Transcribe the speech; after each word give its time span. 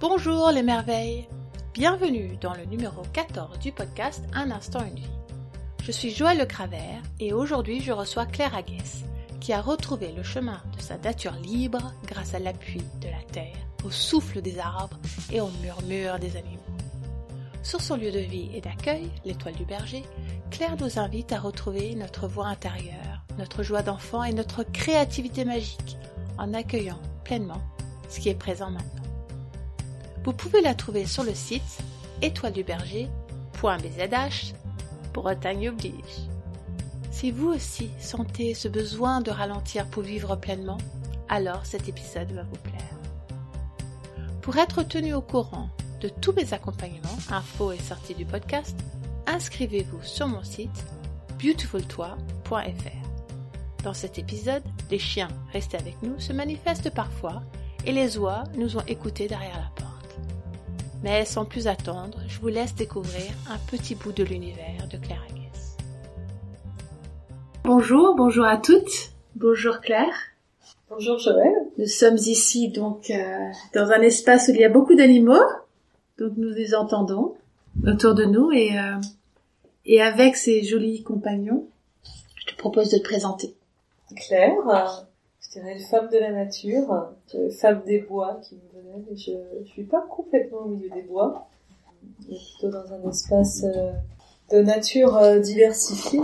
Bonjour 0.00 0.50
les 0.50 0.62
merveilles 0.62 1.28
Bienvenue 1.74 2.38
dans 2.40 2.54
le 2.54 2.64
numéro 2.64 3.02
14 3.12 3.58
du 3.58 3.70
podcast 3.70 4.24
Un 4.32 4.50
instant 4.50 4.82
une 4.82 4.94
vie. 4.94 5.10
Je 5.82 5.92
suis 5.92 6.10
Joël 6.10 6.38
Le 6.38 6.46
Cravert 6.46 7.02
et 7.18 7.34
aujourd'hui 7.34 7.82
je 7.82 7.92
reçois 7.92 8.24
Claire 8.24 8.54
Aguès 8.54 9.04
qui 9.40 9.52
a 9.52 9.60
retrouvé 9.60 10.12
le 10.16 10.22
chemin 10.22 10.62
de 10.74 10.80
sa 10.80 10.96
nature 10.96 11.34
libre 11.34 11.92
grâce 12.06 12.32
à 12.32 12.38
l'appui 12.38 12.80
de 13.02 13.08
la 13.08 13.22
terre, 13.30 13.58
au 13.84 13.90
souffle 13.90 14.40
des 14.40 14.58
arbres 14.58 14.98
et 15.30 15.42
au 15.42 15.50
murmure 15.62 16.18
des 16.18 16.34
animaux. 16.38 16.56
Sur 17.62 17.82
son 17.82 17.96
lieu 17.96 18.10
de 18.10 18.20
vie 18.20 18.48
et 18.54 18.62
d'accueil, 18.62 19.10
l'étoile 19.26 19.54
du 19.54 19.66
berger, 19.66 20.02
Claire 20.50 20.76
nous 20.80 20.98
invite 20.98 21.34
à 21.34 21.40
retrouver 21.40 21.94
notre 21.94 22.26
voix 22.26 22.46
intérieure, 22.46 23.26
notre 23.38 23.62
joie 23.62 23.82
d'enfant 23.82 24.24
et 24.24 24.32
notre 24.32 24.62
créativité 24.62 25.44
magique 25.44 25.98
en 26.38 26.54
accueillant 26.54 27.00
pleinement 27.22 27.60
ce 28.08 28.18
qui 28.18 28.30
est 28.30 28.34
présent 28.34 28.70
maintenant. 28.70 28.99
Vous 30.24 30.32
pouvez 30.32 30.60
la 30.60 30.74
trouver 30.74 31.06
sur 31.06 31.24
le 31.24 31.34
site 31.34 31.78
étoileduberger.bzh 32.22 34.54
Bretagne 35.12 35.70
oblige. 35.70 36.28
Si 37.10 37.30
vous 37.30 37.48
aussi 37.48 37.90
sentez 37.98 38.54
ce 38.54 38.68
besoin 38.68 39.20
de 39.20 39.30
ralentir 39.30 39.86
pour 39.86 40.02
vivre 40.02 40.36
pleinement, 40.36 40.78
alors 41.28 41.66
cet 41.66 41.88
épisode 41.88 42.32
va 42.32 42.44
vous 42.44 42.58
plaire. 42.58 42.80
Pour 44.42 44.56
être 44.56 44.82
tenu 44.82 45.14
au 45.14 45.20
courant 45.20 45.68
de 46.00 46.08
tous 46.08 46.32
mes 46.32 46.54
accompagnements, 46.54 47.18
infos 47.30 47.72
et 47.72 47.78
sorties 47.78 48.14
du 48.14 48.24
podcast, 48.24 48.76
inscrivez-vous 49.26 50.02
sur 50.02 50.26
mon 50.26 50.42
site 50.42 50.84
beautifultoi.fr. 51.42 53.84
Dans 53.84 53.94
cet 53.94 54.18
épisode, 54.18 54.62
les 54.90 54.98
chiens 54.98 55.28
restés 55.52 55.78
avec 55.78 56.02
nous 56.02 56.18
se 56.20 56.32
manifestent 56.32 56.90
parfois 56.90 57.42
et 57.86 57.92
les 57.92 58.18
oies 58.18 58.44
nous 58.56 58.76
ont 58.76 58.84
écoutés 58.86 59.28
derrière 59.28 59.56
la 59.56 59.70
porte. 59.74 59.89
Mais 61.02 61.24
sans 61.24 61.46
plus 61.46 61.66
attendre, 61.66 62.18
je 62.28 62.38
vous 62.40 62.48
laisse 62.48 62.74
découvrir 62.74 63.32
un 63.48 63.56
petit 63.70 63.94
bout 63.94 64.12
de 64.12 64.22
l'univers 64.22 64.86
de 64.90 64.98
Claire 64.98 65.24
Aguès. 65.30 65.76
Bonjour, 67.64 68.14
bonjour 68.16 68.44
à 68.44 68.58
toutes. 68.58 69.12
Bonjour 69.34 69.80
Claire. 69.80 70.12
Bonjour 70.90 71.18
Joël. 71.18 71.54
Nous 71.78 71.86
sommes 71.86 72.18
ici 72.18 72.68
donc 72.68 73.10
euh, 73.10 73.48
dans 73.74 73.90
un 73.90 74.02
espace 74.02 74.48
où 74.48 74.50
il 74.50 74.60
y 74.60 74.64
a 74.64 74.68
beaucoup 74.68 74.94
d'animaux, 74.94 75.40
donc 76.18 76.32
nous 76.36 76.50
les 76.50 76.74
entendons 76.74 77.34
autour 77.86 78.14
de 78.14 78.24
nous 78.24 78.52
et 78.52 78.76
euh, 78.76 79.00
et 79.86 80.02
avec 80.02 80.36
ces 80.36 80.62
jolis 80.62 81.02
compagnons, 81.02 81.66
je 82.36 82.52
te 82.52 82.58
propose 82.58 82.90
de 82.90 82.98
te 82.98 83.04
présenter. 83.04 83.54
Claire, 84.16 84.68
euh, 84.68 84.84
je 85.40 85.58
dirais 85.58 85.78
une 85.78 85.84
femme 85.84 86.10
de 86.10 86.18
la 86.18 86.32
nature, 86.32 87.08
une 87.32 87.50
femme 87.50 87.82
des 87.86 88.00
bois 88.00 88.38
qui 88.46 88.56
je, 89.14 89.32
je 89.64 89.68
suis 89.68 89.84
pas 89.84 90.06
complètement 90.08 90.60
au 90.60 90.68
milieu 90.68 90.90
des 90.90 91.02
bois, 91.02 91.48
mais 92.28 92.36
plutôt 92.36 92.70
dans 92.70 92.92
un 92.92 93.10
espace 93.10 93.64
euh, 93.64 93.92
de 94.50 94.62
nature 94.62 95.16
euh, 95.16 95.38
diversifiée, 95.38 96.20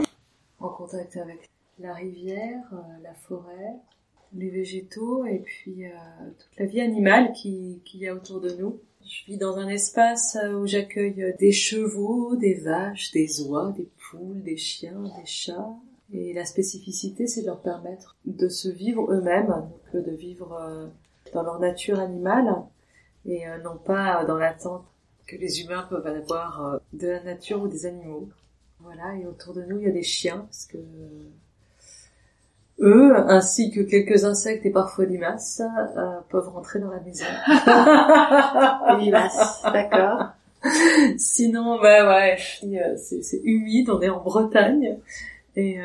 en 0.61 0.69
contact 0.69 1.17
avec 1.17 1.49
la 1.79 1.95
rivière, 1.95 2.63
euh, 2.73 3.03
la 3.03 3.15
forêt, 3.15 3.75
les 4.35 4.51
végétaux 4.51 5.25
et 5.25 5.39
puis 5.39 5.85
toute 6.39 6.59
la 6.59 6.67
vie 6.67 6.81
animale 6.81 7.33
qui, 7.33 7.81
qui 7.85 7.99
y 7.99 8.09
a 8.09 8.15
autour 8.15 8.41
de 8.41 8.51
nous. 8.51 8.81
Je 9.07 9.25
vis 9.27 9.39
dans 9.39 9.57
un 9.57 9.69
espace 9.69 10.37
où 10.53 10.67
j'accueille 10.67 11.35
des 11.39 11.53
chevaux, 11.53 12.35
des 12.35 12.55
vaches, 12.55 13.13
des 13.13 13.41
oies, 13.43 13.73
des 13.77 13.89
poules, 14.11 14.43
des 14.43 14.57
chiens, 14.57 15.01
des 15.01 15.27
chats, 15.27 15.77
et 16.13 16.33
la 16.33 16.45
spécificité, 16.45 17.29
c'est 17.29 17.43
de 17.43 17.47
leur 17.47 17.61
permettre 17.61 18.17
de 18.27 18.49
se 18.49 18.69
vivre 18.69 19.13
eux-mêmes, 19.13 19.47
donc 19.93 20.05
de 20.05 20.11
vivre 20.11 20.91
dans 21.33 21.43
leur 21.43 21.59
nature 21.59 22.01
animale 22.01 22.55
et 23.27 23.49
euh, 23.49 23.59
non 23.63 23.77
pas 23.77 24.25
dans 24.25 24.37
l'attente 24.37 24.85
que 25.27 25.37
les 25.37 25.61
humains 25.61 25.87
peuvent 25.89 26.07
avoir 26.07 26.65
euh, 26.65 26.79
de 26.93 27.09
la 27.09 27.23
nature 27.23 27.63
ou 27.63 27.69
des 27.69 27.87
animaux. 27.87 28.29
Voilà, 28.81 29.15
et 29.17 29.27
autour 29.27 29.55
de 29.55 29.63
nous, 29.63 29.79
il 29.79 29.85
y 29.87 29.89
a 29.89 29.93
des 29.93 30.03
chiens, 30.03 30.47
parce 30.49 30.67
que 30.67 30.79
eux, 32.79 33.17
ainsi 33.17 33.71
que 33.71 33.81
quelques 33.81 34.25
insectes 34.25 34.67
et 34.67 34.71
parfois 34.71 35.07
limaces, 35.07 35.63
euh, 35.97 36.21
peuvent 36.29 36.49
rentrer 36.49 36.79
dans 36.79 36.91
la 36.91 37.01
maison. 37.01 37.25
limaces, 39.03 39.63
d'accord. 39.65 40.29
Sinon, 41.17 41.81
bah 41.81 42.09
ouais, 42.09 42.37
c'est 42.39 43.41
humide, 43.45 43.91
on 43.91 44.01
est 44.03 44.09
en 44.09 44.23
Bretagne. 44.23 44.99
Et 45.57 45.81
euh, 45.81 45.85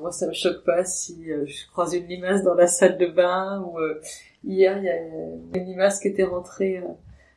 moi, 0.00 0.12
ça 0.12 0.26
me 0.26 0.32
choque 0.32 0.64
pas 0.64 0.84
si 0.84 1.26
je 1.26 1.70
croise 1.70 1.94
une 1.94 2.06
limace 2.06 2.42
dans 2.42 2.54
la 2.54 2.66
salle 2.66 2.96
de 2.96 3.06
bain 3.06 3.60
ou 3.60 3.78
euh, 3.78 4.00
hier 4.44 4.78
il 4.78 4.84
y 4.84 4.88
a 4.88 4.96
une 5.60 5.66
limace 5.66 6.00
qui 6.00 6.08
était 6.08 6.24
rentrée, 6.24 6.78
euh, 6.78 6.88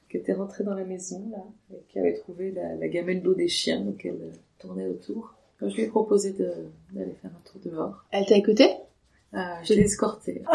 qui 0.09 0.17
était 0.17 0.33
rentrée 0.33 0.63
dans 0.63 0.75
la 0.75 0.85
maison 0.85 1.23
là, 1.31 1.43
et 1.73 1.83
qui 1.89 1.99
avait 1.99 2.13
trouvé 2.13 2.51
la, 2.51 2.75
la 2.75 2.87
gamelle 2.87 3.21
d'eau 3.21 3.33
des 3.33 3.47
chiens, 3.47 3.81
donc 3.81 4.05
elle 4.05 4.31
tournait 4.59 4.87
autour. 4.87 5.35
Quand 5.59 5.69
je 5.69 5.75
lui 5.75 5.83
ai 5.83 5.87
proposé 5.87 6.31
d'aller 6.33 7.13
faire 7.21 7.31
un 7.31 7.49
tour 7.49 7.61
dehors. 7.63 8.05
Elle 8.11 8.25
t'a 8.25 8.35
écouté? 8.35 8.69
Je 9.33 9.73
l'ai 9.73 9.83
escortée. 9.83 10.43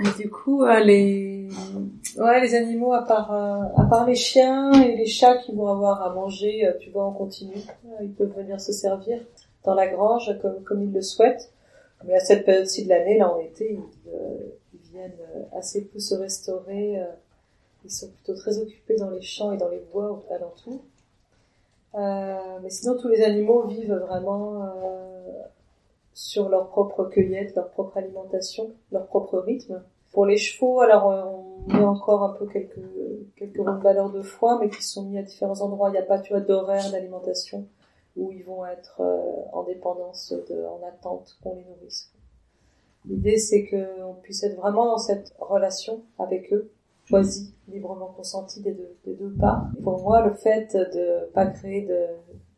Et 0.00 0.22
du 0.22 0.30
coup, 0.30 0.64
euh, 0.64 0.80
les 0.80 1.48
ouais, 2.18 2.40
les 2.40 2.54
animaux 2.54 2.92
à 2.92 3.02
part 3.02 3.32
euh, 3.32 3.62
à 3.76 3.84
part 3.84 4.06
les 4.06 4.14
chiens 4.14 4.72
et 4.72 4.96
les 4.96 5.06
chats 5.06 5.38
qui 5.38 5.52
vont 5.52 5.68
avoir 5.68 6.02
à 6.02 6.12
manger, 6.14 6.66
euh, 6.66 6.72
tu 6.80 6.90
vois, 6.90 7.04
en 7.04 7.12
continu, 7.12 7.54
ils 8.02 8.12
peuvent 8.12 8.34
venir 8.36 8.60
se 8.60 8.72
servir 8.72 9.20
dans 9.64 9.74
la 9.74 9.86
grange 9.86 10.36
comme 10.42 10.62
comme 10.64 10.82
ils 10.82 10.92
le 10.92 11.02
souhaitent. 11.02 11.52
Mais 12.04 12.14
à 12.14 12.20
cette 12.20 12.44
période-ci 12.44 12.84
de 12.84 12.88
l'année, 12.88 13.18
là 13.18 13.32
en 13.32 13.40
été, 13.40 13.72
ils, 13.72 14.12
ils 14.74 14.90
viennent 14.92 15.18
assez 15.52 15.84
peu 15.84 15.98
se 15.98 16.14
restaurer. 16.14 17.00
ils 17.84 17.90
sont 17.90 18.08
plutôt 18.08 18.34
très 18.34 18.58
occupés 18.58 18.96
dans 18.96 19.10
les 19.10 19.22
champs 19.22 19.52
et 19.52 19.56
dans 19.56 19.68
les 19.68 19.82
bois 19.92 20.22
alentours. 20.30 20.82
Euh, 21.94 22.58
mais 22.62 22.70
sinon, 22.70 22.96
tous 22.98 23.08
les 23.08 23.22
animaux 23.22 23.66
vivent 23.66 23.94
vraiment 23.94 24.70
sur 26.16 26.48
leur 26.48 26.68
propre 26.68 27.04
cueillette, 27.04 27.54
leur 27.54 27.68
propre 27.68 27.98
alimentation, 27.98 28.72
leur 28.90 29.06
propre 29.06 29.38
rythme. 29.38 29.82
Pour 30.12 30.24
les 30.24 30.38
chevaux, 30.38 30.80
alors 30.80 31.10
euh, 31.10 31.24
on 31.68 31.74
met 31.74 31.84
encore 31.84 32.22
un 32.22 32.30
peu 32.30 32.46
quelques 32.46 32.80
quelques 33.36 33.60
valeurs 33.60 34.10
de 34.10 34.22
foin, 34.22 34.58
mais 34.58 34.70
qui 34.70 34.82
sont 34.82 35.04
mis 35.04 35.18
à 35.18 35.22
différents 35.22 35.60
endroits. 35.60 35.90
Il 35.90 35.92
n'y 35.92 35.98
a 35.98 36.02
pas 36.02 36.18
tu 36.18 36.32
vois 36.32 36.40
d'horaire 36.40 36.90
d'alimentation 36.90 37.66
où 38.16 38.32
ils 38.32 38.44
vont 38.44 38.64
être 38.66 39.00
euh, 39.00 39.42
en 39.52 39.62
dépendance, 39.64 40.32
de, 40.48 40.64
en 40.64 40.80
attente 40.86 41.36
qu'on 41.42 41.54
les 41.54 41.64
nourrisse. 41.64 42.12
L'idée 43.06 43.38
c'est 43.38 43.66
qu'on 43.66 44.14
puisse 44.22 44.42
être 44.42 44.56
vraiment 44.56 44.86
dans 44.86 44.98
cette 44.98 45.34
relation 45.38 46.02
avec 46.18 46.52
eux, 46.52 46.70
choisie, 47.04 47.54
librement 47.68 48.08
consentie 48.08 48.62
des 48.62 48.72
deux, 48.72 48.96
des 49.04 49.14
deux 49.14 49.32
parts. 49.38 49.68
pour 49.82 50.02
moi, 50.02 50.26
le 50.26 50.34
fait 50.34 50.74
de 50.74 51.26
pas 51.32 51.46
créer 51.46 51.82
de, 51.82 52.06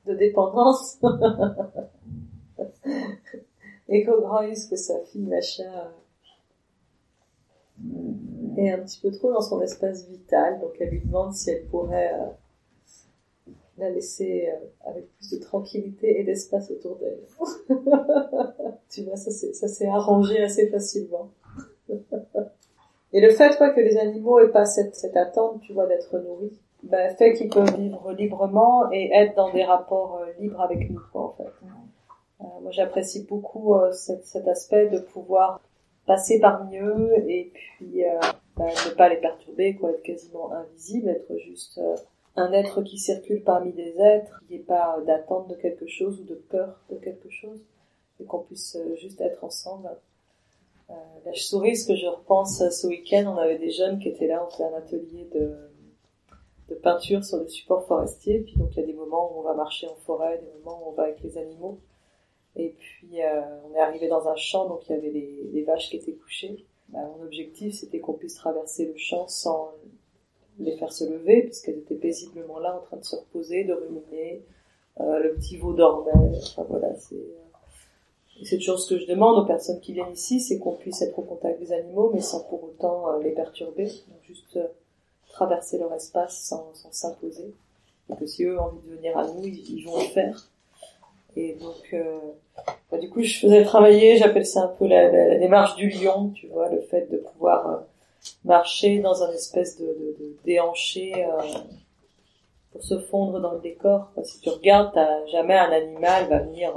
de 0.06 0.14
dépendance 0.16 0.98
et 3.88 4.04
qu'au 4.04 4.20
grand 4.20 4.38
risque 4.38 4.70
que 4.70 4.76
sa 4.76 4.98
fille 5.00 5.26
Macha 5.26 5.92
est 8.56 8.70
un 8.70 8.78
petit 8.78 9.00
peu 9.00 9.10
trop 9.10 9.32
dans 9.32 9.40
son 9.40 9.60
espace 9.60 10.08
vital, 10.08 10.60
donc 10.60 10.72
elle 10.80 10.90
lui 10.90 11.00
demande 11.00 11.34
si 11.34 11.50
elle 11.50 11.66
pourrait 11.66 12.14
euh, 12.14 12.26
la 13.78 13.90
laisser 13.90 14.48
euh, 14.48 14.90
avec 14.90 15.08
plus 15.16 15.38
de 15.38 15.42
tranquillité 15.42 16.20
et 16.20 16.24
d'espace 16.24 16.70
autour 16.70 16.96
d'elle. 16.96 17.20
tu 18.90 19.02
vois, 19.04 19.16
ça 19.16 19.30
s'est 19.30 19.86
arrangé 19.86 20.42
assez 20.42 20.68
facilement. 20.68 21.30
et 23.12 23.20
le 23.20 23.30
fait 23.30 23.56
quoi, 23.56 23.70
que 23.70 23.80
les 23.80 23.96
animaux 23.96 24.40
aient 24.40 24.52
pas 24.52 24.64
cette, 24.64 24.94
cette 24.94 25.16
attente, 25.16 25.60
tu 25.60 25.72
vois, 25.72 25.86
d'être 25.86 26.18
nourris, 26.18 26.58
ben, 26.82 27.14
fait 27.16 27.32
qu'ils 27.34 27.48
peuvent 27.48 27.76
vivre 27.76 28.12
librement 28.12 28.90
et 28.92 29.10
être 29.12 29.34
dans 29.34 29.52
des 29.52 29.64
rapports 29.64 30.20
euh, 30.22 30.32
libres 30.38 30.60
avec 30.60 30.88
nous, 30.90 31.00
quoi, 31.12 31.22
en 31.22 31.32
fait. 31.32 31.66
Euh, 32.40 32.44
moi, 32.62 32.70
j'apprécie 32.70 33.24
beaucoup 33.24 33.74
euh, 33.74 33.90
cet, 33.90 34.24
cet, 34.24 34.46
aspect 34.46 34.88
de 34.88 35.00
pouvoir 35.00 35.60
passer 36.06 36.38
parmi 36.38 36.78
eux 36.78 37.12
et 37.26 37.50
puis 37.52 38.02
bah, 38.56 38.66
ne 38.66 38.94
pas 38.94 39.08
les 39.10 39.18
perturber, 39.18 39.74
quoi, 39.74 39.90
être 39.90 40.02
quasiment 40.02 40.52
invisible, 40.52 41.10
être 41.10 41.36
juste 41.38 41.78
un 42.38 42.52
être 42.52 42.82
qui 42.82 42.98
circule 42.98 43.42
parmi 43.42 43.72
des 43.72 44.00
êtres, 44.00 44.40
qui 44.46 44.54
n'ait 44.54 44.60
pas 44.60 45.00
d'attente 45.06 45.48
de 45.48 45.54
quelque 45.54 45.86
chose 45.86 46.20
ou 46.20 46.24
de 46.24 46.34
peur 46.34 46.80
de 46.90 46.96
quelque 46.96 47.30
chose, 47.30 47.60
et 48.20 48.24
qu'on 48.24 48.40
puisse 48.40 48.76
juste 48.96 49.20
être 49.20 49.44
ensemble. 49.44 49.90
Euh, 50.90 50.94
je 51.34 51.42
souris 51.42 51.76
ce 51.76 51.86
que 51.86 51.96
je 51.96 52.06
repense 52.06 52.66
ce 52.70 52.86
week-end, 52.86 53.24
on 53.26 53.36
avait 53.36 53.58
des 53.58 53.70
jeunes 53.70 53.98
qui 53.98 54.08
étaient 54.08 54.26
là, 54.26 54.44
on 54.46 54.50
faisait 54.50 54.64
un 54.64 54.74
atelier 54.74 55.28
de, 55.34 55.54
de 56.68 56.74
peinture 56.74 57.24
sur 57.24 57.40
des 57.40 57.48
supports 57.48 57.86
forestiers, 57.86 58.40
puis 58.40 58.56
donc 58.56 58.70
il 58.72 58.80
y 58.80 58.82
a 58.82 58.86
des 58.86 58.94
moments 58.94 59.32
où 59.32 59.40
on 59.40 59.42
va 59.42 59.54
marcher 59.54 59.86
en 59.88 59.94
forêt, 59.96 60.38
des 60.38 60.50
moments 60.58 60.82
où 60.82 60.90
on 60.90 60.92
va 60.92 61.04
avec 61.04 61.20
les 61.22 61.38
animaux. 61.38 61.78
Et 62.56 62.74
puis 62.78 63.22
euh, 63.22 63.42
on 63.68 63.74
est 63.74 63.80
arrivé 63.80 64.08
dans 64.08 64.28
un 64.28 64.36
champ, 64.36 64.68
donc 64.68 64.88
il 64.88 64.92
y 64.92 64.98
avait 64.98 65.10
des, 65.10 65.62
vaches 65.62 65.90
qui 65.90 65.96
étaient 65.96 66.12
couchées. 66.12 66.64
Bah, 66.88 67.00
mon 67.16 67.24
objectif, 67.24 67.74
c'était 67.74 68.00
qu'on 68.00 68.14
puisse 68.14 68.34
traverser 68.34 68.86
le 68.86 68.96
champ 68.96 69.28
sans 69.28 69.72
les 70.58 70.76
faire 70.76 70.92
se 70.92 71.04
lever, 71.04 71.42
puisqu'elles 71.42 71.78
étaient 71.78 71.94
paisiblement 71.94 72.58
là, 72.58 72.76
en 72.76 72.84
train 72.84 72.96
de 72.96 73.04
se 73.04 73.16
reposer, 73.16 73.64
de 73.64 73.72
ruminer. 73.72 74.42
Euh, 75.00 75.20
le 75.20 75.34
petit 75.34 75.56
veau 75.56 75.72
dormait. 75.72 76.12
Enfin 76.36 76.66
voilà, 76.68 76.94
c'est. 76.96 77.16
Et 78.40 78.44
c'est 78.44 78.58
toujours 78.58 78.78
ce 78.78 78.94
que 78.94 79.00
je 79.00 79.06
demande 79.06 79.36
aux 79.38 79.46
personnes 79.46 79.80
qui 79.80 79.92
viennent 79.92 80.12
ici, 80.12 80.40
c'est 80.40 80.58
qu'on 80.58 80.76
puisse 80.76 81.02
être 81.02 81.18
au 81.18 81.22
contact 81.22 81.58
des 81.58 81.72
animaux, 81.72 82.12
mais 82.14 82.20
sans 82.20 82.44
pour 82.44 82.62
autant 82.62 83.10
euh, 83.10 83.22
les 83.22 83.32
perturber, 83.32 83.86
donc 83.86 84.22
juste 84.22 84.56
euh, 84.56 84.68
traverser 85.28 85.78
leur 85.78 85.92
espace 85.92 86.38
sans 86.40 86.72
s'imposer. 86.92 87.52
Et 88.10 88.16
que 88.16 88.26
si 88.26 88.44
eux 88.44 88.58
ont 88.58 88.64
envie 88.64 88.80
de 88.88 88.96
venir 88.96 89.18
à 89.18 89.26
nous, 89.26 89.44
ils, 89.44 89.84
vont 89.84 89.98
le 89.98 90.04
faire. 90.04 90.48
Et 91.36 91.54
donc, 91.54 91.92
euh, 91.92 92.18
bah, 92.90 92.98
du 92.98 93.10
coup, 93.10 93.22
je 93.22 93.38
faisais 93.38 93.62
travailler, 93.64 94.16
j'appelle 94.16 94.46
ça 94.46 94.64
un 94.64 94.68
peu 94.68 94.86
la, 94.86 95.10
la, 95.10 95.38
démarche 95.38 95.76
du 95.76 95.88
lion, 95.90 96.30
tu 96.30 96.46
vois, 96.48 96.68
le 96.68 96.80
fait 96.80 97.10
de 97.10 97.18
pouvoir 97.18 97.68
euh, 97.68 97.76
marcher 98.44 99.00
dans 99.00 99.22
un 99.22 99.30
espèce 99.32 99.78
de, 99.78 99.86
de, 99.86 100.16
de 100.18 100.36
déhanché 100.44 101.12
euh, 101.14 101.42
pour 102.72 102.82
se 102.82 102.98
fondre 102.98 103.40
dans 103.40 103.52
le 103.52 103.60
décor. 103.60 104.10
Si 104.22 104.40
tu 104.40 104.50
regardes, 104.50 104.92
t'as 104.94 105.26
jamais 105.26 105.58
un 105.58 105.70
animal 105.70 106.28
va 106.28 106.38
venir 106.40 106.72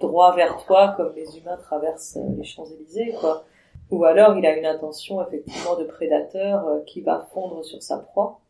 droit 0.00 0.34
vers 0.34 0.64
toi 0.64 0.94
comme 0.96 1.12
les 1.14 1.38
humains 1.38 1.56
traversent 1.56 2.18
les 2.36 2.44
Champs-Élysées, 2.44 3.14
quoi. 3.20 3.44
Ou 3.90 4.04
alors 4.04 4.36
il 4.36 4.46
a 4.46 4.56
une 4.56 4.66
intention 4.66 5.22
effectivement 5.26 5.76
de 5.76 5.84
prédateur 5.84 6.64
qui 6.86 7.02
va 7.02 7.28
fondre 7.32 7.64
sur 7.64 7.82
sa 7.82 7.98
proie. 7.98 8.40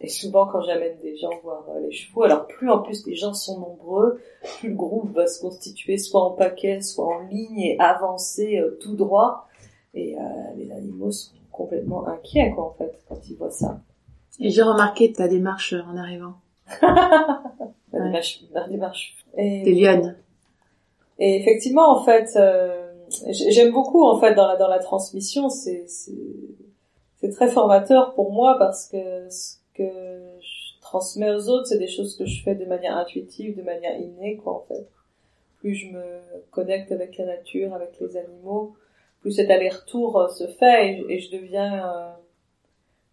Et 0.00 0.08
souvent, 0.08 0.46
quand 0.46 0.60
j'amène 0.62 0.98
des 1.00 1.16
gens 1.16 1.30
voir 1.42 1.64
euh, 1.68 1.80
les 1.80 1.92
chevaux, 1.92 2.24
alors 2.24 2.46
plus 2.46 2.70
en 2.70 2.80
plus 2.80 3.06
les 3.06 3.14
gens 3.14 3.32
sont 3.32 3.60
nombreux, 3.60 4.20
plus 4.58 4.70
le 4.70 4.74
groupe 4.74 5.12
va 5.12 5.26
se 5.26 5.40
constituer 5.40 5.98
soit 5.98 6.22
en 6.22 6.30
paquet, 6.32 6.80
soit 6.80 7.06
en 7.06 7.20
ligne 7.20 7.60
et 7.60 7.76
avancer 7.78 8.58
euh, 8.58 8.76
tout 8.80 8.96
droit. 8.96 9.46
Et 9.94 10.16
euh, 10.16 10.20
les 10.56 10.72
animaux 10.72 11.12
sont 11.12 11.34
complètement 11.56 12.06
inquiets, 12.06 12.50
quoi, 12.54 12.66
en 12.66 12.72
fait, 12.72 13.00
quand 13.08 13.18
ils 13.28 13.36
voient 13.36 13.50
ça. 13.50 13.80
Et 14.40 14.50
j'ai 14.50 14.62
remarqué 14.62 15.12
ta 15.12 15.28
démarche 15.28 15.74
en 15.74 15.96
arrivant. 15.96 16.34
ma, 16.82 17.52
démarche, 17.92 18.40
ma 18.52 18.68
démarche. 18.68 19.16
T'es 19.36 19.70
lionne. 19.70 20.16
Et 21.18 21.36
effectivement, 21.36 21.96
en 21.96 22.02
fait, 22.04 22.36
j'aime 23.30 23.72
beaucoup, 23.72 24.04
en 24.04 24.18
fait, 24.18 24.34
dans 24.34 24.46
la, 24.46 24.56
dans 24.56 24.68
la 24.68 24.80
transmission, 24.80 25.48
c'est, 25.48 25.84
c'est 25.88 27.30
très 27.30 27.48
formateur 27.48 28.14
pour 28.14 28.32
moi 28.32 28.56
parce 28.58 28.88
que 28.88 29.28
que 29.74 29.82
je 30.40 30.80
transmets 30.80 31.30
aux 31.30 31.48
autres, 31.48 31.66
c'est 31.66 31.78
des 31.78 31.88
choses 31.88 32.16
que 32.16 32.24
je 32.24 32.42
fais 32.42 32.54
de 32.54 32.64
manière 32.64 32.96
intuitive, 32.96 33.56
de 33.56 33.62
manière 33.62 33.98
innée, 33.98 34.36
quoi, 34.36 34.54
en 34.54 34.64
fait. 34.68 34.88
Plus 35.58 35.74
je 35.74 35.88
me 35.88 36.20
connecte 36.50 36.92
avec 36.92 37.16
la 37.18 37.26
nature, 37.26 37.74
avec 37.74 37.98
les 38.00 38.16
animaux, 38.16 38.74
plus 39.24 39.32
cet 39.32 39.50
aller-retour 39.50 40.18
euh, 40.18 40.28
se 40.28 40.46
fait 40.46 41.02
et, 41.08 41.18
je 41.18 41.30
deviens, 41.30 41.88
euh, 41.88 42.10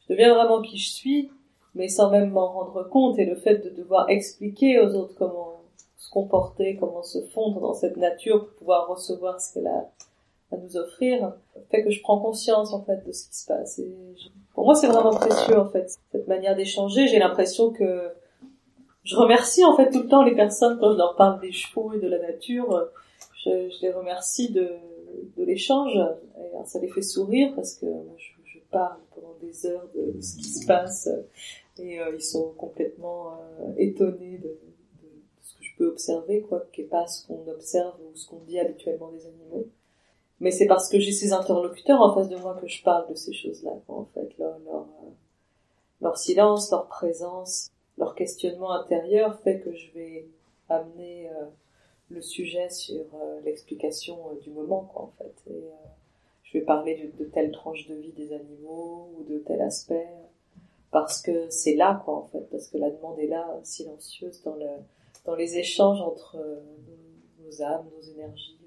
je 0.01 0.13
deviens 0.13 0.35
vraiment 0.35 0.61
qui 0.61 0.77
je 0.77 0.89
suis, 0.89 1.31
mais 1.73 1.87
sans 1.87 2.09
même 2.09 2.31
m'en 2.31 2.51
rendre 2.51 2.83
compte. 2.89 3.17
Et 3.17 3.25
le 3.25 3.37
fait 3.37 3.59
de 3.59 3.69
devoir 3.69 4.09
expliquer 4.09 4.81
aux 4.81 4.93
autres 4.93 5.15
comment 5.17 5.61
se 5.95 6.09
comporter, 6.09 6.75
comment 6.77 7.01
se 7.01 7.21
fondre 7.27 7.61
dans 7.61 7.73
cette 7.73 7.95
nature 7.95 8.45
pour 8.45 8.55
pouvoir 8.57 8.89
recevoir 8.89 9.39
ce 9.39 9.53
qu'elle 9.53 9.67
a 9.67 9.89
à 10.51 10.57
nous 10.57 10.75
offrir, 10.75 11.31
fait 11.69 11.81
que 11.81 11.91
je 11.91 12.01
prends 12.01 12.19
conscience 12.19 12.73
en 12.73 12.83
fait 12.83 13.07
de 13.07 13.13
ce 13.13 13.29
qui 13.29 13.35
se 13.37 13.47
passe. 13.47 13.79
Et 13.79 13.95
pour 14.53 14.65
moi, 14.65 14.75
c'est 14.75 14.87
vraiment 14.87 15.15
précieux 15.15 15.57
en 15.57 15.69
fait 15.69 15.97
cette 16.11 16.27
manière 16.27 16.57
d'échanger. 16.57 17.07
J'ai 17.07 17.19
l'impression 17.19 17.71
que 17.71 18.09
je 19.05 19.15
remercie 19.15 19.63
en 19.63 19.77
fait 19.77 19.89
tout 19.91 20.01
le 20.01 20.09
temps 20.09 20.23
les 20.23 20.35
personnes 20.35 20.77
quand 20.77 20.91
je 20.91 20.97
leur 20.97 21.15
parle 21.15 21.39
des 21.39 21.53
chevaux 21.53 21.93
et 21.93 21.99
de 21.99 22.07
la 22.09 22.19
nature. 22.19 22.89
Je, 23.45 23.69
je 23.69 23.81
les 23.81 23.93
remercie 23.93 24.51
de, 24.51 24.75
de 25.37 25.43
l'échange. 25.43 25.97
Et 26.37 26.65
ça 26.65 26.79
les 26.79 26.87
fait 26.87 27.01
sourire 27.01 27.53
parce 27.55 27.75
que 27.75 27.85
moi, 27.85 28.15
je, 28.17 28.31
je, 28.45 28.59
parle 28.71 28.99
pendant 29.13 29.35
des 29.41 29.65
heures 29.65 29.89
de 29.93 30.21
ce 30.21 30.37
qui 30.37 30.45
se 30.45 30.65
passe 30.65 31.09
et 31.77 31.99
euh, 31.99 32.15
ils 32.15 32.21
sont 32.21 32.53
complètement 32.57 33.33
euh, 33.33 33.73
étonnés 33.77 34.37
de, 34.37 34.57
ce 35.41 35.57
que 35.57 35.63
je 35.63 35.75
peux 35.77 35.87
observer, 35.87 36.41
quoi, 36.41 36.65
qui 36.71 36.81
est 36.81 36.85
pas 36.85 37.05
ce 37.05 37.27
qu'on 37.27 37.45
observe 37.49 37.95
ou 37.99 38.15
ce 38.15 38.29
qu'on 38.29 38.39
dit 38.47 38.59
habituellement 38.59 39.11
des 39.11 39.25
animaux 39.25 39.67
mais 40.41 40.49
c'est 40.49 40.65
parce 40.65 40.89
que 40.89 40.99
j'ai 40.99 41.11
ces 41.11 41.33
interlocuteurs 41.33 42.01
en 42.01 42.15
face 42.15 42.27
de 42.27 42.35
moi 42.35 42.57
que 42.59 42.67
je 42.67 42.83
parle 42.83 43.07
de 43.09 43.15
ces 43.15 43.31
choses-là, 43.31 43.73
en 43.87 44.05
fait, 44.05 44.35
leur, 44.39 44.57
euh, 46.03 46.15
silence, 46.15 46.71
leur 46.71 46.87
présence, 46.87 47.69
leur 47.99 48.15
questionnement 48.15 48.71
intérieur 48.71 49.39
fait 49.41 49.59
que 49.59 49.71
je 49.71 49.91
vais 49.93 50.25
amener 50.67 51.29
euh, 51.29 51.45
le 52.11 52.21
sujet 52.21 52.69
sur 52.69 53.05
euh, 53.15 53.39
l'explication 53.43 54.17
du 54.41 54.51
moment, 54.51 54.89
quoi, 54.93 55.03
en 55.03 55.13
fait. 55.17 55.51
Et 55.51 55.63
je 56.43 56.57
vais 56.57 56.63
parler 56.63 57.11
de, 57.17 57.25
telle 57.25 57.51
tranche 57.51 57.87
de 57.87 57.95
vie 57.95 58.11
des 58.11 58.33
animaux 58.33 59.09
ou 59.17 59.23
de 59.23 59.39
tel 59.39 59.61
aspect, 59.61 60.07
parce 60.91 61.21
que 61.21 61.49
c'est 61.49 61.75
là, 61.75 62.01
quoi, 62.03 62.15
en 62.15 62.25
fait, 62.27 62.49
parce 62.51 62.67
que 62.67 62.77
la 62.77 62.89
demande 62.89 63.19
est 63.19 63.27
là, 63.27 63.59
silencieuse, 63.63 64.41
dans, 64.43 64.55
le, 64.55 64.67
dans 65.25 65.35
les 65.35 65.57
échanges 65.57 66.01
entre 66.01 66.37
nos 67.39 67.61
âmes, 67.61 67.85
nos 67.95 68.01
énergies 68.01 68.61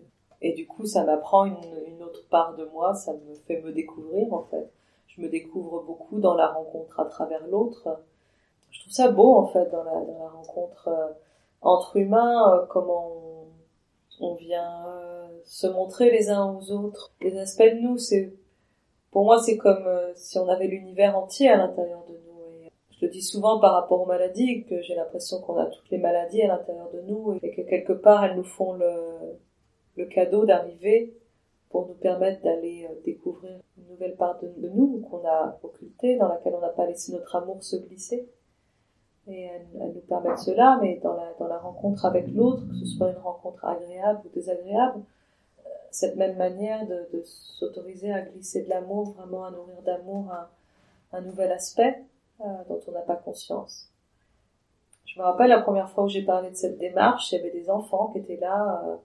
et 0.44 0.52
du 0.52 0.67
coup, 0.67 0.85
ça 0.85 1.05
m'apprend 1.05 1.46
une, 1.46 1.56
une, 1.87 2.02
autre 2.02 2.29
part 2.29 2.55
de 2.55 2.67
moi, 2.67 2.94
ça 2.94 3.14
me 3.14 3.35
fait 3.46 3.62
me 3.62 3.73
découvrir 3.73 4.32
en 4.35 4.43
fait. 4.43 4.70
Je 5.08 5.23
me 5.23 5.29
découvre 5.29 5.82
beaucoup 5.82 6.20
dans 6.20 6.35
la 6.35 6.49
rencontre 6.49 7.00
à 7.00 7.06
travers 7.06 7.46
l'autre. 7.46 7.88
Je 8.70 8.81
trouve 8.81 8.93
ça 8.93 9.08
beau 9.11 9.37
en 9.37 9.46
fait 9.46 9.70
dans 9.70 9.82
la, 9.82 9.93
dans 9.93 10.19
la 10.19 10.29
rencontre 10.29 10.88
euh, 10.88 11.06
entre 11.62 11.96
humains, 11.96 12.52
euh, 12.52 12.67
comment 12.67 13.11
on, 14.21 14.35
vient 14.35 14.87
euh, 14.87 15.29
se 15.45 15.67
montrer 15.67 16.11
les 16.11 16.31
uns 16.31 16.53
aux 16.53 16.71
autres. 16.73 17.13
Les 17.21 17.39
aspects 17.39 17.63
de 17.63 17.81
nous, 17.81 17.99
c'est 17.99 18.33
pour 19.11 19.25
moi 19.25 19.41
c'est 19.41 19.57
comme 19.57 19.89
si 20.15 20.39
on 20.39 20.49
avait 20.49 20.67
l'univers 20.67 21.17
entier 21.17 21.49
à 21.49 21.57
l'intérieur 21.57 22.05
de 22.09 22.15
nous. 22.27 22.41
Et 22.51 22.71
je 22.91 23.07
le 23.07 23.11
dis 23.11 23.23
souvent 23.23 23.61
par 23.61 23.75
rapport 23.75 24.01
aux 24.01 24.07
maladies, 24.07 24.65
que 24.65 24.81
j'ai 24.83 24.95
l'impression 24.95 25.41
qu'on 25.41 25.57
a 25.57 25.67
toutes 25.67 25.91
les 25.91 25.99
maladies 25.99 26.43
à 26.43 26.49
l'intérieur 26.49 26.91
de 26.91 27.01
nous 27.03 27.39
et 27.43 27.51
que 27.51 27.63
quelque 27.63 27.93
part 27.93 28.25
elles 28.25 28.37
nous 28.37 28.45
font 28.45 28.73
le 28.73 29.39
le 29.97 30.07
cadeau 30.07 30.45
d'arriver 30.45 31.15
pour 31.71 31.89
nous 31.89 31.95
permettre 31.95 32.43
d'aller 32.43 32.87
euh, 32.89 32.95
découvrir 33.05 33.61
une 33.77 33.89
nouvelle 33.89 34.17
part 34.17 34.39
de, 34.41 34.69
nous 34.69 35.01
qu'on 35.11 35.27
a 35.27 35.59
occultée, 35.63 36.17
dans 36.17 36.29
laquelle 36.29 36.55
on 36.55 36.61
n'a 36.61 36.69
pas 36.69 36.87
laissé 36.87 37.13
notre 37.13 37.35
amour 37.37 37.63
se 37.63 37.77
glisser. 37.77 38.29
Et 39.26 39.43
elle, 39.44 39.67
nous 39.94 40.00
permet 40.03 40.37
cela, 40.37 40.79
mais 40.82 41.00
dans 41.03 41.15
la, 41.15 41.32
dans 41.38 41.47
la 41.47 41.59
rencontre 41.59 42.05
avec 42.05 42.29
l'autre, 42.29 42.62
que 42.69 42.75
ce 42.75 42.85
soit 42.85 43.11
une 43.11 43.19
rencontre 43.19 43.65
agréable 43.65 44.21
ou 44.25 44.29
désagréable, 44.35 45.00
euh, 45.65 45.71
cette 45.91 46.17
même 46.17 46.37
manière 46.37 46.87
de, 46.87 47.09
de 47.12 47.23
s'autoriser 47.25 48.12
à 48.12 48.21
glisser 48.21 48.65
de 48.65 48.69
l'amour, 48.69 49.12
vraiment 49.12 49.44
à 49.44 49.50
nourrir 49.50 49.81
d'amour 49.82 50.31
un, 50.31 50.49
un, 51.17 51.21
nouvel 51.23 51.53
aspect 51.53 52.03
euh, 52.41 52.44
dont 52.69 52.81
on 52.87 52.93
n'a 52.93 53.00
pas 53.00 53.17
conscience. 53.17 53.91
Je 55.06 55.19
me 55.19 55.25
rappelle 55.25 55.49
la 55.49 55.62
première 55.62 55.91
fois 55.91 56.05
où 56.05 56.09
j'ai 56.09 56.25
parlé 56.25 56.50
de 56.50 56.56
cette 56.56 56.79
démarche, 56.79 57.32
il 57.32 57.37
y 57.37 57.38
avait 57.41 57.50
des 57.50 57.70
enfants 57.70 58.09
qui 58.09 58.19
étaient 58.19 58.37
là, 58.37 58.99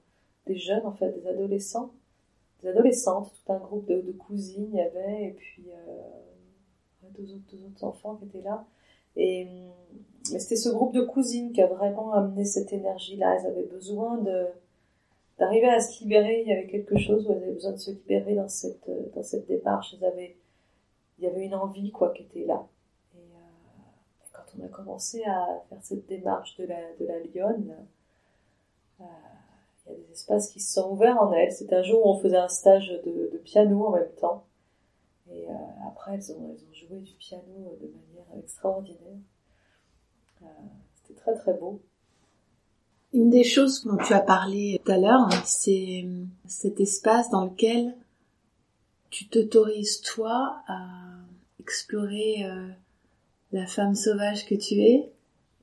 des 0.48 0.58
jeunes 0.58 0.86
en 0.86 0.92
fait, 0.92 1.12
des 1.12 1.28
adolescents, 1.28 1.92
des 2.62 2.70
adolescentes, 2.70 3.32
tout 3.32 3.54
un 3.54 3.58
groupe 3.58 3.86
de, 3.88 4.12
cousines 4.12 4.70
il 4.74 4.78
y 4.78 4.82
avait, 4.82 5.28
et 5.28 5.32
puis 5.32 5.66
euh, 5.70 7.10
deux, 7.18 7.34
autres, 7.34 7.46
deux 7.52 7.66
autres 7.66 7.84
enfants 7.84 8.16
qui 8.16 8.26
étaient 8.26 8.42
là. 8.42 8.66
Et 9.20 9.48
mais 10.32 10.40
c'était 10.40 10.56
ce 10.56 10.70
groupe 10.70 10.94
de 10.94 11.02
cousines 11.02 11.52
qui 11.52 11.62
a 11.62 11.68
vraiment 11.68 12.14
amené 12.14 12.46
cette 12.46 12.72
énergie-là. 12.72 13.36
Elles 13.36 13.48
avaient 13.48 13.64
besoin 13.64 14.18
d'arriver 15.38 15.68
à 15.68 15.80
se 15.80 16.04
libérer. 16.04 16.42
Il 16.42 16.48
y 16.48 16.54
avait 16.54 16.68
quelque 16.68 16.98
chose 16.98 17.28
où 17.28 17.32
elles 17.32 17.44
avaient 17.44 17.54
besoin 17.54 17.72
de 17.72 17.78
se 17.78 17.92
libérer 17.92 18.36
dans 18.36 18.48
cette 18.48 18.90
dans 19.16 19.24
cette 19.24 19.48
démarche. 19.48 19.96
Elles 19.96 20.06
avaient 20.06 20.38
il 21.18 21.26
y 21.26 21.28
avait 21.28 21.46
une 21.46 21.56
envie 21.56 21.92
quoi 21.92 22.12
qui 22.12 22.24
était 22.24 22.46
là. 22.46 22.66
Et, 23.16 23.18
euh, 23.18 24.28
quand 24.32 24.44
on 24.58 24.66
a 24.66 24.70
commencé 24.70 25.24
à 25.24 25.64
faire 25.70 25.80
cette 25.82 26.08
démarche 26.08 26.56
de 26.58 26.66
la 26.66 26.80
de 27.00 27.06
la 27.06 27.16
euh, 27.16 29.04
il 29.86 29.92
y 29.92 29.96
a 29.96 29.98
des 29.98 30.12
espaces 30.12 30.52
qui 30.52 30.60
se 30.60 30.74
sont 30.74 30.92
ouverts 30.92 31.20
en 31.22 31.34
elles. 31.34 31.52
C'est 31.52 31.74
un 31.74 31.82
jour 31.82 32.06
où 32.06 32.10
on 32.10 32.20
faisait 32.20 32.38
un 32.38 32.50
stage 32.50 32.90
de, 33.06 33.32
de 33.34 33.38
piano 33.38 33.88
en 33.88 33.92
même 33.92 34.12
temps. 34.20 34.46
Et 35.32 35.48
euh, 35.48 35.54
après, 35.88 36.16
elles 36.16 36.32
ont, 36.34 36.58
joué 36.74 37.00
du 37.02 37.14
piano 37.14 37.78
de 37.82 37.88
manière 37.88 38.44
extraordinaire. 38.44 39.20
Euh, 40.42 40.46
C'était 40.96 41.20
très 41.20 41.36
très 41.36 41.54
beau. 41.54 41.82
Une 43.14 43.30
des 43.30 43.44
choses 43.44 43.84
dont 43.86 43.98
tu 43.98 44.14
as 44.14 44.22
parlé 44.22 44.80
tout 44.86 44.92
à 44.92 44.98
l'heure, 44.98 45.30
c'est 45.46 46.06
cet 46.46 46.80
espace 46.80 47.30
dans 47.32 47.46
lequel 47.46 47.96
tu 49.10 49.28
t'autorises 49.28 50.02
toi 50.02 50.62
à 50.68 50.88
explorer 51.60 52.46
euh, 52.46 52.68
la 53.52 53.66
femme 53.66 53.96
sauvage 53.96 54.46
que 54.46 54.56
tu 54.56 54.76
es 54.76 55.12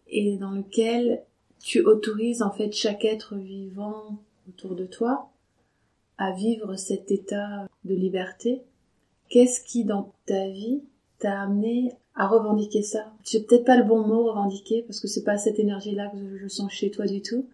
et 0.09 0.37
dans 0.39 0.51
lequel 0.51 1.23
tu 1.61 1.81
autorises 1.81 2.43
en 2.43 2.51
fait 2.51 2.73
chaque 2.73 3.05
être 3.05 3.37
vivant 3.37 4.19
autour 4.49 4.75
de 4.75 4.87
toi 4.87 5.31
à 6.19 6.33
vivre 6.33 6.77
cet 6.77 7.11
état 7.11 7.69
de 7.85 7.95
liberté. 7.95 8.63
Qu'est-ce 9.29 9.61
qui 9.61 9.85
dans 9.85 10.13
ta 10.27 10.49
vie 10.49 10.83
t'a 11.19 11.41
amené 11.43 11.93
à 12.15 12.27
revendiquer 12.27 12.83
ça? 12.83 13.13
C'est 13.25 13.47
peut-être 13.47 13.65
pas 13.65 13.77
le 13.77 13.85
bon 13.85 14.07
mot 14.07 14.25
revendiquer 14.25 14.83
parce 14.83 15.01
que 15.01 15.09
c'est 15.09 15.25
pas 15.25 15.39
cette 15.39 15.59
énergie-là 15.59 16.11
que 16.11 16.39
je 16.39 16.49
sens 16.49 16.71
chez 16.73 16.91
toi 16.91 17.07
du 17.07 17.23
tout. 17.23 17.47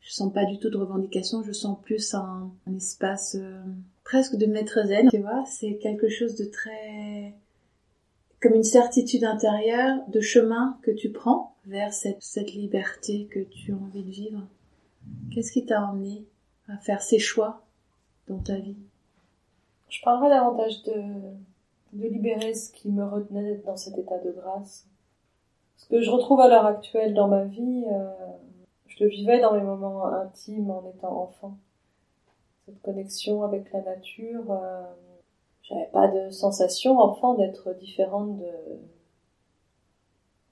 Je 0.00 0.12
sens 0.12 0.32
pas 0.32 0.44
du 0.44 0.58
tout 0.58 0.70
de 0.70 0.76
revendication, 0.76 1.42
je 1.42 1.52
sens 1.52 1.78
plus 1.82 2.14
un, 2.14 2.50
espace 2.74 3.36
euh, 3.38 3.62
presque 4.04 4.36
de 4.36 4.46
maître 4.46 4.78
zen, 4.86 5.08
tu 5.10 5.18
vois, 5.18 5.44
c'est 5.46 5.76
quelque 5.76 6.08
chose 6.08 6.34
de 6.36 6.44
très 6.44 7.34
comme 8.40 8.54
une 8.54 8.64
certitude 8.64 9.24
intérieure 9.24 9.98
de 10.08 10.20
chemin 10.20 10.78
que 10.82 10.90
tu 10.90 11.10
prends 11.10 11.56
vers 11.66 11.92
cette, 11.92 12.54
liberté 12.54 13.28
que 13.30 13.40
tu 13.40 13.72
as 13.72 13.76
envie 13.76 14.04
de 14.04 14.10
vivre. 14.10 14.46
Qu'est-ce 15.32 15.52
qui 15.52 15.66
t'a 15.66 15.84
emmené 15.84 16.24
à 16.68 16.78
faire 16.78 17.02
ses 17.02 17.18
choix 17.18 17.66
dans 18.28 18.38
ta 18.38 18.56
vie? 18.56 18.76
Je 19.88 20.02
parlerai 20.02 20.28
davantage 20.28 20.82
de, 20.82 20.94
libérer 21.92 22.54
ce 22.54 22.70
qui 22.72 22.90
me 22.90 23.04
retenait 23.04 23.56
dans 23.64 23.76
cet 23.76 23.96
état 23.96 24.18
de 24.18 24.30
grâce. 24.30 24.86
Ce 25.76 25.88
que 25.88 26.02
je 26.02 26.10
retrouve 26.10 26.40
à 26.40 26.48
l'heure 26.48 26.66
actuelle 26.66 27.14
dans 27.14 27.28
ma 27.28 27.44
vie, 27.44 27.84
euh, 27.90 28.10
je 28.86 29.04
le 29.04 29.10
vivais 29.10 29.40
dans 29.40 29.54
mes 29.54 29.62
moments 29.62 30.06
intimes 30.06 30.70
en 30.70 30.86
étant 30.90 31.22
enfant. 31.22 31.56
Cette 32.66 32.82
connexion 32.82 33.42
avec 33.42 33.72
la 33.72 33.80
nature, 33.80 34.50
euh, 34.50 34.82
j'avais 35.62 35.86
pas 35.86 36.08
de 36.08 36.30
sensation 36.30 36.98
enfant 36.98 37.34
d'être 37.34 37.72
différente 37.72 38.36
de, 38.36 38.52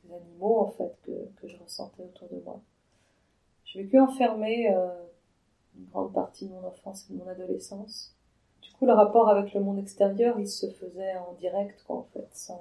des 0.04 0.14
animaux 0.14 0.60
en 0.60 0.70
fait 0.70 0.96
que, 1.02 1.12
que 1.40 1.48
je 1.48 1.58
ressentais 1.62 2.04
autour 2.04 2.28
de 2.28 2.40
moi. 2.42 2.60
J'ai 3.66 3.82
vécu 3.82 4.00
enfermée 4.00 4.74
euh, 4.74 4.88
une 5.76 5.84
grande 5.86 6.14
partie 6.14 6.46
de 6.46 6.52
mon 6.52 6.66
enfance 6.66 7.06
et 7.10 7.12
de 7.12 7.18
mon 7.18 7.28
adolescence. 7.28 8.15
Du 8.62 8.70
coup, 8.72 8.86
le 8.86 8.92
rapport 8.92 9.28
avec 9.28 9.54
le 9.54 9.60
monde 9.60 9.78
extérieur, 9.78 10.38
il 10.38 10.48
se 10.48 10.68
faisait 10.70 11.16
en 11.16 11.32
direct, 11.34 11.82
quoi, 11.86 11.96
en 11.96 12.06
fait, 12.12 12.28
sans, 12.32 12.60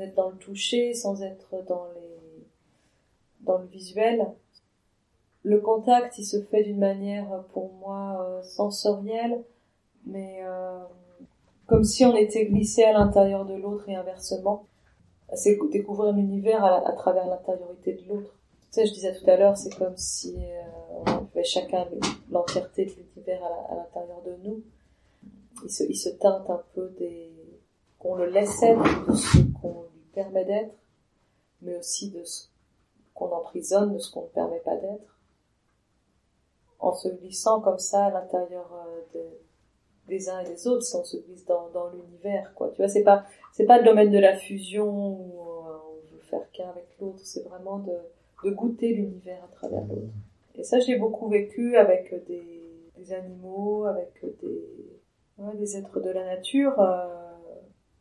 être 0.00 0.14
dans 0.14 0.30
le 0.30 0.36
toucher, 0.36 0.92
sans 0.92 1.22
être 1.22 1.64
dans 1.66 1.86
les, 1.94 2.46
dans 3.40 3.58
le 3.58 3.66
visuel. 3.66 4.26
Le 5.42 5.60
contact, 5.60 6.18
il 6.18 6.24
se 6.24 6.42
fait 6.42 6.62
d'une 6.62 6.78
manière, 6.78 7.44
pour 7.52 7.72
moi, 7.74 8.22
euh, 8.22 8.42
sensorielle, 8.42 9.42
mais 10.04 10.40
euh, 10.42 10.84
comme 11.66 11.84
si 11.84 12.04
on 12.04 12.16
était 12.16 12.46
glissé 12.46 12.82
à 12.82 12.92
l'intérieur 12.92 13.44
de 13.44 13.54
l'autre 13.54 13.88
et 13.88 13.94
inversement. 13.94 14.66
C'est 15.34 15.58
découvrir 15.70 16.14
l'univers 16.14 16.64
à, 16.64 16.88
à, 16.88 16.92
travers 16.92 17.26
l'intériorité 17.26 17.92
de 17.92 18.08
l'autre. 18.08 18.34
Tu 18.60 18.66
sais, 18.70 18.86
je 18.86 18.94
disais 18.94 19.14
tout 19.14 19.28
à 19.28 19.36
l'heure, 19.36 19.56
c'est 19.56 19.74
comme 19.76 19.96
si 19.96 20.34
euh, 20.36 21.02
on 21.06 21.10
avait 21.10 21.44
chacun 21.44 21.86
l'entièreté 22.30 22.86
de 22.86 22.92
l'univers 22.92 23.42
à 23.44 23.74
l'intérieur 23.74 24.22
de 24.22 24.36
nous. 24.42 24.62
Il 25.64 25.70
se, 25.70 25.84
il 25.84 25.96
se 25.96 26.10
teinte 26.10 26.48
un 26.48 26.62
peu 26.74 26.88
des 26.98 27.32
qu'on 27.98 28.14
le 28.14 28.26
laisse 28.26 28.62
être, 28.62 29.06
de 29.08 29.14
ce 29.14 29.38
qu'on 29.60 29.82
lui 29.94 30.04
permet 30.12 30.44
d'être, 30.44 30.74
mais 31.62 31.76
aussi 31.76 32.10
de 32.10 32.22
ce 32.24 32.46
qu'on 33.14 33.30
emprisonne, 33.30 33.94
de 33.94 33.98
ce 33.98 34.12
qu'on 34.12 34.22
ne 34.22 34.28
permet 34.28 34.60
pas 34.60 34.76
d'être. 34.76 35.18
En 36.78 36.94
se 36.94 37.08
glissant 37.08 37.60
comme 37.60 37.78
ça 37.78 38.06
à 38.06 38.10
l'intérieur 38.10 38.70
de, 39.14 39.20
des 40.06 40.28
uns 40.28 40.40
et 40.40 40.48
des 40.48 40.68
autres, 40.68 40.84
si 40.84 40.94
on 40.94 41.02
se 41.02 41.16
glisse 41.16 41.44
dans, 41.44 41.68
dans 41.70 41.88
l'univers, 41.88 42.54
quoi. 42.54 42.70
Tu 42.70 42.76
vois, 42.76 42.88
c'est 42.88 43.02
pas, 43.02 43.24
c'est 43.52 43.66
pas 43.66 43.78
le 43.78 43.84
domaine 43.84 44.12
de 44.12 44.18
la 44.18 44.36
fusion 44.36 44.88
où 44.88 45.40
on 45.40 46.14
veut 46.14 46.20
faire 46.20 46.48
qu'un 46.52 46.68
avec 46.68 46.86
l'autre, 47.00 47.18
c'est 47.24 47.42
vraiment 47.42 47.80
de, 47.80 47.96
de 48.44 48.50
goûter 48.50 48.92
l'univers 48.92 49.42
à 49.42 49.48
travers 49.56 49.84
l'autre. 49.86 50.12
Et 50.54 50.62
ça, 50.62 50.78
j'ai 50.78 50.96
beaucoup 50.96 51.28
vécu 51.28 51.76
avec 51.76 52.14
des, 52.26 52.62
des 52.96 53.12
animaux, 53.12 53.86
avec 53.86 54.12
des, 54.40 54.64
des 55.54 55.76
êtres 55.76 56.00
de 56.00 56.10
la 56.10 56.24
nature, 56.24 56.80
euh, 56.80 57.06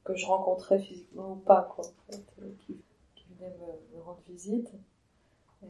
que 0.04 0.16
je 0.16 0.26
rencontrais 0.26 0.80
physiquement 0.80 1.34
ou 1.34 1.36
pas, 1.36 1.64
quoi, 1.76 1.86
en 1.86 2.12
fait, 2.12 2.24
euh, 2.42 2.50
qui, 2.60 2.82
qui 3.16 3.26
venaient 3.34 3.56
me, 3.94 4.02
rendre 4.02 4.22
visite. 4.28 4.72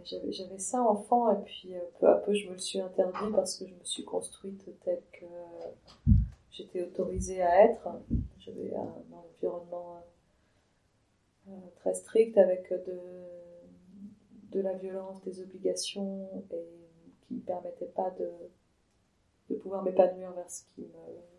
J'avais, 0.04 0.32
j'avais 0.32 0.60
ça 0.60 0.82
enfant 0.82 1.32
et 1.32 1.42
puis 1.46 1.74
euh, 1.74 1.80
peu 2.00 2.08
à 2.08 2.16
peu 2.16 2.34
je 2.34 2.48
me 2.50 2.54
le 2.54 2.60
suis 2.60 2.80
interdit 2.80 3.32
parce 3.34 3.56
que 3.56 3.66
je 3.66 3.74
me 3.74 3.84
suis 3.84 4.04
construite 4.04 4.70
telle 4.84 5.02
que 5.14 5.26
j'étais 6.52 6.84
autorisée 6.84 7.42
à 7.42 7.64
être. 7.64 7.88
J'avais 8.38 8.76
un, 8.76 8.94
environnement 9.14 10.04
très 11.78 11.94
strict 11.94 12.38
avec 12.38 12.70
de, 12.70 13.00
de 14.52 14.60
la 14.60 14.74
violence, 14.74 15.22
des 15.24 15.42
obligations 15.42 16.30
et 16.52 16.58
qui 17.22 17.36
ne 17.36 17.40
me 17.40 17.46
permettait 17.46 17.86
pas 17.86 18.10
de, 18.20 18.30
de 19.50 19.56
pouvoir 19.56 19.84
m'épanouir 19.84 20.34
vers 20.34 20.50
ce 20.50 20.64
qui 20.76 20.82
me, 20.82 21.37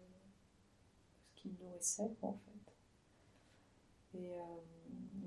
qui 1.57 2.03
me 2.03 2.07
en 2.23 2.33
fait. 2.33 4.19
Et 4.19 4.33
euh, 4.33 4.43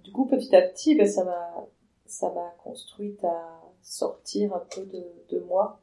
du 0.04 0.12
coup 0.12 0.26
petit 0.26 0.56
à 0.56 0.62
petit, 0.62 0.96
ben, 0.96 1.08
ça 1.08 1.24
m'a 1.24 1.68
ça 2.06 2.32
m'a 2.32 2.50
construite 2.64 3.24
à 3.24 3.62
sortir 3.82 4.54
un 4.54 4.66
peu 4.74 4.86
de, 4.86 5.04
de 5.30 5.40
moi. 5.40 5.80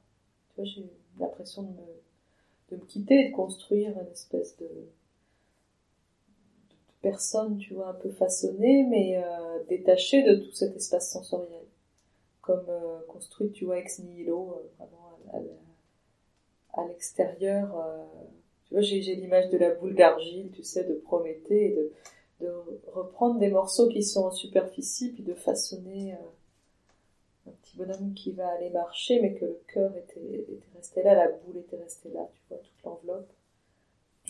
Tu 0.50 0.57
vois, 0.57 0.64
j'ai 0.64 0.80
eu 0.83 0.90
l'impression 1.18 1.62
de 1.62 1.68
me, 1.68 2.02
de 2.71 2.76
me 2.76 2.85
quitter, 2.87 3.30
de 3.30 3.35
construire 3.35 3.99
une 3.99 4.09
espèce 4.09 4.57
de, 4.59 4.68
personne, 7.00 7.59
tu 7.59 7.75
vois, 7.75 7.88
un 7.88 7.95
peu 7.95 8.11
façonnée, 8.11 8.85
mais 8.85 9.23
euh, 9.23 9.64
détachée 9.68 10.23
de 10.23 10.37
tout 10.37 10.52
cet 10.52 10.76
espace 10.76 11.11
sensoriel. 11.11 11.64
Comme 12.40 12.66
euh, 12.68 13.00
construite, 13.09 13.52
tu 13.52 13.64
vois, 13.66 13.78
ex 13.78 14.00
nihilo, 14.00 14.57
euh, 14.57 14.68
vraiment 14.78 15.18
à, 16.75 16.83
à 16.83 16.88
l'extérieur. 16.88 17.75
Tu 18.68 18.75
vois, 18.75 18.82
j'ai 18.82 19.00
l'image 19.00 19.48
de 19.48 19.58
la 19.58 19.75
boule 19.75 19.94
d'argile, 19.94 20.50
tu 20.52 20.62
sais, 20.62 20.84
de 20.84 20.94
Prométhée, 20.94 21.66
et 21.66 21.75
de, 21.75 21.92
de 22.40 22.52
reprendre 22.92 23.38
des 23.38 23.48
morceaux 23.48 23.88
qui 23.88 24.02
sont 24.02 24.26
en 24.26 24.30
superficie 24.30 25.12
puis 25.12 25.22
de 25.22 25.34
façonner 25.34 26.12
euh, 26.12 27.48
un 27.48 27.52
petit 27.62 27.76
bonhomme 27.76 28.12
qui 28.14 28.32
va 28.32 28.48
aller 28.48 28.70
marcher 28.70 29.20
mais 29.20 29.34
que 29.34 29.46
le 29.46 29.60
cœur 29.72 29.96
était, 29.96 30.20
était 30.20 30.76
resté 30.76 31.02
là, 31.02 31.14
la 31.14 31.28
boule 31.28 31.56
était 31.58 31.76
restée 31.76 32.10
là, 32.10 32.28
tu 32.34 32.42
vois, 32.48 32.58
toute 32.58 32.84
l'enveloppe. 32.84 33.28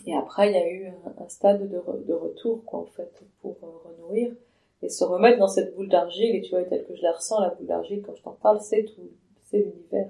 Et 0.05 0.15
après, 0.15 0.49
il 0.49 0.53
y 0.53 0.57
a 0.57 0.71
eu 0.71 0.87
un, 0.87 1.27
stade 1.27 1.69
de, 1.69 1.81
de, 2.07 2.13
retour, 2.13 2.63
quoi, 2.63 2.79
en 2.79 2.85
fait, 2.85 3.11
pour 3.41 3.57
euh, 3.63 3.89
renourrir 3.89 4.33
et 4.81 4.87
se 4.87 5.03
remettre 5.03 5.39
dans 5.39 5.47
cette 5.49 5.75
boule 5.75 5.89
d'argile. 5.89 6.35
Et 6.35 6.41
tu 6.41 6.51
vois, 6.51 6.63
telle 6.63 6.85
que 6.85 6.95
je 6.95 7.01
la 7.01 7.11
ressens, 7.11 7.41
la 7.41 7.49
boule 7.49 7.67
d'argile, 7.67 8.01
quand 8.01 8.15
je 8.15 8.23
t'en 8.23 8.31
parle, 8.31 8.61
c'est 8.61 8.85
tout, 8.85 9.09
c'est 9.49 9.59
l'univers. 9.59 10.09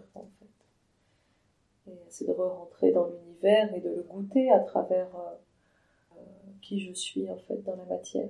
C'est 2.09 2.25
de 2.25 2.31
re-rentrer 2.31 2.91
dans 2.91 3.07
l'univers 3.07 3.73
et 3.73 3.81
de 3.81 3.89
le 3.89 4.03
goûter 4.03 4.51
à 4.51 4.59
travers 4.59 5.09
euh, 5.15 6.21
qui 6.61 6.79
je 6.79 6.93
suis 6.93 7.29
en 7.29 7.37
fait 7.37 7.61
dans 7.63 7.75
la 7.75 7.85
matière. 7.85 8.29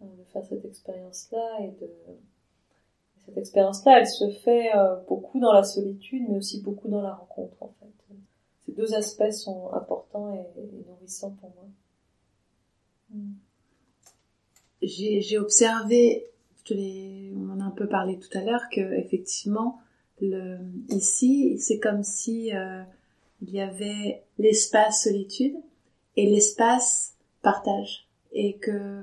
De 0.00 0.24
faire 0.24 0.44
cette 0.44 0.64
expérience-là 0.64 1.60
et 1.62 1.70
de 1.80 1.90
cette 3.24 3.38
expérience-là, 3.38 4.00
elle 4.00 4.06
se 4.06 4.30
fait 4.30 4.76
euh, 4.76 4.96
beaucoup 5.08 5.40
dans 5.40 5.52
la 5.52 5.64
solitude, 5.64 6.24
mais 6.28 6.36
aussi 6.36 6.60
beaucoup 6.62 6.88
dans 6.88 7.02
la 7.02 7.14
rencontre 7.14 7.62
en 7.62 7.74
fait. 7.80 7.86
Ces 8.66 8.72
deux 8.72 8.94
aspects 8.94 9.30
sont 9.30 9.72
importants 9.72 10.32
et, 10.32 10.44
nourrissants 10.88 11.36
pour 11.40 11.50
moi. 11.50 11.68
Mm. 13.10 13.32
J'ai 14.82 15.38
observé, 15.38 16.26
on 16.70 17.50
en 17.50 17.60
a 17.60 17.64
un 17.64 17.70
peu 17.70 17.88
parlé 17.88 18.18
tout 18.18 18.36
à 18.36 18.42
l'heure, 18.42 18.68
que 18.70 18.80
effectivement, 18.94 19.80
le, 20.20 20.58
ici, 20.88 21.58
c'est 21.58 21.78
comme 21.78 22.02
si 22.02 22.54
euh, 22.54 22.82
il 23.42 23.50
y 23.50 23.60
avait 23.60 24.24
l'espace 24.38 25.04
solitude 25.04 25.56
et 26.16 26.26
l'espace 26.26 27.14
partage 27.42 28.08
et 28.32 28.56
que 28.56 29.02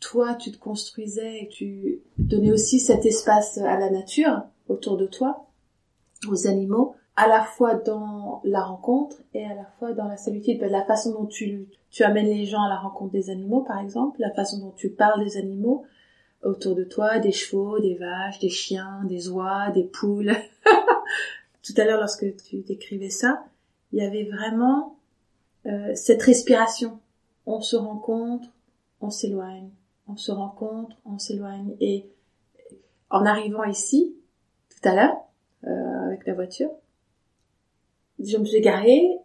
toi 0.00 0.34
tu 0.34 0.50
te 0.50 0.58
construisais 0.58 1.42
et 1.42 1.48
tu 1.48 2.00
donnais 2.18 2.52
aussi 2.52 2.80
cet 2.80 3.06
espace 3.06 3.58
à 3.58 3.78
la 3.78 3.90
nature 3.90 4.42
autour 4.68 4.96
de 4.96 5.06
toi, 5.06 5.46
aux 6.28 6.46
animaux, 6.46 6.94
à 7.16 7.28
la 7.28 7.42
fois 7.42 7.74
dans 7.74 8.40
la 8.44 8.62
rencontre 8.62 9.16
et 9.32 9.44
à 9.44 9.54
la 9.54 9.64
fois 9.78 9.92
dans 9.92 10.08
la 10.08 10.16
solitude. 10.16 10.60
La 10.60 10.84
façon 10.84 11.12
dont 11.12 11.26
tu, 11.26 11.68
tu 11.90 12.02
amènes 12.02 12.26
les 12.26 12.44
gens 12.44 12.62
à 12.62 12.68
la 12.68 12.76
rencontre 12.76 13.12
des 13.12 13.30
animaux, 13.30 13.60
par 13.60 13.80
exemple, 13.80 14.20
la 14.20 14.32
façon 14.32 14.58
dont 14.58 14.72
tu 14.76 14.90
parles 14.90 15.24
des 15.24 15.36
animaux 15.36 15.84
autour 16.46 16.74
de 16.74 16.84
toi, 16.84 17.18
des 17.18 17.32
chevaux, 17.32 17.78
des 17.80 17.94
vaches, 17.94 18.38
des 18.38 18.48
chiens, 18.48 19.02
des 19.04 19.28
oies, 19.28 19.70
des 19.70 19.84
poules. 19.84 20.34
Tout 21.62 21.74
à 21.76 21.84
l'heure, 21.84 21.98
lorsque 21.98 22.36
tu 22.36 22.58
décrivais 22.58 23.10
ça, 23.10 23.44
il 23.92 23.98
y 23.98 24.06
avait 24.06 24.24
vraiment 24.24 24.98
euh, 25.66 25.94
cette 25.94 26.22
respiration. 26.22 27.00
On 27.44 27.60
se 27.60 27.76
rencontre, 27.76 28.48
on 29.00 29.10
s'éloigne, 29.10 29.70
on 30.08 30.16
se 30.16 30.30
rencontre, 30.30 30.96
on 31.04 31.18
s'éloigne. 31.18 31.74
Et 31.80 32.08
en 33.10 33.24
arrivant 33.24 33.64
ici, 33.64 34.16
tout 34.68 34.88
à 34.88 34.94
l'heure, 34.94 35.16
euh, 35.64 36.06
avec 36.06 36.26
la 36.26 36.34
voiture, 36.34 36.70
je 38.18 38.36
me 38.36 38.44
suis 38.44 38.60
garée. 38.60 39.18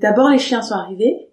D'abord, 0.00 0.30
les 0.30 0.38
chiens 0.38 0.62
sont 0.62 0.74
arrivés, 0.74 1.28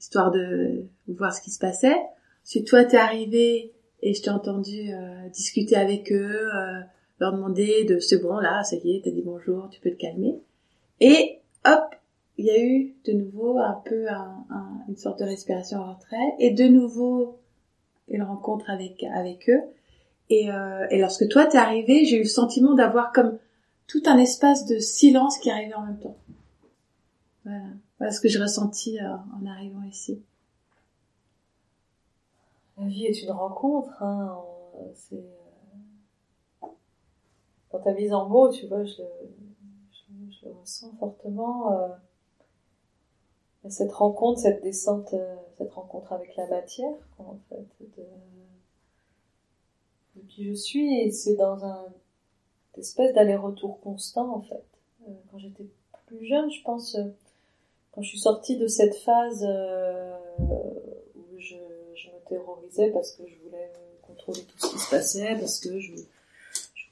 histoire 0.00 0.30
de 0.30 0.86
voir 1.06 1.32
ce 1.32 1.40
qui 1.40 1.50
se 1.50 1.58
passait. 1.58 1.96
Ensuite, 2.44 2.66
toi, 2.66 2.84
t'es 2.84 2.96
arrivé 2.96 3.72
et 4.02 4.14
je 4.14 4.22
t'ai 4.22 4.30
entendu 4.30 4.92
euh, 4.92 5.28
discuter 5.28 5.76
avec 5.76 6.12
eux, 6.12 6.48
euh, 6.54 6.80
leur 7.20 7.32
demander 7.32 7.84
de 7.84 8.00
c'est 8.00 8.18
bon 8.18 8.38
là, 8.38 8.64
ça 8.64 8.76
y 8.76 8.96
est, 8.96 9.02
t'as 9.04 9.10
dit 9.10 9.22
bonjour, 9.22 9.68
tu 9.70 9.80
peux 9.80 9.90
te 9.90 9.96
calmer. 9.96 10.40
Et 11.00 11.38
hop, 11.64 11.94
il 12.36 12.46
y 12.46 12.50
a 12.50 12.60
eu 12.60 12.94
de 13.04 13.12
nouveau 13.12 13.58
un 13.58 13.80
peu 13.84 14.08
un, 14.08 14.44
un, 14.50 14.84
une 14.88 14.96
sorte 14.96 15.20
de 15.20 15.24
respiration 15.24 15.78
en 15.78 15.94
retrait 15.94 16.34
et 16.40 16.50
de 16.50 16.64
nouveau 16.64 17.38
une 18.08 18.22
rencontre 18.22 18.68
avec 18.70 19.04
avec 19.04 19.48
eux. 19.48 19.62
Et, 20.30 20.50
euh, 20.50 20.86
et 20.90 20.98
lorsque 20.98 21.28
toi 21.28 21.46
t'es 21.46 21.58
arrivé, 21.58 22.04
j'ai 22.04 22.16
eu 22.16 22.22
le 22.22 22.28
sentiment 22.28 22.74
d'avoir 22.74 23.12
comme 23.12 23.38
tout 23.86 24.02
un 24.06 24.18
espace 24.18 24.66
de 24.66 24.78
silence 24.78 25.38
qui 25.38 25.50
arrivait 25.50 25.74
en 25.74 25.86
même 25.86 26.00
temps. 26.00 26.16
Voilà, 27.44 27.60
voilà 27.98 28.12
ce 28.12 28.20
que 28.20 28.28
j'ai 28.28 28.40
ressenti 28.40 28.98
euh, 28.98 29.14
en 29.40 29.46
arrivant 29.46 29.82
ici. 29.82 30.22
La 32.78 32.86
vie 32.86 33.06
est 33.06 33.22
une 33.22 33.30
rencontre, 33.30 34.02
hein. 34.02 34.42
C'est 34.94 35.24
dans 37.70 37.80
ta 37.80 37.92
mise 37.94 38.12
en 38.12 38.28
mots, 38.28 38.50
tu 38.50 38.66
vois, 38.66 38.84
je, 38.84 39.02
je, 39.90 40.30
je 40.30 40.46
le 40.46 40.52
ressens 40.52 40.92
fortement. 40.98 41.72
Euh, 41.72 41.88
cette 43.68 43.92
rencontre, 43.92 44.40
cette 44.40 44.62
descente, 44.62 45.14
euh, 45.14 45.36
cette 45.56 45.70
rencontre 45.72 46.12
avec 46.12 46.34
la 46.36 46.46
matière, 46.48 46.96
en 47.18 47.38
fait, 47.48 47.66
de, 47.96 48.04
qui 50.28 50.44
je 50.44 50.52
suis, 50.54 51.12
c'est 51.12 51.36
dans 51.36 51.64
un 51.64 51.86
espèce 52.76 53.14
d'aller-retour 53.14 53.80
constant, 53.80 54.36
en 54.36 54.40
fait. 54.42 54.64
Euh, 55.08 55.12
quand 55.30 55.38
j'étais 55.38 55.66
plus 56.06 56.26
jeune, 56.26 56.50
je 56.50 56.62
pense, 56.62 56.96
euh, 56.96 57.04
quand 57.92 58.02
je 58.02 58.08
suis 58.08 58.20
sortie 58.20 58.56
de 58.56 58.66
cette 58.66 58.96
phase 58.96 59.46
euh, 59.48 60.18
terrorisais 62.28 62.90
parce 62.90 63.12
que 63.12 63.26
je 63.26 63.36
voulais 63.44 63.72
contrôler 64.02 64.44
tout 64.44 64.58
ce 64.58 64.72
qui 64.72 64.78
se 64.78 64.90
passait, 64.90 65.36
parce 65.38 65.60
que 65.60 65.78
je 65.78 65.94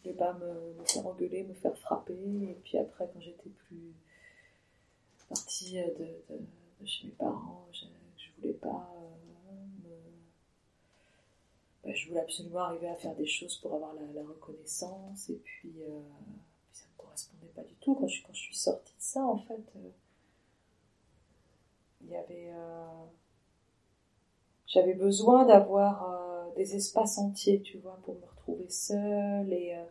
je 0.00 0.08
voulais 0.08 0.16
pas 0.16 0.32
me, 0.34 0.84
faire 0.86 1.06
engueuler, 1.06 1.42
me 1.42 1.54
faire 1.54 1.76
frapper, 1.76 2.14
et 2.14 2.58
puis 2.64 2.78
après, 2.78 3.08
quand 3.12 3.20
j'étais 3.20 3.50
plus 3.50 3.92
partie 5.28 5.74
de, 5.74 6.34
de, 6.80 6.86
chez 6.86 7.06
mes 7.06 7.12
parents, 7.12 7.66
je, 7.72 7.84
je 8.16 8.30
voulais 8.36 8.54
pas 8.54 8.90
me... 9.84 9.90
Ben, 11.84 11.94
je 11.94 12.08
voulais 12.08 12.20
absolument 12.20 12.60
arriver 12.60 12.88
à 12.88 12.96
faire 12.96 13.14
des 13.14 13.26
choses 13.26 13.56
pour 13.58 13.74
avoir 13.74 13.92
la, 13.94 14.22
reconnaissance, 14.22 15.28
et 15.28 15.36
puis, 15.36 15.74
euh, 15.82 16.00
ça 16.72 16.84
me 16.86 17.02
correspondait 17.02 17.52
pas 17.54 17.62
du 17.62 17.74
tout. 17.74 17.94
Quand 17.94 18.08
je, 18.08 18.22
quand 18.22 18.32
je 18.32 18.40
suis 18.40 18.56
sortie 18.56 18.94
de 18.94 19.02
ça, 19.02 19.22
en 19.22 19.38
fait, 19.38 19.62
euh, 19.76 19.90
il 22.02 22.08
y 22.08 22.16
avait... 22.16 22.52
J'avais 24.70 24.94
besoin 24.94 25.46
d'avoir 25.46 26.12
euh, 26.12 26.54
des 26.54 26.76
espaces 26.76 27.18
entiers, 27.18 27.60
tu 27.60 27.78
vois, 27.78 27.98
pour 28.04 28.14
me 28.14 28.24
retrouver 28.24 28.70
seule 28.70 29.52
et 29.52 29.74
euh, 29.74 29.82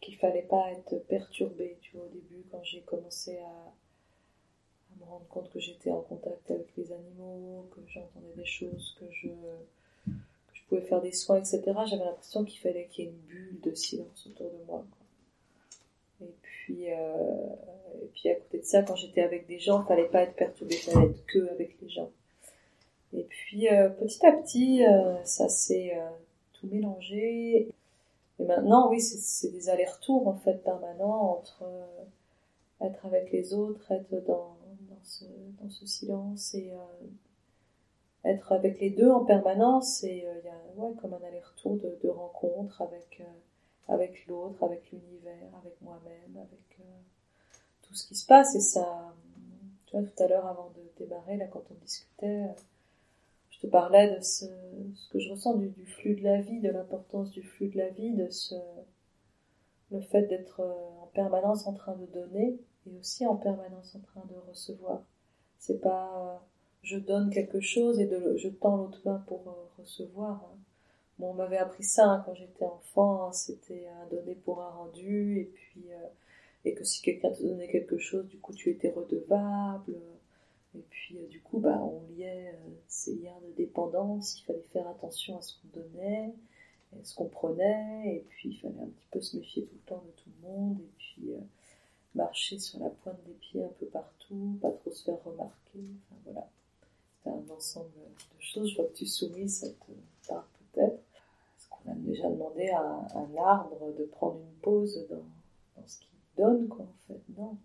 qu'il 0.00 0.16
fallait 0.16 0.42
pas 0.42 0.72
être 0.72 0.96
perturbée, 1.06 1.78
tu 1.80 1.96
vois, 1.96 2.06
au 2.06 2.08
début 2.08 2.44
quand 2.50 2.62
j'ai 2.64 2.80
commencé 2.80 3.38
à, 3.38 3.72
me 4.98 5.04
rendre 5.04 5.26
compte 5.28 5.50
que 5.50 5.60
j'étais 5.60 5.90
en 5.90 6.00
contact 6.00 6.50
avec 6.50 6.66
les 6.76 6.90
animaux, 6.90 7.66
que 7.70 7.80
j'entendais 7.86 8.32
des 8.34 8.46
choses, 8.46 8.96
que 8.98 9.06
je, 9.12 9.28
pouvais 10.68 10.80
faire 10.80 11.00
des 11.00 11.12
soins, 11.12 11.38
etc. 11.38 11.60
J'avais 11.86 12.04
l'impression 12.04 12.44
qu'il 12.44 12.58
fallait 12.58 12.86
qu'il 12.86 13.04
y 13.04 13.06
ait 13.06 13.10
une 13.10 13.18
bulle 13.18 13.60
de 13.60 13.74
silence 13.76 14.26
autour 14.26 14.50
de 14.50 14.64
moi. 14.66 14.84
Et 16.20 16.34
puis, 16.42 16.90
euh, 16.90 17.46
et 18.02 18.06
puis 18.06 18.28
à 18.30 18.34
côté 18.34 18.58
de 18.58 18.64
ça, 18.64 18.82
quand 18.82 18.96
j'étais 18.96 19.22
avec 19.22 19.46
des 19.46 19.60
gens, 19.60 19.82
il 19.82 19.86
fallait 19.86 20.08
pas 20.08 20.22
être 20.22 20.34
perturbé, 20.34 20.74
il 20.74 20.90
fallait 20.90 21.06
être 21.06 21.26
que 21.26 21.48
avec 21.50 21.80
les 21.80 21.88
gens. 21.88 22.10
Et 23.12 23.24
puis 23.24 23.68
euh, 23.68 23.88
petit 23.88 24.24
à 24.26 24.32
petit, 24.32 24.84
euh, 24.84 25.22
ça 25.24 25.48
s'est 25.48 25.96
euh, 25.96 26.08
tout 26.54 26.66
mélangé. 26.66 27.68
Et 28.38 28.44
maintenant, 28.44 28.90
oui, 28.90 29.00
c'est 29.00 29.50
des 29.50 29.68
allers-retours 29.70 30.28
en 30.28 30.34
fait 30.34 30.62
permanents 30.62 31.38
entre 31.38 31.64
être 32.82 33.06
avec 33.06 33.32
les 33.32 33.54
autres, 33.54 33.90
être 33.90 34.10
dans, 34.26 34.56
dans, 34.90 35.70
ce, 35.70 35.86
silence 35.86 36.54
et 36.54 36.70
être 38.24 38.52
avec 38.52 38.78
les 38.78 38.90
deux 38.90 39.10
en 39.10 39.24
permanence. 39.24 40.04
Et 40.04 40.18
il 40.18 40.44
y 40.44 40.48
a 40.48 40.54
ouais, 40.76 40.94
comme 41.00 41.14
un 41.14 41.26
aller-retour 41.26 41.76
de, 41.76 41.98
de 42.02 42.08
rencontre 42.10 42.82
avec 42.82 43.22
avec 43.88 44.26
l'autre, 44.26 44.62
avec 44.64 44.90
l'univers, 44.90 45.48
avec 45.62 45.80
moi-même, 45.80 46.36
avec 46.36 46.78
tout 47.82 47.94
ce 47.94 48.06
qui 48.06 48.16
se 48.16 48.26
passe. 48.26 48.54
Et 48.54 48.60
ça, 48.60 49.14
tu 49.86 49.96
vois, 49.96 50.04
tout 50.04 50.22
à 50.22 50.26
l'heure 50.26 50.46
avant 50.46 50.70
de 50.76 51.04
démarrer, 51.04 51.38
là, 51.38 51.46
quand 51.46 51.62
on 51.70 51.74
discutait 51.82 52.44
je 53.56 53.62
te 53.62 53.66
parlais 53.68 54.14
de 54.14 54.20
ce, 54.20 54.44
que 55.10 55.18
je 55.18 55.30
ressens 55.30 55.56
du, 55.56 55.72
flux 55.86 56.14
de 56.14 56.24
la 56.24 56.42
vie, 56.42 56.60
de 56.60 56.68
l'importance 56.68 57.30
du 57.30 57.42
flux 57.42 57.68
de 57.68 57.78
la 57.78 57.88
vie, 57.88 58.12
de 58.12 58.28
ce, 58.28 58.54
le 59.90 60.00
fait 60.02 60.24
d'être 60.24 60.60
en 60.60 61.06
permanence 61.14 61.66
en 61.66 61.72
train 61.72 61.96
de 61.96 62.04
donner 62.06 62.58
et 62.86 62.94
aussi 62.98 63.26
en 63.26 63.36
permanence 63.36 63.96
en 63.96 64.00
train 64.00 64.24
de 64.28 64.36
recevoir. 64.48 65.02
C'est 65.58 65.80
pas 65.80 66.46
je 66.82 66.98
donne 66.98 67.30
quelque 67.30 67.60
chose 67.60 67.98
et 67.98 68.06
de, 68.06 68.36
je 68.36 68.48
tends 68.48 68.76
l'autre 68.76 69.00
main 69.04 69.24
pour 69.26 69.42
recevoir. 69.78 70.44
Hein. 70.44 70.58
Bon, 71.18 71.30
on 71.30 71.34
m'avait 71.34 71.56
appris 71.56 71.82
ça 71.82 72.04
hein, 72.04 72.22
quand 72.24 72.34
j'étais 72.34 72.64
enfant, 72.64 73.28
hein, 73.28 73.32
c'était 73.32 73.88
un 73.88 74.06
donner 74.14 74.34
pour 74.34 74.62
un 74.62 74.68
rendu 74.68 75.40
et 75.40 75.44
puis 75.46 75.82
euh, 75.90 76.06
et 76.64 76.74
que 76.74 76.84
si 76.84 77.00
quelqu'un 77.00 77.30
te 77.32 77.42
donnait 77.42 77.68
quelque 77.68 77.96
chose, 77.96 78.26
du 78.28 78.38
coup 78.38 78.52
tu 78.52 78.70
étais 78.70 78.90
redevable. 78.90 79.96
Et 80.76 80.84
puis 80.90 81.18
euh, 81.18 81.26
du 81.28 81.40
coup, 81.40 81.58
bah, 81.58 81.78
on 81.82 82.02
liait 82.12 82.52
euh, 82.54 82.70
ces 82.86 83.14
liens 83.14 83.38
de 83.48 83.52
dépendance, 83.56 84.38
il 84.40 84.44
fallait 84.44 84.66
faire 84.72 84.86
attention 84.88 85.38
à 85.38 85.42
ce 85.42 85.54
qu'on 85.54 85.80
donnait, 85.80 86.34
à 86.92 87.04
ce 87.04 87.14
qu'on 87.14 87.28
prenait, 87.28 88.16
et 88.16 88.24
puis 88.28 88.50
il 88.50 88.56
fallait 88.56 88.80
un 88.80 88.88
petit 88.88 89.06
peu 89.10 89.20
se 89.20 89.36
méfier 89.36 89.64
tout 89.64 89.74
le 89.74 89.88
temps 89.88 90.04
de 90.06 90.10
tout 90.22 90.30
le 90.42 90.48
monde, 90.48 90.80
et 90.80 90.92
puis 90.98 91.32
euh, 91.32 91.40
marcher 92.14 92.58
sur 92.58 92.78
la 92.80 92.90
pointe 92.90 93.22
des 93.24 93.32
pieds 93.32 93.64
un 93.64 93.72
peu 93.80 93.86
partout, 93.86 94.58
pas 94.60 94.70
trop 94.70 94.90
se 94.90 95.04
faire 95.04 95.22
remarquer, 95.24 95.80
enfin 96.10 96.20
voilà. 96.24 96.48
C'est 97.22 97.30
un 97.30 97.54
ensemble 97.56 97.90
de 97.90 98.40
choses, 98.40 98.70
je 98.70 98.76
vois 98.76 98.86
que 98.86 98.96
tu 98.96 99.06
souris, 99.06 99.48
ça 99.48 99.68
te 99.68 99.74
peut-être. 100.72 100.94
Est-ce 100.94 101.68
qu'on 101.70 101.90
a 101.90 101.94
déjà 101.94 102.28
demandé 102.28 102.68
à 102.68 103.08
un 103.14 103.36
arbre 103.36 103.92
de 103.98 104.04
prendre 104.04 104.38
une 104.38 104.60
pause 104.60 105.06
dans, 105.08 105.24
dans 105.76 105.86
ce 105.88 105.98
qu'il 106.00 106.08
donne, 106.36 106.68
quoi, 106.68 106.84
en 106.84 107.08
fait 107.08 107.20
Non. 107.36 107.56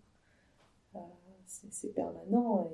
C'est 1.70 1.94
permanent 1.94 2.70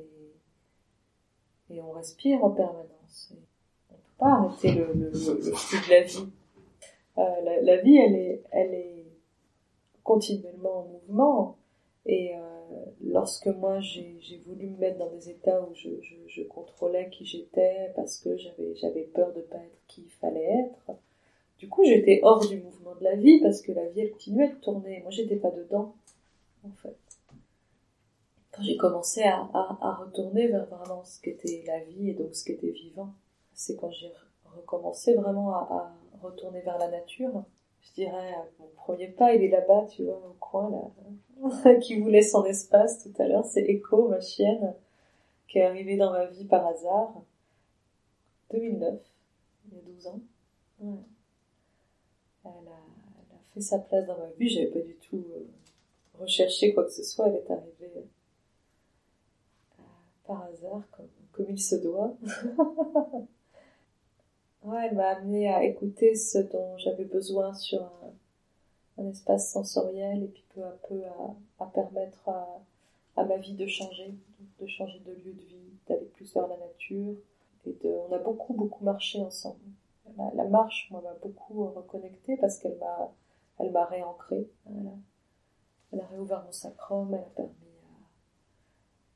et 1.70 1.80
on 1.80 1.92
respire 1.92 2.44
en 2.44 2.50
permanence. 2.50 3.32
On 3.90 3.94
peut 3.94 4.00
pas 4.18 4.32
arrêter 4.32 4.72
le, 4.72 4.92
le, 4.92 5.10
le, 5.10 5.12
flux 5.54 5.86
de 5.86 5.90
la 5.90 6.02
vie. 6.02 6.28
Euh, 7.18 7.40
la, 7.42 7.62
la, 7.62 7.76
vie, 7.78 7.96
elle 7.96 8.14
est, 8.14 8.42
elle 8.52 8.74
est 8.74 9.06
continuellement 10.02 10.80
en 10.80 10.84
mouvement. 10.84 11.56
Et 12.06 12.34
euh, 12.34 12.38
lorsque 13.02 13.48
moi 13.48 13.80
j'ai 13.80 14.42
voulu 14.46 14.66
me 14.68 14.78
mettre 14.78 14.98
dans 14.98 15.10
des 15.10 15.30
états 15.30 15.60
où 15.62 15.74
je, 15.74 15.90
je, 16.00 16.14
je 16.26 16.42
contrôlais 16.42 17.10
qui 17.10 17.24
j'étais 17.24 17.92
parce 17.96 18.18
que 18.18 18.36
j'avais 18.36 18.74
j'avais 18.76 19.02
peur 19.02 19.32
de 19.34 19.42
pas 19.42 19.58
être 19.58 19.86
qui 19.88 20.02
il 20.02 20.10
fallait 20.10 20.44
être, 20.44 20.96
du 21.58 21.68
coup 21.68 21.84
j'étais 21.84 22.20
hors 22.22 22.46
du 22.46 22.58
mouvement 22.58 22.94
de 22.94 23.04
la 23.04 23.16
vie 23.16 23.40
parce 23.40 23.60
que 23.60 23.72
la 23.72 23.86
vie 23.88 24.00
elle 24.00 24.12
continuait 24.12 24.48
de 24.48 24.54
tourner. 24.54 25.00
Moi 25.02 25.10
j'étais 25.10 25.36
pas 25.36 25.50
dedans 25.50 25.94
en 26.64 26.70
fait 26.70 26.96
quand 28.58 28.64
j'ai 28.64 28.76
commencé 28.76 29.22
à, 29.22 29.98
retourner 30.00 30.48
vers 30.48 30.66
vraiment 30.66 31.04
ce 31.04 31.20
qu'était 31.20 31.62
la 31.66 31.78
vie 31.84 32.10
et 32.10 32.14
donc 32.14 32.34
ce 32.34 32.44
qu'était 32.44 32.70
vivant, 32.70 33.14
c'est 33.54 33.76
quand 33.76 33.90
j'ai 33.90 34.12
recommencé 34.44 35.14
vraiment 35.14 35.54
à, 35.54 35.94
retourner 36.20 36.60
vers 36.62 36.78
la 36.78 36.88
nature. 36.88 37.44
Je 37.80 37.92
dirais, 37.92 38.34
mon 38.58 38.66
premier 38.74 39.08
pas, 39.08 39.32
il 39.34 39.44
est 39.44 39.48
là-bas, 39.48 39.86
tu 39.88 40.04
vois, 40.04 40.16
au 40.16 40.34
coin, 40.40 40.70
là, 40.70 41.74
qui 41.80 42.00
voulait 42.00 42.22
son 42.22 42.44
espace 42.44 43.04
tout 43.04 43.22
à 43.22 43.28
l'heure. 43.28 43.44
C'est 43.44 43.62
Echo, 43.62 44.08
ma 44.08 44.20
chienne, 44.20 44.74
qui 45.46 45.58
est 45.58 45.64
arrivée 45.64 45.96
dans 45.96 46.10
ma 46.10 46.26
vie 46.26 46.44
par 46.44 46.66
hasard. 46.66 47.14
2009, 48.50 49.00
il 49.66 49.76
y 49.76 49.78
a 49.78 49.82
12 49.82 50.06
ans. 50.08 50.20
Elle, 50.80 52.50
a, 52.50 52.50
elle 52.50 53.36
a 53.36 53.40
fait 53.54 53.60
sa 53.60 53.78
place 53.78 54.06
dans 54.06 54.18
ma 54.18 54.30
vie. 54.36 54.48
J'avais 54.48 54.66
pas 54.66 54.80
du 54.80 54.96
tout 54.96 55.24
euh, 55.36 55.46
recherché 56.18 56.74
quoi 56.74 56.84
que 56.84 56.92
ce 56.92 57.04
soit. 57.04 57.28
Elle 57.28 57.36
est 57.36 57.50
arrivée 57.50 57.92
par 60.28 60.44
hasard, 60.44 60.82
comme, 60.92 61.08
comme 61.32 61.46
il 61.50 61.60
se 61.60 61.74
doit. 61.74 62.14
ouais, 64.62 64.86
elle 64.86 64.94
m'a 64.94 65.08
amené 65.08 65.48
à 65.48 65.64
écouter 65.64 66.14
ce 66.14 66.38
dont 66.38 66.78
j'avais 66.78 67.06
besoin 67.06 67.52
sur 67.54 67.82
un, 67.82 69.08
espace 69.08 69.52
sensoriel 69.52 70.22
et 70.24 70.28
puis 70.28 70.44
peu 70.54 70.62
à 70.64 70.76
peu 70.88 71.02
à, 71.58 71.66
permettre 71.66 72.28
à, 72.28 73.24
ma 73.24 73.36
vie 73.38 73.54
de 73.54 73.66
changer, 73.66 74.14
de 74.60 74.66
changer 74.66 75.00
de 75.00 75.12
lieu 75.12 75.32
de 75.32 75.40
vie, 75.40 75.72
d'aller 75.88 76.06
plus 76.06 76.32
vers 76.34 76.46
la 76.46 76.56
nature. 76.58 77.16
Et 77.66 77.72
de, 77.82 77.88
on 77.88 78.12
a 78.12 78.18
beaucoup, 78.18 78.54
beaucoup 78.54 78.84
marché 78.84 79.20
ensemble. 79.20 79.58
La, 80.34 80.44
marche, 80.44 80.88
moi, 80.90 81.00
m'a 81.02 81.14
beaucoup 81.22 81.66
reconnecté 81.70 82.36
parce 82.36 82.58
qu'elle 82.58 82.76
m'a, 82.78 83.12
elle 83.58 83.70
m'a 83.72 83.84
réancré. 83.84 84.48
Elle 84.66 84.90
elle 85.92 86.00
a 86.00 86.06
réouvert 86.06 86.44
mon 86.44 86.52
sacrum, 86.52 87.14
elle 87.14 87.20
a 87.20 87.34
permis 87.34 87.67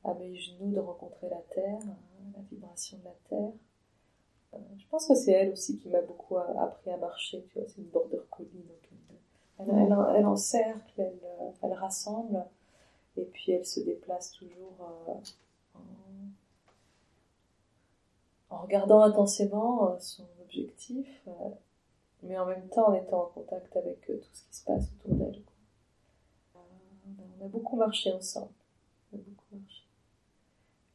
à 0.03 0.13
mes 0.13 0.35
genoux 0.35 0.71
de 0.71 0.79
rencontrer 0.79 1.29
la 1.29 1.41
terre, 1.53 1.79
hein, 1.83 1.97
la 2.35 2.41
vibration 2.43 2.97
de 2.99 3.05
la 3.05 3.15
terre. 3.29 3.53
Euh, 4.53 4.57
je 4.77 4.87
pense 4.87 5.07
que 5.07 5.15
c'est 5.15 5.31
elle 5.31 5.51
aussi 5.51 5.77
qui 5.77 5.89
m'a 5.89 6.01
beaucoup 6.01 6.37
appris 6.37 6.91
à 6.91 6.97
marcher, 6.97 7.43
tu 7.49 7.59
vois, 7.59 7.67
c'est 7.67 7.81
une 7.81 7.89
border 7.89 8.21
collie, 8.29 8.63
donc 8.67 8.89
elle, 9.59 9.69
elle, 9.69 9.95
elle, 10.15 10.25
encercle, 10.25 10.93
elle, 10.97 11.19
elle, 11.61 11.73
rassemble, 11.73 12.43
et 13.17 13.23
puis 13.25 13.51
elle 13.51 13.65
se 13.65 13.79
déplace 13.79 14.31
toujours 14.31 14.75
euh, 14.81 15.13
en, 18.49 18.55
en, 18.55 18.61
regardant 18.61 19.01
intensément 19.01 19.91
euh, 19.91 19.99
son 19.99 20.25
objectif, 20.41 21.07
euh, 21.27 21.49
mais 22.23 22.37
en 22.37 22.45
même 22.45 22.67
temps 22.69 22.89
en 22.89 22.93
étant 22.93 23.23
en 23.23 23.27
contact 23.27 23.75
avec 23.75 24.09
euh, 24.09 24.17
tout 24.17 24.29
ce 24.33 24.43
qui 24.43 24.55
se 24.55 24.65
passe 24.65 24.85
autour 24.93 25.15
d'elle. 25.15 25.41
Euh, 26.55 26.59
on 27.39 27.45
a 27.45 27.47
beaucoup 27.47 27.75
marché 27.75 28.11
ensemble. 28.11 28.53
On 29.11 29.17
a 29.17 29.19
beaucoup 29.19 29.29
marché. 29.35 29.42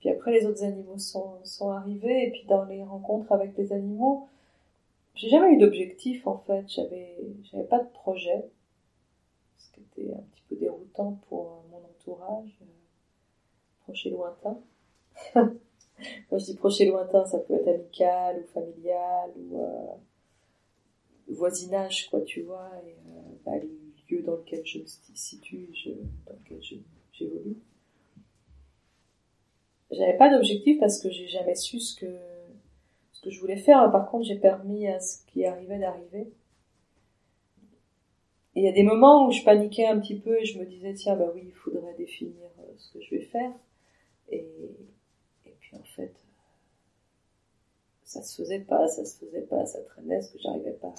Puis 0.00 0.10
après, 0.10 0.32
les 0.32 0.46
autres 0.46 0.62
animaux 0.62 0.98
sont, 0.98 1.44
sont 1.44 1.70
arrivés, 1.70 2.26
et 2.26 2.30
puis 2.30 2.44
dans 2.46 2.64
les 2.64 2.82
rencontres 2.84 3.32
avec 3.32 3.56
les 3.56 3.72
animaux, 3.72 4.28
j'ai 5.14 5.28
jamais 5.28 5.54
eu 5.54 5.58
d'objectif 5.58 6.26
en 6.26 6.38
fait. 6.38 6.64
J'avais, 6.68 7.16
j'avais 7.42 7.64
pas 7.64 7.80
de 7.80 7.88
projet. 7.88 8.44
Parce 9.56 9.68
qui 9.70 9.80
était 9.80 10.12
un 10.14 10.22
petit 10.32 10.42
peu 10.48 10.56
déroutant 10.56 11.18
pour 11.28 11.64
mon 11.70 11.78
entourage, 11.78 12.56
proche 13.80 14.06
et 14.06 14.10
lointain. 14.10 14.60
Quand 15.34 16.38
je 16.38 16.44
dis 16.44 16.54
proche 16.54 16.80
et 16.80 16.86
lointain, 16.86 17.24
ça 17.24 17.38
peut 17.38 17.54
être 17.54 17.66
amical 17.66 18.40
ou 18.40 18.46
familial 18.52 19.30
ou 19.36 19.58
voisinage, 21.34 22.08
quoi, 22.08 22.20
tu 22.22 22.42
vois, 22.42 22.70
et 22.86 22.96
bah, 23.44 23.58
les 23.58 23.68
lieux 24.08 24.22
dans 24.22 24.36
lequel 24.36 24.64
je 24.64 24.78
me 24.78 24.86
situe, 24.86 25.68
dans 26.26 26.32
lequel 26.32 26.62
j'évolue. 27.12 27.56
J'avais 29.90 30.16
pas 30.16 30.30
d'objectif 30.30 30.78
parce 30.78 31.00
que 31.00 31.10
j'ai 31.10 31.28
jamais 31.28 31.54
su 31.54 31.80
ce 31.80 31.96
que 31.98 32.14
ce 33.12 33.22
que 33.22 33.30
je 33.30 33.40
voulais 33.40 33.56
faire. 33.56 33.90
Par 33.90 34.08
contre, 34.10 34.26
j'ai 34.26 34.38
permis 34.38 34.86
à 34.86 35.00
ce 35.00 35.24
qui 35.26 35.44
arrivait 35.44 35.78
d'arriver. 35.78 36.30
Il 38.54 38.64
y 38.64 38.68
a 38.68 38.72
des 38.72 38.82
moments 38.82 39.26
où 39.26 39.30
je 39.30 39.44
paniquais 39.44 39.86
un 39.86 39.98
petit 39.98 40.18
peu 40.18 40.40
et 40.40 40.44
je 40.44 40.58
me 40.58 40.66
disais 40.66 40.92
tiens 40.92 41.14
bah 41.14 41.30
oui 41.32 41.42
il 41.46 41.52
faudrait 41.52 41.94
définir 41.94 42.50
euh, 42.58 42.72
ce 42.76 42.92
que 42.92 43.00
je 43.00 43.14
vais 43.14 43.22
faire 43.22 43.52
et 44.30 44.44
et 45.46 45.54
puis 45.60 45.76
en 45.76 45.84
fait 45.84 46.12
ça 48.04 48.20
se 48.20 48.42
faisait 48.42 48.58
pas 48.58 48.88
ça 48.88 49.04
se 49.04 49.24
faisait 49.24 49.42
pas 49.42 49.64
ça 49.64 49.80
traînait 49.82 50.16
parce 50.16 50.30
que 50.30 50.38
j'arrivais 50.40 50.72
pas 50.72 50.92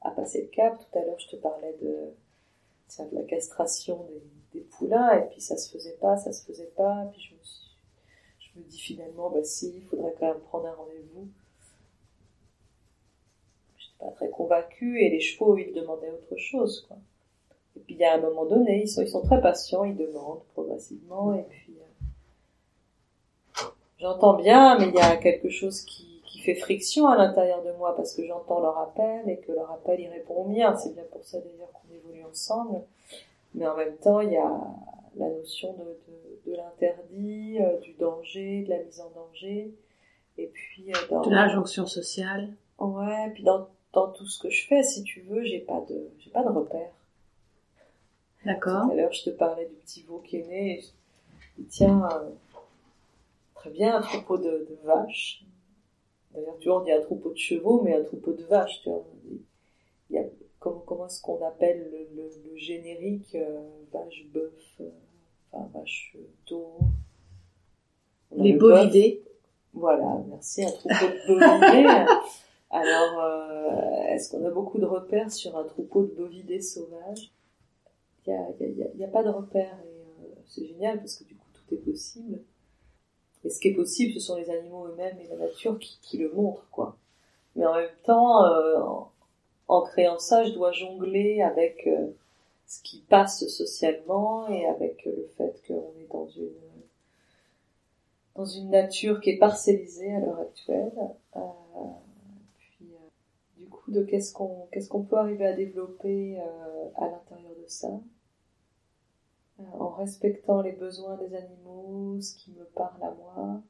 à 0.00 0.10
passer 0.10 0.42
le 0.42 0.48
cap 0.48 0.76
tout 0.76 0.98
à 0.98 1.04
l'heure 1.04 1.20
je 1.20 1.28
te 1.28 1.36
parlais 1.36 1.76
de 1.80 2.14
de 2.98 3.14
la 3.14 3.22
castration 3.22 4.04
des, 4.08 4.58
des 4.58 4.64
poulains 4.64 5.20
et 5.20 5.28
puis 5.28 5.40
ça 5.40 5.56
se 5.56 5.70
faisait 5.70 5.96
pas 6.00 6.16
ça 6.16 6.32
se 6.32 6.44
faisait 6.44 6.72
pas 6.76 7.08
puis 7.12 7.20
je 7.20 7.34
me 7.34 7.44
suis 7.44 7.67
me 8.58 8.64
dis 8.64 8.78
finalement, 8.78 9.30
bah 9.30 9.44
si, 9.44 9.72
il 9.76 9.82
faudrait 9.82 10.14
quand 10.18 10.26
même 10.26 10.40
prendre 10.40 10.66
un 10.66 10.72
rendez-vous. 10.72 11.28
Je 13.76 13.86
n'étais 13.86 13.98
pas 13.98 14.10
très 14.16 14.30
convaincue 14.30 15.00
et 15.00 15.10
les 15.10 15.20
chevaux, 15.20 15.56
ils 15.56 15.72
demandaient 15.72 16.10
autre 16.10 16.36
chose, 16.36 16.84
quoi. 16.88 16.96
Et 17.76 17.80
puis 17.80 17.94
il 17.94 18.00
y 18.00 18.04
a 18.04 18.14
un 18.14 18.20
moment 18.20 18.44
donné, 18.44 18.82
ils 18.82 18.88
sont, 18.88 19.22
très 19.22 19.40
patients, 19.40 19.84
ils 19.84 19.96
demandent 19.96 20.42
progressivement 20.52 21.32
et 21.34 21.44
puis 21.44 21.76
euh, 23.60 23.64
j'entends 23.98 24.34
bien, 24.34 24.76
mais 24.78 24.88
il 24.88 24.94
y 24.94 25.00
a 25.00 25.16
quelque 25.16 25.48
chose 25.48 25.82
qui, 25.82 26.06
fait 26.38 26.54
friction 26.54 27.08
à 27.08 27.16
l'intérieur 27.16 27.62
de 27.62 27.72
moi 27.72 27.94
parce 27.94 28.14
que 28.14 28.24
j'entends 28.24 28.60
leur 28.60 28.78
appel 28.78 29.28
et 29.28 29.36
que 29.38 29.52
leur 29.52 29.70
appel 29.70 30.00
il 30.00 30.08
répond 30.08 30.34
au 30.34 30.44
mien. 30.44 30.74
C'est 30.76 30.94
bien 30.94 31.04
pour 31.12 31.22
ça 31.22 31.38
d'ailleurs 31.40 31.68
qu'on 31.72 31.94
évolue 31.94 32.24
ensemble. 32.24 32.80
Mais 33.54 33.66
en 33.68 33.76
même 33.76 33.96
temps, 33.96 34.20
il 34.20 34.32
y 34.32 34.36
a 34.36 34.60
la 35.16 35.28
notion 35.28 35.74
de, 35.74 35.98
de 36.46 36.54
l'interdit, 36.54 37.58
euh, 37.60 37.78
du 37.78 37.92
danger, 37.94 38.62
de 38.64 38.70
la 38.70 38.82
mise 38.82 39.00
en 39.00 39.10
danger, 39.10 39.72
et 40.36 40.46
puis 40.46 40.90
euh, 40.92 40.98
dans 41.10 41.22
de 41.22 41.30
l'injonction 41.30 41.86
sociale. 41.86 42.54
Ouais, 42.78 43.30
puis 43.34 43.42
dans, 43.42 43.68
dans 43.92 44.08
tout 44.12 44.26
ce 44.26 44.40
que 44.40 44.50
je 44.50 44.66
fais, 44.66 44.82
si 44.82 45.02
tu 45.02 45.20
veux, 45.22 45.42
j'ai 45.42 45.60
pas 45.60 45.80
de 45.88 46.10
j'ai 46.18 46.30
pas 46.30 46.42
de 46.42 46.50
repère. 46.50 46.92
D'accord. 48.44 48.86
Tout 48.86 48.92
à 48.92 48.94
l'heure, 48.94 49.12
je 49.12 49.24
te 49.24 49.30
parlais 49.30 49.66
du 49.66 49.74
petit 49.74 50.02
veau 50.04 50.20
qui 50.20 50.36
est 50.36 50.46
né. 50.46 50.82
il 51.58 51.66
tient 51.66 52.04
euh, 52.04 52.30
très 53.54 53.70
bien 53.70 53.96
un 53.96 54.00
troupeau 54.00 54.38
de, 54.38 54.44
de 54.44 54.78
vaches. 54.84 55.44
D'ailleurs, 56.32 56.56
tu 56.58 56.68
vois, 56.68 56.80
on 56.80 56.84
dit 56.84 56.92
un 56.92 57.00
troupeau 57.00 57.30
de 57.32 57.38
chevaux, 57.38 57.82
mais 57.82 57.94
un 57.94 58.04
troupeau 58.04 58.32
de 58.32 58.44
vaches, 58.44 58.80
tu 58.82 58.90
vois. 58.90 59.04
Il 60.10 60.16
y 60.16 60.18
a, 60.18 60.24
comment, 60.60 60.80
comment 60.86 61.06
est-ce 61.06 61.20
qu'on 61.20 61.44
appelle 61.44 61.90
le, 61.90 62.22
le, 62.22 62.30
le 62.50 62.56
générique 62.56 63.34
euh, 63.34 63.60
vache, 63.92 64.26
bœuf, 64.32 64.52
euh, 64.80 64.88
enfin 65.52 65.68
vache, 65.74 66.16
taureau 66.46 66.80
Les 68.36 68.54
bovidés. 68.54 69.22
Voilà, 69.74 70.22
merci, 70.28 70.64
un 70.64 70.70
troupeau 70.70 70.94
de 70.94 71.38
bovidés. 71.38 72.06
Alors, 72.70 73.20
euh, 73.20 74.02
est-ce 74.08 74.30
qu'on 74.30 74.44
a 74.44 74.50
beaucoup 74.50 74.78
de 74.78 74.84
repères 74.84 75.32
sur 75.32 75.56
un 75.56 75.64
troupeau 75.64 76.02
de 76.02 76.14
bovidés 76.14 76.60
sauvages? 76.60 77.32
Il 78.26 78.32
n'y 78.32 78.36
a, 78.36 78.50
y 78.60 78.82
a, 78.82 78.86
y 78.96 79.04
a, 79.04 79.08
pas 79.08 79.22
de 79.22 79.30
repères 79.30 79.78
et 79.84 80.22
euh, 80.22 80.34
c'est 80.46 80.66
génial 80.66 80.98
parce 80.98 81.16
que 81.16 81.24
du 81.24 81.34
coup 81.34 81.46
tout 81.54 81.74
est 81.74 81.78
possible. 81.78 82.40
Et 83.44 83.50
ce 83.50 83.60
qui 83.60 83.68
est 83.68 83.74
possible, 83.74 84.12
ce 84.12 84.20
sont 84.20 84.36
les 84.36 84.50
animaux 84.50 84.86
eux-mêmes 84.86 85.18
et 85.20 85.28
la 85.28 85.36
nature 85.36 85.78
qui, 85.78 85.98
qui, 86.02 86.18
le 86.18 86.30
montrent, 86.32 86.68
quoi. 86.70 86.96
Mais 87.56 87.66
en 87.66 87.74
même 87.74 87.88
temps, 88.04 88.44
euh, 88.44 88.80
en, 88.80 89.12
en, 89.68 89.82
créant 89.82 90.18
ça, 90.18 90.44
je 90.44 90.52
dois 90.52 90.72
jongler 90.72 91.40
avec 91.40 91.86
euh, 91.86 92.08
ce 92.68 92.82
qui 92.82 93.00
passe 93.00 93.46
socialement 93.48 94.46
et 94.48 94.66
avec 94.66 95.04
le 95.06 95.26
fait 95.36 95.60
qu'on 95.66 95.92
est 95.98 96.06
dans 96.12 96.28
une 96.28 96.52
dans 98.34 98.44
une 98.44 98.70
nature 98.70 99.20
qui 99.20 99.30
est 99.30 99.38
parcellisée 99.38 100.14
à 100.14 100.20
l'heure 100.20 100.38
actuelle. 100.38 100.92
Euh, 101.34 101.40
puis, 102.58 102.86
euh, 102.92 103.56
du 103.56 103.66
coup, 103.66 103.90
de 103.90 104.04
qu'est-ce 104.04 104.32
qu'on 104.32 104.68
qu'est-ce 104.70 104.88
qu'on 104.88 105.02
peut 105.02 105.16
arriver 105.16 105.44
à 105.44 105.54
développer 105.54 106.38
euh, 106.38 106.88
à 106.94 107.08
l'intérieur 107.08 107.50
de 107.56 107.66
ça, 107.66 108.00
en 109.72 109.88
respectant 109.88 110.62
les 110.62 110.70
besoins 110.70 111.16
des 111.16 111.34
animaux, 111.34 112.20
ce 112.20 112.36
qui 112.36 112.52
me 112.52 112.64
parle 112.64 113.02
à 113.02 113.10
moi, 113.10 113.60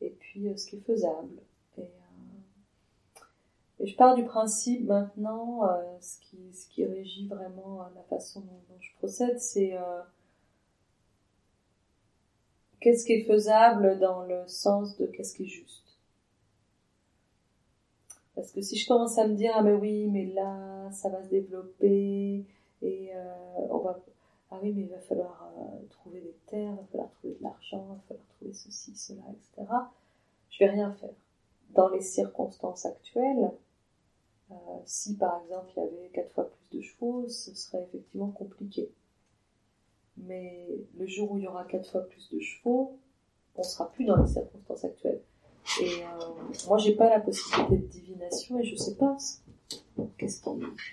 et 0.00 0.10
puis 0.10 0.48
ce 0.58 0.66
qui 0.66 0.76
est 0.76 0.80
faisable. 0.80 1.38
Et, 3.80 3.82
euh, 3.82 3.86
je 3.86 3.96
pars 3.96 4.14
du 4.14 4.24
principe 4.24 4.86
maintenant, 4.86 5.62
ce 6.00 6.18
qui 6.20 6.52
ce 6.52 6.68
qui 6.68 6.84
régit 6.84 7.28
vraiment 7.28 7.86
la 7.94 8.02
façon 8.04 8.40
dont, 8.40 8.78
je 8.80 8.92
procède, 8.98 9.38
c'est 9.38 9.76
qu'est-ce 12.80 13.04
qui 13.04 13.14
est 13.14 13.24
faisable 13.24 13.98
dans 13.98 14.22
le 14.22 14.46
sens 14.46 14.96
de 14.96 15.06
qu'est-ce 15.06 15.34
qui 15.34 15.44
est 15.44 15.48
juste. 15.48 15.98
Parce 18.36 18.52
que 18.52 18.60
si 18.60 18.76
je 18.76 18.86
commence 18.86 19.18
à 19.18 19.26
me 19.26 19.34
dire 19.34 19.52
ah 19.54 19.62
mais 19.62 19.74
oui 19.74 20.06
mais 20.08 20.26
là 20.26 20.90
ça 20.92 21.08
va 21.08 21.24
se 21.24 21.28
développer 21.30 22.44
et 22.82 23.10
euh, 23.12 23.34
on 23.70 23.78
va 23.78 23.98
ah 24.50 24.58
oui 24.62 24.72
mais 24.72 24.82
il 24.82 24.88
va 24.88 25.00
falloir 25.00 25.50
euh, 25.58 25.86
trouver 25.90 26.20
des 26.20 26.36
terres, 26.46 26.70
il 26.70 26.76
va 26.76 26.84
falloir 26.92 27.10
trouver 27.12 27.34
de 27.34 27.42
l'argent, 27.42 27.84
il 27.88 27.94
va 27.94 28.00
falloir 28.06 28.26
trouver 28.36 28.52
ceci, 28.52 28.94
cela, 28.94 29.22
etc. 29.30 29.72
Je 30.50 30.64
vais 30.64 30.70
rien 30.70 30.92
faire. 30.92 31.10
Dans 31.70 31.88
les 31.88 32.02
circonstances 32.02 32.86
actuelles, 32.86 33.50
euh, 34.50 34.54
si 34.84 35.16
par 35.16 35.42
exemple 35.42 35.72
il 35.76 35.80
y 35.80 35.86
avait 35.86 36.10
quatre 36.12 36.32
fois 36.32 36.48
plus 36.50 36.78
de 36.78 36.82
chevaux, 36.82 37.28
ce 37.28 37.54
serait 37.54 37.82
effectivement 37.82 38.30
compliqué 38.30 38.90
mais 40.16 40.66
le 40.98 41.06
jour 41.06 41.32
où 41.32 41.38
il 41.38 41.44
y 41.44 41.46
aura 41.46 41.64
quatre 41.64 41.90
fois 41.90 42.02
plus 42.02 42.30
de 42.30 42.40
chevaux, 42.40 42.98
on 43.54 43.62
sera 43.62 43.90
plus 43.90 44.04
dans 44.04 44.16
les 44.16 44.28
circonstances 44.28 44.84
actuelles. 44.84 45.22
Et 45.80 46.02
euh, 46.02 46.54
moi, 46.68 46.78
j'ai 46.78 46.94
pas 46.94 47.10
la 47.10 47.20
possibilité 47.20 47.76
de 47.76 47.86
divination 47.86 48.58
et 48.58 48.64
je 48.64 48.76
sais 48.76 48.94
pas 48.94 49.16
qu'est-ce 50.18 50.42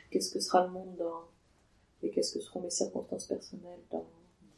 qu'est-ce 0.10 0.34
que 0.34 0.40
sera 0.40 0.66
le 0.66 0.72
monde 0.72 0.96
dans 0.98 1.26
et 2.02 2.10
qu'est-ce 2.10 2.34
que 2.34 2.42
seront 2.42 2.62
mes 2.62 2.70
circonstances 2.70 3.26
personnelles 3.28 3.80
dans 3.92 4.04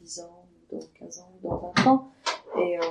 10 0.00 0.20
ans, 0.20 0.46
dans 0.72 0.80
15 0.98 1.18
ans, 1.20 1.32
dans 1.42 1.72
20 1.76 1.86
ans. 1.86 2.10
Et 2.58 2.78
euh, 2.78 2.82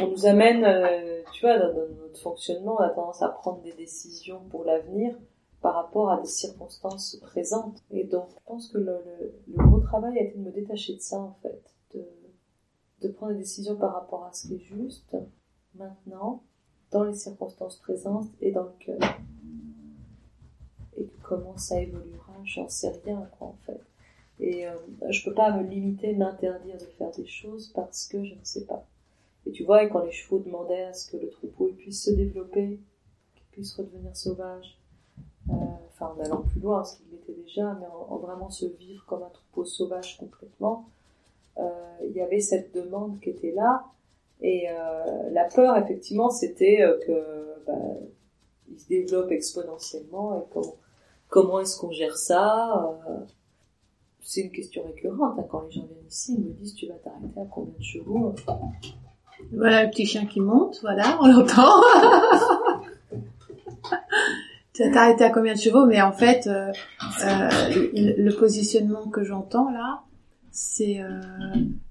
on 0.00 0.10
nous 0.10 0.26
amène, 0.26 0.64
euh, 0.64 1.22
tu 1.32 1.46
vois, 1.46 1.58
dans, 1.58 1.72
notre 1.74 2.20
fonctionnement, 2.20 2.76
on 2.78 2.82
a 2.82 2.90
tendance 2.90 3.22
à 3.22 3.28
prendre 3.28 3.62
des 3.62 3.72
décisions 3.72 4.40
pour 4.50 4.64
l'avenir 4.64 5.14
par 5.60 5.74
rapport 5.74 6.10
à 6.10 6.20
des 6.20 6.26
circonstances 6.28 7.16
présentes. 7.16 7.82
Et 7.90 8.04
donc, 8.04 8.28
je 8.30 8.36
pense 8.46 8.68
que 8.68 8.78
le, 8.78 8.98
le, 9.04 9.34
le 9.48 9.68
gros 9.68 9.80
travail 9.80 10.18
a 10.18 10.22
été 10.22 10.38
de 10.38 10.42
me 10.42 10.50
détacher 10.50 10.94
de 10.94 11.00
ça, 11.00 11.20
en 11.20 11.36
fait, 11.42 11.62
de, 11.94 12.04
de 13.02 13.08
prendre 13.08 13.32
des 13.32 13.40
décisions 13.40 13.76
par 13.76 13.92
rapport 13.92 14.24
à 14.24 14.32
ce 14.32 14.48
qui 14.48 14.54
est 14.54 14.58
juste, 14.58 15.16
maintenant, 15.74 16.42
dans 16.90 17.04
les 17.04 17.14
circonstances 17.14 17.76
présentes 17.76 18.28
et 18.40 18.52
dans 18.52 18.64
le 18.64 18.72
cœur. 18.80 18.98
Et 20.96 21.08
comment 21.22 21.56
ça 21.56 21.80
évoluera, 21.80 22.34
j'en 22.44 22.68
sais 22.68 22.92
rien, 23.04 23.28
quoi, 23.38 23.48
en 23.48 23.58
fait. 23.66 23.80
Et 24.40 24.66
euh, 24.66 24.74
je 25.10 25.22
peux 25.24 25.34
pas 25.34 25.52
me 25.52 25.68
limiter, 25.68 26.14
m'interdire 26.14 26.78
de 26.78 26.86
faire 26.86 27.10
des 27.10 27.26
choses 27.26 27.70
parce 27.74 28.08
que 28.08 28.24
je 28.24 28.34
ne 28.34 28.44
sais 28.44 28.64
pas. 28.64 28.86
Et 29.50 29.52
tu 29.52 29.64
vois, 29.64 29.84
quand 29.86 30.04
les 30.04 30.12
chevaux 30.12 30.38
demandaient 30.38 30.84
à 30.84 30.92
ce 30.92 31.10
que 31.10 31.16
le 31.16 31.28
troupeau 31.28 31.72
puisse 31.76 32.04
se 32.04 32.12
développer, 32.12 32.78
qu'il 33.34 33.46
puisse 33.50 33.74
redevenir 33.74 34.16
sauvage, 34.16 34.78
euh, 35.48 35.54
enfin 35.88 36.14
en 36.16 36.24
allant 36.24 36.42
plus 36.42 36.60
loin, 36.60 36.84
ce 36.84 36.98
qu'il 36.98 37.12
était 37.14 37.32
déjà, 37.32 37.76
mais 37.80 37.86
en, 37.86 38.14
en, 38.14 38.18
vraiment 38.18 38.48
se 38.48 38.66
vivre 38.66 39.04
comme 39.06 39.24
un 39.24 39.28
troupeau 39.28 39.64
sauvage 39.64 40.18
complètement, 40.18 40.88
euh, 41.58 41.68
il 42.04 42.12
y 42.12 42.20
avait 42.20 42.38
cette 42.38 42.72
demande 42.72 43.18
qui 43.18 43.30
était 43.30 43.50
là, 43.50 43.86
et 44.40 44.70
euh, 44.70 45.30
la 45.32 45.46
peur, 45.46 45.76
effectivement, 45.78 46.30
c'était 46.30 46.84
que 47.04 47.64
bah, 47.66 47.72
se 48.78 48.86
développe 48.86 49.32
exponentiellement, 49.32 50.38
et 50.38 50.60
comment, 51.28 51.58
est-ce 51.58 51.76
qu'on 51.76 51.90
gère 51.90 52.16
ça 52.16 53.00
C'est 54.22 54.42
une 54.42 54.52
question 54.52 54.84
récurrente, 54.84 55.40
hein, 55.40 55.46
quand 55.50 55.62
les 55.62 55.72
gens 55.72 55.86
viennent 55.86 56.06
ici, 56.08 56.36
ils 56.38 56.44
me 56.44 56.52
disent, 56.52 56.76
tu 56.76 56.86
vas 56.86 56.94
t'arrêter 56.94 57.40
à 57.40 57.46
combien 57.46 57.74
de 57.76 57.82
chevaux? 57.82 58.32
Voilà 59.52 59.84
le 59.84 59.90
petit 59.90 60.06
chien 60.06 60.26
qui 60.26 60.40
monte, 60.40 60.78
voilà, 60.82 61.18
on 61.20 61.26
l'entend. 61.26 61.82
tu 64.72 64.84
vas 64.84 64.90
t'arrêter 64.90 65.24
à 65.24 65.30
combien 65.30 65.54
de 65.54 65.58
chevaux, 65.58 65.86
mais 65.86 66.00
en 66.00 66.12
fait, 66.12 66.46
euh, 66.46 66.72
euh, 67.24 67.48
le, 67.94 68.22
le, 68.22 68.36
positionnement 68.36 69.08
que 69.08 69.24
j'entends 69.24 69.70
là, 69.70 70.02
c'est 70.50 71.00
euh, 71.00 71.20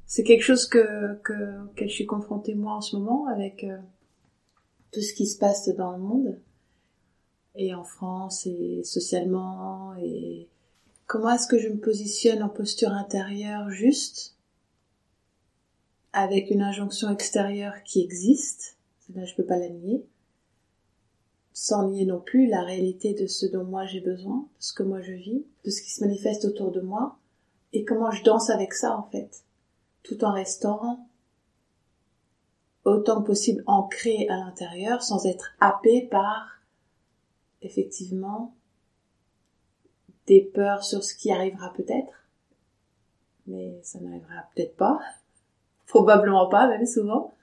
c'est 0.05 0.23
quelque 0.23 0.43
chose 0.43 0.67
que, 0.67 1.15
que 1.23 1.65
auquel 1.65 1.89
je 1.89 1.93
suis 1.93 2.05
confrontée 2.05 2.55
moi 2.55 2.73
en 2.73 2.81
ce 2.81 2.95
moment 2.95 3.27
avec 3.27 3.63
euh, 3.63 3.77
tout 4.91 5.01
ce 5.01 5.13
qui 5.13 5.27
se 5.27 5.37
passe 5.37 5.69
dans 5.69 5.91
le 5.91 5.99
monde 5.99 6.39
et 7.55 7.73
en 7.73 7.83
France 7.83 8.45
et 8.45 8.81
socialement 8.83 9.93
et 10.01 10.47
Comment 11.09 11.31
est-ce 11.31 11.47
que 11.47 11.57
je 11.57 11.69
me 11.69 11.79
positionne 11.79 12.43
en 12.43 12.49
posture 12.49 12.91
intérieure 12.91 13.71
juste 13.71 14.35
avec 16.13 16.49
une 16.49 16.61
injonction 16.61 17.09
extérieure 17.11 17.83
qui 17.83 18.01
existe, 18.01 18.77
je 19.15 19.35
peux 19.35 19.45
pas 19.45 19.57
la 19.57 19.69
nier, 19.69 20.05
sans 21.53 21.89
nier 21.89 22.05
non 22.05 22.19
plus 22.19 22.47
la 22.47 22.63
réalité 22.63 23.13
de 23.13 23.27
ce 23.27 23.45
dont 23.45 23.63
moi 23.63 23.85
j'ai 23.85 24.01
besoin, 24.01 24.37
de 24.37 24.63
ce 24.63 24.73
que 24.73 24.83
moi 24.83 25.01
je 25.01 25.13
vis, 25.13 25.45
de 25.65 25.69
ce 25.69 25.81
qui 25.81 25.91
se 25.91 26.03
manifeste 26.03 26.45
autour 26.45 26.71
de 26.71 26.81
moi, 26.81 27.17
et 27.73 27.83
comment 27.83 28.11
je 28.11 28.23
danse 28.23 28.49
avec 28.49 28.73
ça 28.73 28.97
en 28.97 29.03
fait, 29.03 29.43
tout 30.03 30.23
en 30.23 30.31
restant 30.31 31.05
autant 32.85 33.21
que 33.21 33.27
possible 33.27 33.63
ancré 33.67 34.27
à 34.29 34.37
l'intérieur 34.37 35.03
sans 35.03 35.25
être 35.25 35.51
happé 35.59 36.07
par 36.09 36.61
effectivement 37.61 38.55
des 40.27 40.41
peurs 40.41 40.83
sur 40.83 41.03
ce 41.03 41.15
qui 41.15 41.31
arrivera 41.31 41.73
peut-être, 41.73 42.25
mais 43.47 43.79
ça 43.83 43.99
n'arrivera 43.99 44.45
peut-être 44.55 44.75
pas, 44.75 44.99
probablement 45.89 46.47
pas 46.47 46.67
même 46.67 46.85
souvent. 46.85 47.33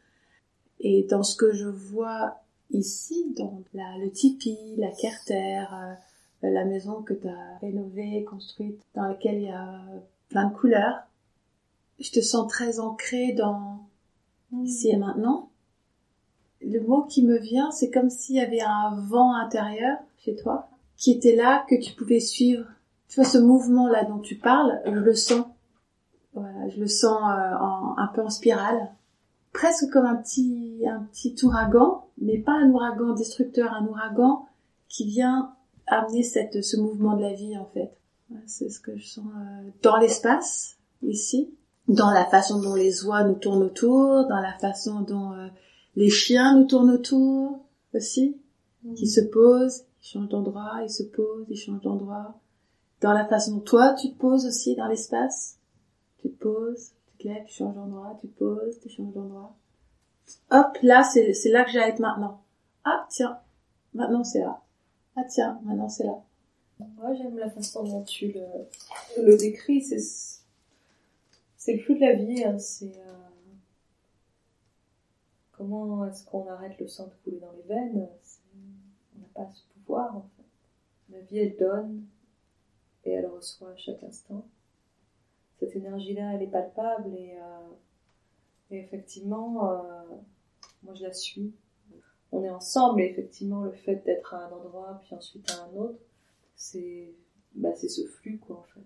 Et 0.81 1.03
dans 1.05 1.23
ce 1.23 1.37
que 1.37 1.53
je 1.53 1.69
vois 1.69 2.39
ici, 2.71 3.35
dans 3.37 3.63
la, 3.75 3.99
le 3.99 4.11
tipi, 4.11 4.57
la 4.79 4.91
carter, 4.91 5.65
euh, 5.73 5.95
la 6.43 6.65
maison 6.65 7.03
que 7.03 7.13
tu 7.13 7.29
as 7.29 7.59
rénovée, 7.61 8.25
construite, 8.25 8.81
dans 8.95 9.07
laquelle 9.07 9.37
il 9.37 9.49
y 9.49 9.51
a 9.51 9.81
plein 10.31 10.49
de 10.49 10.55
couleurs, 10.55 11.01
je 11.99 12.11
te 12.11 12.21
sens 12.21 12.51
très 12.51 12.81
ancrée 12.81 13.33
dans 13.33 13.81
mm. 14.53 14.65
ici 14.65 14.89
et 14.89 14.97
maintenant. 14.97 15.51
Le 16.63 16.81
mot 16.81 17.03
qui 17.03 17.23
me 17.23 17.37
vient, 17.37 17.71
c'est 17.71 17.91
comme 17.91 18.09
s'il 18.09 18.37
y 18.37 18.41
avait 18.41 18.63
un 18.63 18.97
vent 19.09 19.35
intérieur 19.35 19.99
chez 20.19 20.35
toi 20.35 20.69
qui 20.97 21.13
était 21.13 21.37
là, 21.37 21.67
que 21.69 21.75
tu 21.75 21.93
pouvais 21.93 22.21
suivre 22.21 22.67
tu 23.09 23.21
vois 23.21 23.29
ce 23.29 23.39
mouvement 23.39 23.89
là 23.89 24.05
dont 24.05 24.19
tu 24.19 24.37
parles, 24.37 24.81
je 24.85 24.91
le 24.91 25.15
sens. 25.15 25.47
Voilà, 26.67 26.75
je 26.75 26.81
le 26.81 26.89
sens 26.89 27.21
euh, 27.23 27.57
en, 27.61 27.97
un 27.97 28.07
peu 28.09 28.23
en 28.23 28.31
spirale, 28.31 28.91
presque 29.53 29.91
comme 29.91 30.07
un 30.07 30.17
petit 30.17 30.85
un 30.87 31.01
petit 31.13 31.35
ouragan, 31.43 32.07
mais 32.19 32.39
pas 32.39 32.53
un 32.53 32.71
ouragan 32.71 33.15
destructeur, 33.15 33.73
un 33.73 33.87
ouragan 33.87 34.47
qui 34.89 35.07
vient 35.07 35.53
amener 35.87 36.23
cette 36.23 36.63
ce 36.63 36.77
mouvement 36.77 37.17
de 37.17 37.23
la 37.23 37.33
vie 37.33 37.57
en 37.57 37.67
fait. 37.67 37.93
c'est 38.47 38.69
ce 38.69 38.81
que 38.81 38.97
je 38.97 39.07
sens 39.07 39.27
euh, 39.27 39.71
dans 39.83 39.97
l'espace 39.97 40.77
ici, 41.03 41.51
dans 41.89 42.11
la 42.11 42.25
façon 42.25 42.61
dont 42.61 42.75
les 42.75 43.05
oies 43.05 43.25
nous 43.25 43.35
tournent 43.35 43.63
autour, 43.63 44.27
dans 44.27 44.41
la 44.41 44.53
façon 44.59 45.01
dont 45.01 45.33
euh, 45.33 45.49
les 45.95 46.11
chiens 46.11 46.57
nous 46.57 46.65
tournent 46.65 46.91
autour 46.91 47.61
aussi, 47.95 48.37
qui 48.97 49.05
mmh. 49.05 49.09
se 49.09 49.21
posent, 49.21 49.85
ils 50.03 50.07
changent 50.07 50.29
d'endroit, 50.29 50.81
ils 50.83 50.91
se 50.91 51.03
posent, 51.05 51.47
ils 51.49 51.57
changent 51.57 51.83
d'endroit 51.83 52.35
dans 53.01 53.13
la 53.13 53.27
façon 53.27 53.57
dont 53.57 53.61
toi 53.61 53.95
tu 53.95 54.11
te 54.11 54.19
poses 54.19 54.47
aussi 54.47 54.75
dans 54.75 54.87
l'espace. 54.87 55.57
Tu 56.27 56.33
te 56.33 56.43
poses, 56.43 56.91
tu 57.07 57.19
te 57.19 57.29
lèves, 57.29 57.45
tu 57.45 57.55
changes 57.55 57.77
d'endroit, 57.77 58.19
tu 58.21 58.27
te 58.27 58.37
poses, 58.37 58.81
tu 58.81 58.89
changes 58.89 59.13
d'endroit. 59.13 59.55
Hop, 60.51 60.77
là, 60.83 61.05
c'est, 61.05 61.33
c'est 61.35 61.51
là 61.51 61.63
que 61.63 61.71
j'ai 61.71 61.79
être 61.79 62.01
maintenant. 62.01 62.43
Ah, 62.83 63.07
tiens, 63.09 63.39
maintenant 63.95 64.25
c'est 64.25 64.41
là. 64.41 64.61
Ah, 65.15 65.23
tiens, 65.23 65.61
maintenant 65.63 65.89
c'est 65.89 66.03
là. 66.03 66.21
Moi, 66.81 67.15
j'aime 67.15 67.39
la 67.39 67.49
façon 67.49 67.85
dont 67.85 68.03
tu 68.03 68.33
le, 68.33 68.45
le 69.23 69.37
décris. 69.37 69.83
C'est, 69.83 70.01
c'est 71.57 71.75
le 71.75 71.79
flux 71.79 71.95
de 71.95 72.01
la 72.01 72.15
vie. 72.15 72.43
Hein. 72.43 72.59
C'est 72.59 72.87
euh, 72.87 73.29
comment 75.53 76.05
est-ce 76.07 76.25
qu'on 76.25 76.49
arrête 76.49 76.77
le 76.81 76.89
sang 76.89 77.07
de 77.07 77.13
couler 77.23 77.39
dans 77.39 77.53
les 77.53 77.63
veines. 77.63 78.09
on 79.15 79.21
n'a 79.21 79.29
pas 79.33 79.49
ce 79.55 79.63
pouvoir. 79.75 80.17
En 80.17 80.23
fait. 80.37 81.15
La 81.15 81.21
vie, 81.21 81.39
elle 81.39 81.57
donne 81.57 82.05
et 83.05 83.13
elle 83.13 83.27
reçoit 83.27 83.71
à 83.71 83.77
chaque 83.77 84.03
instant. 84.03 84.45
Cette 85.59 85.75
énergie-là, 85.77 86.35
elle 86.35 86.43
est 86.43 86.51
palpable 86.51 87.09
et, 87.15 87.37
euh, 87.39 88.77
effectivement, 88.77 89.71
euh, 89.71 89.79
moi 90.83 90.95
je 90.95 91.03
la 91.03 91.13
suis. 91.13 91.53
On 92.33 92.43
est 92.43 92.51
ensemble 92.51 93.01
et 93.01 93.07
effectivement, 93.07 93.63
le 93.63 93.73
fait 93.73 94.05
d'être 94.05 94.35
à 94.35 94.47
un 94.47 94.53
endroit 94.53 95.01
puis 95.05 95.15
ensuite 95.15 95.51
à 95.51 95.65
un 95.65 95.77
autre, 95.77 95.99
c'est 96.57 97.15
bah, 97.55 97.75
c'est 97.75 97.89
ce 97.89 98.07
flux 98.07 98.39
quoi 98.39 98.57
en 98.59 98.75
fait. 98.75 98.85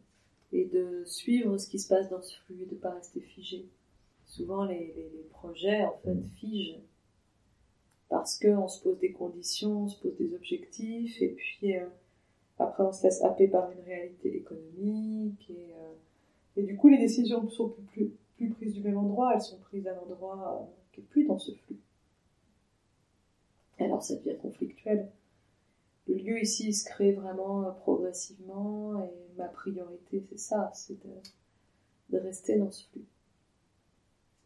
Et 0.52 0.64
de 0.66 1.04
suivre 1.06 1.58
ce 1.58 1.68
qui 1.68 1.78
se 1.78 1.88
passe 1.88 2.08
dans 2.08 2.22
ce 2.22 2.36
flux 2.40 2.62
et 2.62 2.66
de 2.66 2.74
pas 2.74 2.90
rester 2.90 3.20
figé. 3.20 3.66
Souvent 4.26 4.64
les, 4.64 4.94
les, 4.96 5.24
projets 5.30 5.84
en 5.84 5.96
fait 6.04 6.20
figent 6.36 6.78
parce 8.08 8.38
qu'on 8.38 8.68
se 8.68 8.82
pose 8.82 8.98
des 8.98 9.12
conditions, 9.12 9.84
on 9.84 9.88
se 9.88 9.98
pose 10.00 10.16
des 10.16 10.34
objectifs 10.34 11.20
et 11.22 11.28
puis 11.28 11.76
euh, 11.76 11.86
après, 12.60 12.82
on 12.82 12.92
se 12.92 13.04
laisse 13.04 13.22
happer 13.22 13.48
par 13.48 13.70
une 13.70 13.80
réalité 13.80 14.36
économique 14.36 15.48
et, 15.48 15.72
euh, 15.72 15.94
et 16.56 16.62
du 16.62 16.76
coup, 16.76 16.88
les 16.88 16.98
décisions 16.98 17.42
ne 17.42 17.48
sont 17.48 17.74
plus, 17.88 18.10
prises 18.50 18.74
du 18.74 18.82
même 18.82 18.98
endroit, 18.98 19.34
elles 19.34 19.42
sont 19.42 19.58
prises 19.58 19.86
à 19.86 19.94
un 19.94 19.98
endroit 19.98 20.60
euh, 20.60 20.74
qui 20.92 21.00
est 21.00 21.04
plus 21.04 21.24
dans 21.24 21.38
ce 21.38 21.52
flux. 21.52 21.78
alors, 23.78 24.02
ça 24.02 24.16
devient 24.16 24.36
conflictuel. 24.40 25.10
Le 26.08 26.16
lieu 26.16 26.40
ici, 26.40 26.72
se 26.72 26.84
crée 26.84 27.12
vraiment 27.12 27.64
euh, 27.64 27.70
progressivement 27.70 29.02
et 29.04 29.36
ma 29.36 29.46
priorité, 29.48 30.24
c'est 30.28 30.38
ça, 30.38 30.70
c'est 30.74 30.98
de, 32.10 32.18
rester 32.18 32.58
dans 32.58 32.70
ce 32.70 32.86
flux. 32.88 33.04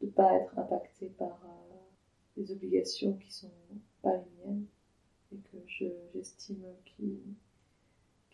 De 0.02 0.08
pas 0.08 0.34
être 0.34 0.58
impacté 0.58 1.06
par 1.06 1.40
des 2.36 2.50
obligations 2.52 3.14
qui 3.14 3.32
sont 3.32 3.50
pas 4.02 4.16
les 4.16 4.44
miennes 4.44 4.66
et 5.32 5.36
que 5.36 5.56
j'estime 6.12 6.64
qui 6.84 7.22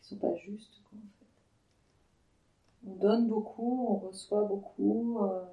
sont 0.02 0.16
pas 0.16 0.34
justes. 0.34 0.82
On 2.86 2.94
donne 2.94 3.28
beaucoup, 3.28 3.86
on 3.90 3.96
reçoit 4.08 4.44
beaucoup. 4.44 5.18
Euh... 5.22 5.44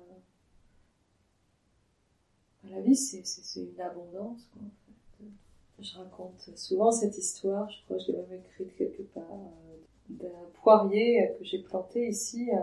La 2.70 2.82
vie, 2.82 2.96
c'est, 2.96 3.24
une 3.60 3.80
abondance, 3.80 4.48
quoi, 4.52 4.62
en 4.62 4.72
fait. 5.18 5.84
Je 5.84 5.98
raconte 5.98 6.58
souvent 6.58 6.92
cette 6.92 7.18
histoire, 7.18 7.70
je 7.70 7.84
crois 7.86 7.98
que 7.98 8.04
je 8.04 8.12
l'ai 8.12 8.18
même 8.18 8.40
écrite 8.40 8.76
quelque 8.76 9.04
part, 9.04 9.24
euh, 9.32 9.78
d'un 10.10 10.50
poirier 10.62 11.36
que 11.38 11.46
j'ai 11.46 11.60
planté 11.60 12.10
ici. 12.10 12.50
Euh, 12.52 12.60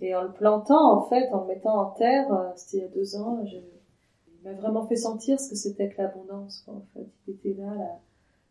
et 0.00 0.14
en 0.14 0.22
le 0.22 0.32
plantant, 0.32 0.98
en 0.98 1.08
fait, 1.08 1.28
en 1.32 1.42
le 1.42 1.46
mettant 1.46 1.80
en 1.80 1.90
terre, 1.92 2.32
euh, 2.32 2.50
c'était 2.56 2.78
il 2.78 2.80
y 2.80 2.84
a 2.84 2.88
deux 2.88 3.16
ans, 3.16 3.42
il 3.44 3.62
m'a 4.44 4.52
vraiment 4.52 4.86
fait 4.86 4.96
sentir 4.96 5.40
ce 5.40 5.50
que 5.50 5.56
c'était 5.56 5.88
que 5.88 6.02
l'abondance, 6.02 6.64
en 6.68 6.82
fait. 6.92 7.06
Il 7.26 7.34
était 7.34 7.54
là, 7.54 7.74
là 7.74 7.98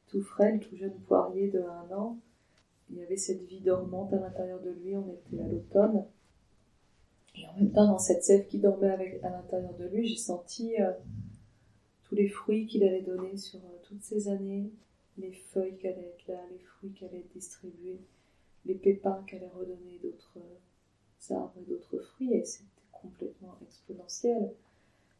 tout 0.07 0.21
frais, 0.21 0.59
tout 0.59 0.75
jeune 0.75 0.97
poirier 1.07 1.49
de 1.49 1.61
un 1.61 1.95
an. 1.95 2.17
Il 2.89 2.97
y 2.97 3.03
avait 3.03 3.17
cette 3.17 3.41
vie 3.43 3.61
dormante 3.61 4.13
à 4.13 4.17
l'intérieur 4.17 4.61
de 4.61 4.69
lui, 4.69 4.95
on 4.95 5.07
était 5.11 5.41
à 5.41 5.47
l'automne. 5.47 6.05
Et 7.35 7.47
en 7.47 7.53
même 7.57 7.71
temps, 7.71 7.87
dans 7.87 7.99
cette 7.99 8.23
sève 8.23 8.47
qui 8.47 8.59
dormait 8.59 9.19
à 9.23 9.29
l'intérieur 9.29 9.73
de 9.73 9.85
lui, 9.87 10.07
j'ai 10.07 10.17
senti 10.17 10.79
euh, 10.79 10.91
tous 12.03 12.15
les 12.15 12.29
fruits 12.29 12.67
qu'il 12.67 12.83
allait 12.83 13.01
donner 13.01 13.35
sur 13.37 13.59
euh, 13.59 13.77
toutes 13.83 14.03
ces 14.03 14.29
années, 14.29 14.71
les 15.17 15.31
feuilles 15.31 15.77
qui 15.77 15.87
allaient 15.87 16.13
être 16.17 16.27
là, 16.27 16.39
les 16.51 16.59
fruits 16.59 16.91
qui 16.91 17.05
allaient 17.05 17.19
être 17.19 17.33
distribués, 17.33 17.99
les 18.65 18.75
pépins 18.75 19.23
qui 19.27 19.35
allaient 19.35 19.49
redonner 19.49 19.99
d'autres 20.01 20.37
euh, 20.37 21.35
arbres 21.35 21.55
et 21.59 21.69
d'autres 21.69 21.97
fruits, 21.97 22.33
et 22.33 22.45
c'était 22.45 22.69
complètement 22.91 23.57
exponentiel. 23.63 24.51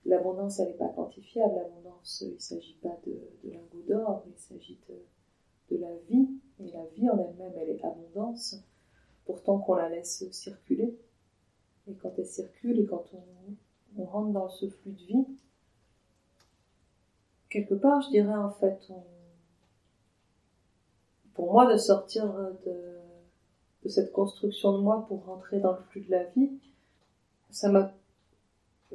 L'abondance, 0.06 0.60
elle 0.60 0.68
n'est 0.68 0.74
pas 0.74 0.90
quantifiable. 0.90 1.56
L'abondance, 1.56 2.22
il 2.22 2.36
ne 2.36 2.40
s'agit 2.40 2.78
pas 2.82 2.96
de, 3.06 3.14
de 3.44 3.52
lingots 3.52 3.84
d'or, 3.88 4.24
il 4.28 4.38
s'agit 4.38 4.78
de, 4.88 4.96
de, 5.72 5.78
la 5.78 5.94
vie. 6.10 6.28
Et 6.60 6.72
la 6.72 6.86
vie 6.96 7.10
en 7.10 7.18
elle-même, 7.18 7.52
elle 7.58 7.70
est 7.70 7.84
abondance, 7.84 8.56
pourtant 9.26 9.60
qu'on 9.60 9.76
la 9.76 9.90
laisse 9.90 10.30
circuler. 10.32 10.98
Et 11.88 11.94
quand 11.96 12.14
elle 12.18 12.26
circule 12.26 12.80
et 12.80 12.86
quand 12.86 13.04
on, 13.14 14.06
rentre 14.06 14.32
dans 14.32 14.50
ce 14.50 14.68
flux 14.70 14.92
de 14.92 15.04
vie, 15.04 15.26
quelque 17.50 17.76
part, 17.76 18.02
je 18.02 18.10
dirais 18.10 18.36
en 18.36 18.52
fait, 18.52 18.92
pour 21.34 21.52
moi, 21.52 21.72
de 21.72 21.78
sortir 21.78 22.34
de, 22.66 22.98
de 23.84 23.90
cette 23.90 24.12
construction 24.12 24.78
de 24.78 24.82
moi 24.82 25.06
pour 25.08 25.26
rentrer 25.26 25.60
dans 25.60 25.72
le 25.72 25.82
flux 25.90 26.02
de 26.02 26.12
la 26.12 26.24
vie, 26.26 26.52
ça 27.52 27.70
m'a 27.70 27.94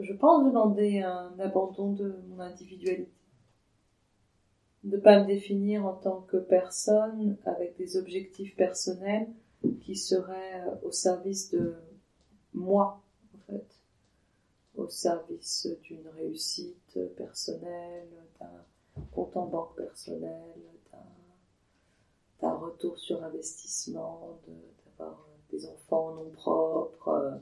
je 0.03 0.13
pense 0.13 0.45
demander 0.45 1.01
un 1.01 1.33
abandon 1.39 1.93
de 1.93 2.15
mon 2.29 2.41
individualité. 2.41 3.11
De 4.85 4.97
pas 4.97 5.21
me 5.21 5.27
définir 5.27 5.85
en 5.85 5.95
tant 5.95 6.23
que 6.23 6.39
personne 6.39 7.37
avec 7.45 7.77
des 7.77 7.97
objectifs 7.97 8.57
personnels 8.57 9.29
qui 9.83 9.95
seraient 9.95 10.63
euh, 10.63 10.75
au 10.87 10.91
service 10.91 11.51
de 11.51 11.75
moi, 12.55 13.03
en 13.35 13.53
fait. 13.53 13.67
Au 14.77 14.89
service 14.89 15.69
d'une 15.83 16.09
réussite 16.09 16.99
personnelle, 17.17 18.09
d'un 18.39 19.05
compte 19.13 19.37
en 19.37 19.47
banque 19.47 19.77
personnel, 19.77 20.55
d'un 22.41 22.55
retour 22.55 22.99
sur 22.99 23.23
investissement, 23.23 24.39
d'avoir 24.47 25.27
des 25.51 25.67
enfants 25.67 26.15
non 26.15 26.31
propres, 26.31 27.41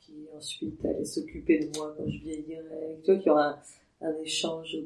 qui 0.00 0.28
ensuite 0.36 0.84
allait 0.84 1.04
s'occuper 1.04 1.66
de 1.66 1.78
moi 1.78 1.94
quand 1.96 2.08
je 2.08 2.18
vieillirais, 2.18 2.98
tu 3.04 3.12
vois, 3.12 3.20
qu'il 3.20 3.30
aura 3.32 3.58
un, 4.00 4.14
échange 4.22 4.76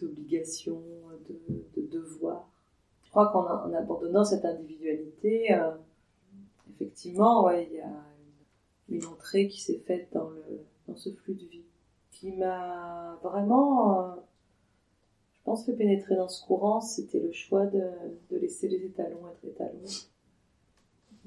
d'obligations, 0.00 0.82
de, 1.28 1.80
de 1.80 1.86
devoirs. 1.86 2.48
crois 3.10 3.30
qu'en 3.32 3.44
en 3.44 3.72
abandonnant 3.74 4.24
cette 4.24 4.44
individualité, 4.44 5.52
euh, 5.52 5.72
effectivement, 6.74 7.50
il 7.50 7.72
y 7.72 7.80
a 7.80 7.92
une, 8.88 9.04
entrée 9.06 9.48
qui 9.48 9.60
s'est 9.60 9.82
faite 9.86 10.08
dans 10.12 10.30
le 10.30 10.42
dans 10.88 10.96
ce 10.96 11.10
flux 11.10 11.34
de 11.34 11.46
vie, 11.46 11.64
qui 12.10 12.32
m'a 12.32 13.18
vraiment, 13.22 14.00
euh, 14.00 14.14
je 15.34 15.42
pense, 15.44 15.64
fait 15.64 15.72
pénétrer 15.72 16.16
dans 16.16 16.28
ce 16.28 16.44
courant. 16.44 16.80
C'était 16.80 17.20
le 17.20 17.32
choix 17.32 17.66
de, 17.66 17.82
de 18.30 18.36
laisser 18.36 18.68
les 18.68 18.84
étalons 18.84 19.28
être 19.28 19.44
étalons, 19.44 19.84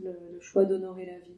le, 0.02 0.40
choix 0.40 0.66
d'honorer 0.66 1.06
la 1.06 1.20
vie, 1.20 1.38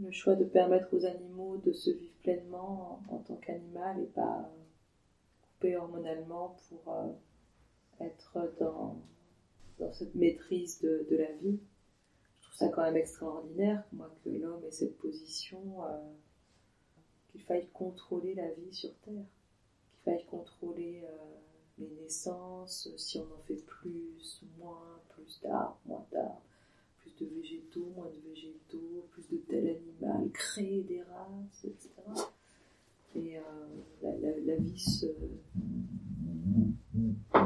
le 0.00 0.10
choix 0.10 0.34
de 0.34 0.44
permettre 0.44 0.88
aux 0.94 1.04
animaux 1.04 1.58
de 1.58 1.72
se 1.72 1.90
vivre 1.90 2.14
pleinement 2.22 3.00
en, 3.10 3.16
en 3.16 3.18
tant 3.18 3.36
qu'animal 3.36 4.00
et 4.00 4.06
pas 4.06 4.50
coupé 5.60 5.76
hormonalement 5.76 6.56
pour 6.68 6.94
euh, 6.94 7.12
être 8.00 8.54
dans, 8.58 8.96
dans 9.78 9.92
cette 9.92 10.14
maîtrise 10.14 10.80
de, 10.80 11.06
de, 11.10 11.16
la 11.16 11.32
vie. 11.32 11.60
Je 12.40 12.46
trouve 12.46 12.56
ça 12.56 12.68
quand 12.68 12.82
même 12.82 12.96
extraordinaire, 12.96 13.84
moi, 13.92 14.10
que 14.24 14.30
l'homme 14.30 14.64
ait 14.64 14.70
cette 14.70 14.96
position, 14.98 15.84
euh, 15.84 15.98
qu'il 17.28 17.42
faille 17.42 17.68
contrôler 17.74 18.34
la 18.34 18.50
vie 18.52 18.72
sur 18.72 18.94
Terre, 19.00 19.26
qu'il 19.90 20.00
faille 20.04 20.24
contrôler 20.26 21.02
euh, 21.04 21.16
les 21.78 21.90
naissances, 22.02 22.88
si 22.96 23.18
on 23.18 23.24
en 23.24 23.42
fait 23.46 23.62
plus, 23.66 24.42
moins, 24.58 25.00
plus 25.10 25.40
d'arbres, 25.42 25.78
moins 25.84 26.06
d'arbres, 26.10 26.42
plus 26.98 27.14
de 27.20 27.26
végétaux, 27.26 27.92
moins 27.96 28.08
de 28.08 28.28
végétaux, 28.30 29.06
plus 29.10 29.28
de 29.28 29.36
tel 29.48 29.68
animal, 29.68 30.30
créer 30.30 30.82
des 30.84 31.02
races, 31.02 31.64
etc. 31.64 31.90
Et 33.16 33.36
euh, 33.36 33.40
la, 34.02 34.10
la, 34.10 34.36
la, 34.46 34.56
vie 34.56 34.78
se, 34.78 35.06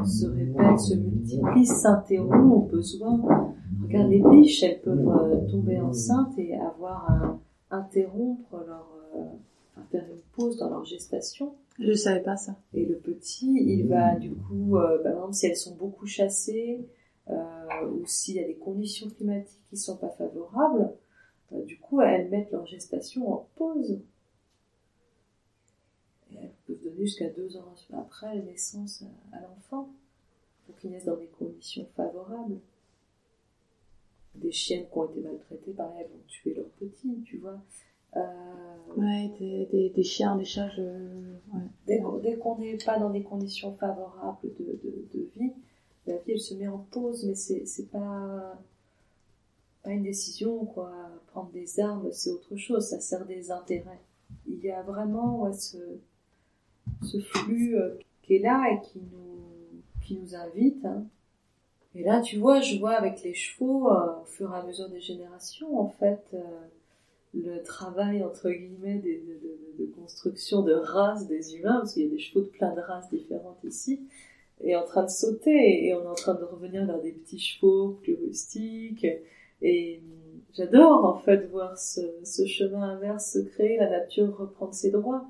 se 0.05 0.27
répète, 0.27 0.79
se 0.79 0.95
multiplie, 0.95 1.67
s'interrompt 1.67 2.53
au 2.53 2.61
besoin. 2.61 3.55
Regarde 3.83 4.11
les 4.11 4.23
biches, 4.23 4.63
elles 4.63 4.81
peuvent 4.81 5.09
euh, 5.09 5.47
tomber 5.51 5.81
enceintes 5.81 6.39
et 6.39 6.55
avoir 6.57 7.11
un, 7.11 7.41
interrompre 7.75 8.57
leur, 8.67 8.89
euh, 9.17 9.25
enfin, 9.73 9.87
faire 9.91 10.07
une 10.11 10.23
pause 10.33 10.59
dans 10.59 10.71
leur 10.71 10.85
gestation. 10.85 11.55
Je 11.79 11.93
savais 11.93 12.23
pas 12.23 12.37
ça. 12.37 12.57
Et 12.73 12.85
le 12.85 12.97
petit, 12.97 13.53
il 13.61 13.89
va 13.89 14.17
du 14.17 14.33
coup, 14.33 14.77
euh, 14.77 15.03
par 15.03 15.13
exemple, 15.13 15.35
si 15.35 15.47
elles 15.47 15.57
sont 15.57 15.75
beaucoup 15.75 16.07
chassées, 16.07 16.87
euh, 17.31 17.89
ou 17.91 18.07
s'il 18.07 18.37
y 18.37 18.41
a 18.41 18.47
des 18.47 18.57
conditions 18.57 19.09
climatiques 19.09 19.65
qui 19.71 19.77
sont 19.77 19.97
pas 19.97 20.11
favorables, 20.11 20.93
du 21.67 21.79
coup, 21.79 22.01
elles 22.01 22.31
mettent 22.31 22.51
leur 22.51 22.67
gestation 22.67 23.33
en 23.33 23.47
pause. 23.57 24.01
Elles 26.41 26.53
peuvent 26.67 26.83
donner 26.83 27.05
jusqu'à 27.07 27.29
deux 27.31 27.57
ans 27.57 27.75
après 27.93 28.35
la 28.37 28.43
naissance 28.43 29.03
à, 29.03 29.37
à 29.37 29.41
l'enfant, 29.43 29.89
pour 30.67 30.77
qu'il 30.77 30.91
naisse 30.91 31.05
dans 31.05 31.17
des 31.17 31.27
conditions 31.27 31.87
favorables. 31.97 32.59
Des 34.35 34.53
chiennes 34.53 34.87
qui 34.91 34.99
ont 34.99 35.09
été 35.09 35.21
maltraitées, 35.21 35.73
pareil, 35.73 36.01
elles 36.01 36.11
vont 36.11 36.25
tuer 36.27 36.55
leurs 36.55 36.71
petits, 36.71 37.23
tu 37.25 37.39
vois. 37.39 37.61
Euh, 38.17 38.21
ouais, 38.97 39.33
des, 39.39 39.67
des, 39.67 39.91
des, 39.91 40.03
chiens, 40.03 40.37
des 40.37 40.45
chats, 40.45 40.69
je... 40.71 40.83
ouais. 40.83 41.63
Dès, 41.87 42.01
dès 42.23 42.37
qu'on 42.37 42.59
n'est 42.59 42.77
pas 42.77 42.99
dans 42.99 43.11
des 43.11 43.23
conditions 43.23 43.75
favorables 43.75 44.39
de, 44.43 44.65
de, 44.65 45.05
de 45.13 45.29
vie, 45.35 45.53
la 46.07 46.17
vie 46.19 46.33
elle 46.33 46.41
se 46.41 46.55
met 46.55 46.69
en 46.69 46.79
pause, 46.79 47.25
mais 47.25 47.35
c'est 47.35 47.67
c'est 47.67 47.91
pas 47.91 48.57
pas 49.83 49.91
une 49.91 50.03
décision 50.03 50.65
quoi. 50.67 50.93
Prendre 51.29 51.51
des 51.51 51.81
armes 51.81 52.13
c'est 52.13 52.31
autre 52.31 52.57
chose, 52.57 52.87
ça 52.87 53.01
sert 53.01 53.27
des 53.27 53.51
intérêts. 53.51 54.01
Il 54.47 54.61
y 54.61 54.71
a 54.71 54.83
vraiment 54.83 55.43
ouais, 55.43 55.53
ce 55.53 55.79
ce 57.05 57.21
flux 57.21 57.77
euh, 57.77 57.99
qui 58.23 58.37
est 58.37 58.41
là 58.41 58.65
et 58.73 58.81
qui 58.87 58.99
nous 58.99 59.83
qui 60.03 60.17
nous 60.17 60.35
invite. 60.35 60.85
Hein. 60.85 61.05
Et 61.95 62.03
là 62.03 62.21
tu 62.21 62.39
vois, 62.39 62.61
je 62.61 62.79
vois 62.79 62.93
avec 62.93 63.23
les 63.23 63.35
chevaux 63.35 63.91
euh, 63.91 64.21
au 64.23 64.25
fur 64.25 64.53
et 64.53 64.59
à 64.59 64.63
mesure 64.63 64.89
des 64.89 65.01
générations 65.01 65.79
en 65.79 65.89
fait. 65.89 66.23
Euh, 66.35 66.39
le 67.35 67.63
travail 67.63 68.23
entre 68.23 68.49
guillemets 68.51 69.01
de, 69.01 69.87
construction 69.97 70.63
de 70.63 70.73
races 70.73 71.27
des 71.27 71.57
humains, 71.57 71.79
parce 71.79 71.95
qu'il 71.95 72.05
y 72.05 72.07
a 72.07 72.11
des 72.11 72.19
chevaux 72.19 72.43
de 72.43 72.49
plein 72.49 72.73
de 72.75 72.81
races 72.81 73.11
différentes 73.11 73.59
ici, 73.65 74.01
est 74.63 74.77
en 74.77 74.85
train 74.85 75.03
de 75.03 75.11
sauter 75.11 75.87
et 75.87 75.95
on 75.95 76.05
est 76.05 76.07
en 76.07 76.15
train 76.15 76.35
de 76.35 76.45
revenir 76.45 76.87
vers 76.87 77.01
des 77.01 77.13
petits 77.13 77.41
chevaux 77.41 77.99
plus 78.03 78.15
rustiques. 78.15 79.07
Et 79.63 80.01
j'adore 80.53 81.05
en 81.05 81.19
fait 81.19 81.47
voir 81.47 81.77
ce, 81.77 82.01
ce, 82.23 82.47
chemin 82.47 82.83
inverse 82.83 83.33
se 83.33 83.39
créer, 83.41 83.79
la 83.79 83.91
nature 83.91 84.37
reprendre 84.37 84.75
ses 84.75 84.91
droits. 84.91 85.27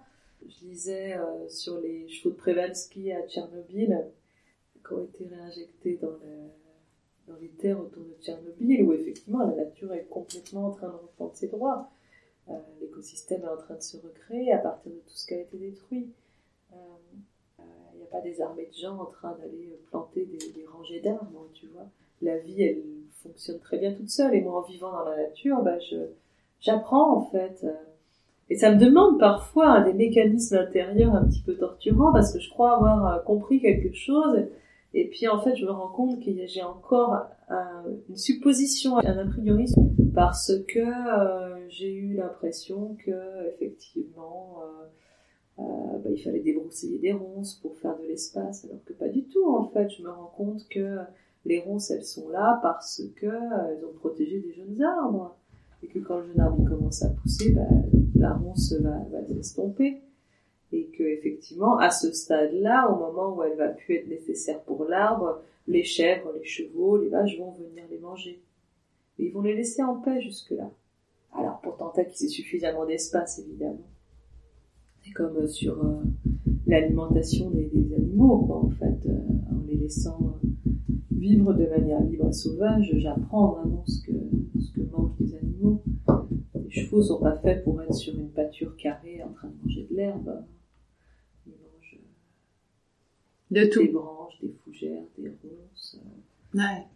Je 0.46 0.66
lisais 0.66 1.16
euh, 1.16 1.48
sur 1.48 1.80
les 1.80 2.08
chevaux 2.08 2.34
de 2.34 2.36
Przewalski 2.36 3.12
à 3.12 3.26
Tchernobyl 3.26 4.06
qui 4.86 4.92
ont 4.92 5.04
été 5.04 5.26
réinjectés 5.26 5.98
dans, 6.02 6.10
le, 6.10 6.50
dans 7.28 7.38
les 7.40 7.48
terres 7.48 7.80
autour 7.80 8.04
de 8.04 8.14
Tchernobyl 8.20 8.82
où 8.82 8.92
effectivement 8.92 9.38
la 9.38 9.54
nature 9.54 9.92
est 9.94 10.04
complètement 10.04 10.66
en 10.66 10.70
train 10.72 10.88
de 10.88 10.92
reprendre 10.92 11.34
ses 11.34 11.48
droits. 11.48 11.90
Euh, 12.50 12.58
L'écosystème 12.80 13.42
est 13.42 13.48
en 13.48 13.56
train 13.56 13.76
de 13.76 13.82
se 13.82 13.96
recréer 13.96 14.52
à 14.52 14.58
partir 14.58 14.92
de 14.92 14.98
tout 14.98 15.14
ce 15.14 15.26
qui 15.26 15.34
a 15.34 15.40
été 15.40 15.56
détruit. 15.56 16.12
Euh, 16.72 16.76
il 17.94 17.98
n'y 17.98 18.04
a 18.04 18.10
pas 18.10 18.20
des 18.20 18.42
armées 18.42 18.66
de 18.66 18.76
gens 18.76 18.98
en 18.98 19.06
train 19.06 19.36
d'aller 19.38 19.78
planter 19.86 20.26
des, 20.26 20.66
rangées 20.66 21.00
d'arbres, 21.00 21.48
tu 21.54 21.68
vois. 21.68 21.86
La 22.20 22.38
vie, 22.38 22.62
elle 22.62 22.82
fonctionne 23.22 23.60
très 23.60 23.78
bien 23.78 23.94
toute 23.94 24.10
seule. 24.10 24.34
Et 24.34 24.42
moi, 24.42 24.60
en 24.60 24.62
vivant 24.62 24.92
dans 24.92 25.04
la 25.04 25.16
nature, 25.16 25.62
bah, 25.62 25.78
j'apprends, 26.60 27.16
en 27.16 27.30
fait. 27.30 27.64
Et 28.50 28.56
ça 28.56 28.74
me 28.74 28.78
demande 28.78 29.18
parfois 29.18 29.80
des 29.80 29.94
mécanismes 29.94 30.56
intérieurs 30.56 31.14
un 31.14 31.24
petit 31.24 31.42
peu 31.42 31.56
torturants 31.56 32.12
parce 32.12 32.32
que 32.32 32.40
je 32.40 32.50
crois 32.50 32.74
avoir 32.76 33.24
compris 33.24 33.60
quelque 33.60 33.92
chose. 33.94 34.46
Et 34.92 35.08
puis, 35.08 35.26
en 35.26 35.40
fait, 35.40 35.56
je 35.56 35.64
me 35.64 35.70
rends 35.70 35.88
compte 35.88 36.22
que 36.24 36.30
j'ai 36.46 36.62
encore 36.62 37.16
un, 37.48 37.84
une 38.08 38.16
supposition, 38.16 38.98
un 38.98 39.18
a 39.18 39.24
parce 40.14 40.52
que 40.68 40.78
euh, 40.78 41.68
j'ai 41.68 41.92
eu 41.92 42.14
l'impression 42.14 42.96
que, 43.04 43.48
effectivement, 43.54 44.60
euh, 44.62 44.84
euh, 45.60 45.62
bah, 46.02 46.10
il 46.10 46.18
fallait 46.18 46.40
débroussailler 46.40 46.98
des 46.98 47.12
ronces 47.12 47.54
pour 47.54 47.76
faire 47.78 47.96
de 47.98 48.04
l'espace, 48.04 48.64
alors 48.64 48.82
que 48.84 48.92
pas 48.92 49.08
du 49.08 49.24
tout 49.24 49.48
en 49.48 49.68
fait. 49.68 49.88
Je 49.90 50.02
me 50.02 50.10
rends 50.10 50.32
compte 50.36 50.68
que 50.68 50.98
les 51.44 51.60
ronces 51.60 51.90
elles 51.90 52.04
sont 52.04 52.28
là 52.30 52.58
parce 52.62 53.02
que 53.16 53.26
euh, 53.26 53.68
elles 53.70 53.84
ont 53.84 53.92
protégé 53.92 54.40
des 54.40 54.52
jeunes 54.52 54.82
arbres 54.82 55.36
et 55.84 55.86
que 55.88 55.98
quand 55.98 56.18
le 56.18 56.28
jeune 56.28 56.40
arbre 56.40 56.64
commence 56.64 57.02
à 57.02 57.10
pousser, 57.10 57.52
bah, 57.52 57.66
la 58.14 58.32
ronce 58.32 58.72
va, 58.72 58.98
s'estomper 59.28 60.00
et 60.72 60.86
que 60.86 61.02
effectivement 61.02 61.78
à 61.78 61.90
ce 61.90 62.10
stade-là, 62.10 62.88
au 62.90 62.96
moment 62.96 63.36
où 63.36 63.42
elle 63.42 63.56
va 63.56 63.68
plus 63.68 63.96
être 63.96 64.08
nécessaire 64.08 64.60
pour 64.62 64.86
l'arbre, 64.86 65.42
les 65.68 65.84
chèvres, 65.84 66.32
les 66.36 66.44
chevaux, 66.44 66.96
les 66.96 67.08
vaches 67.08 67.38
vont 67.38 67.52
venir 67.52 67.84
les 67.90 67.98
manger. 67.98 68.42
Et 69.18 69.26
ils 69.26 69.32
vont 69.32 69.42
les 69.42 69.54
laisser 69.54 69.82
en 69.82 69.96
paix 69.96 70.20
jusque-là. 70.20 70.70
Alors 71.32 71.60
pourtant 71.60 71.90
tant 71.90 72.04
qu'ils 72.04 72.26
aient 72.26 72.30
suffisamment 72.30 72.86
d'espace 72.86 73.38
évidemment 73.38 73.84
c'est 75.04 75.12
comme 75.12 75.46
sur 75.46 75.84
euh, 75.84 76.02
l'alimentation 76.66 77.50
des, 77.50 77.66
des, 77.66 77.94
animaux, 77.94 78.38
quoi, 78.46 78.64
en 78.64 78.70
fait, 78.70 79.06
euh, 79.06 79.18
en 79.52 79.62
les 79.66 79.76
laissant 79.76 80.18
euh, 80.44 80.48
vivre 81.10 81.52
de 81.54 81.66
manière 81.66 82.00
libre 82.02 82.28
et 82.28 82.32
sauvage, 82.32 82.92
j'apprends 82.96 83.52
vraiment 83.52 83.84
ce 83.86 84.02
que, 84.06 84.12
ce 84.60 84.72
que 84.72 84.80
mangent 84.90 85.16
les 85.20 85.34
animaux. 85.36 85.82
Les 86.54 86.70
chevaux 86.70 87.02
sont 87.02 87.20
pas 87.20 87.36
faits 87.36 87.64
pour 87.64 87.80
être 87.82 87.94
sur 87.94 88.14
une 88.18 88.30
pâture 88.30 88.76
carrée 88.76 89.22
en 89.22 89.32
train 89.32 89.48
de 89.48 89.54
manger 89.62 89.86
de 89.90 89.96
l'herbe. 89.96 90.44
Ils 91.46 91.52
mangent 91.52 92.00
de 93.50 93.60
des 93.60 93.68
tout. 93.70 93.92
branches, 93.92 94.38
des 94.40 94.52
fougères, 94.64 95.04
des 95.18 95.28
ronces, 95.28 96.00
Ouais. 96.54 96.86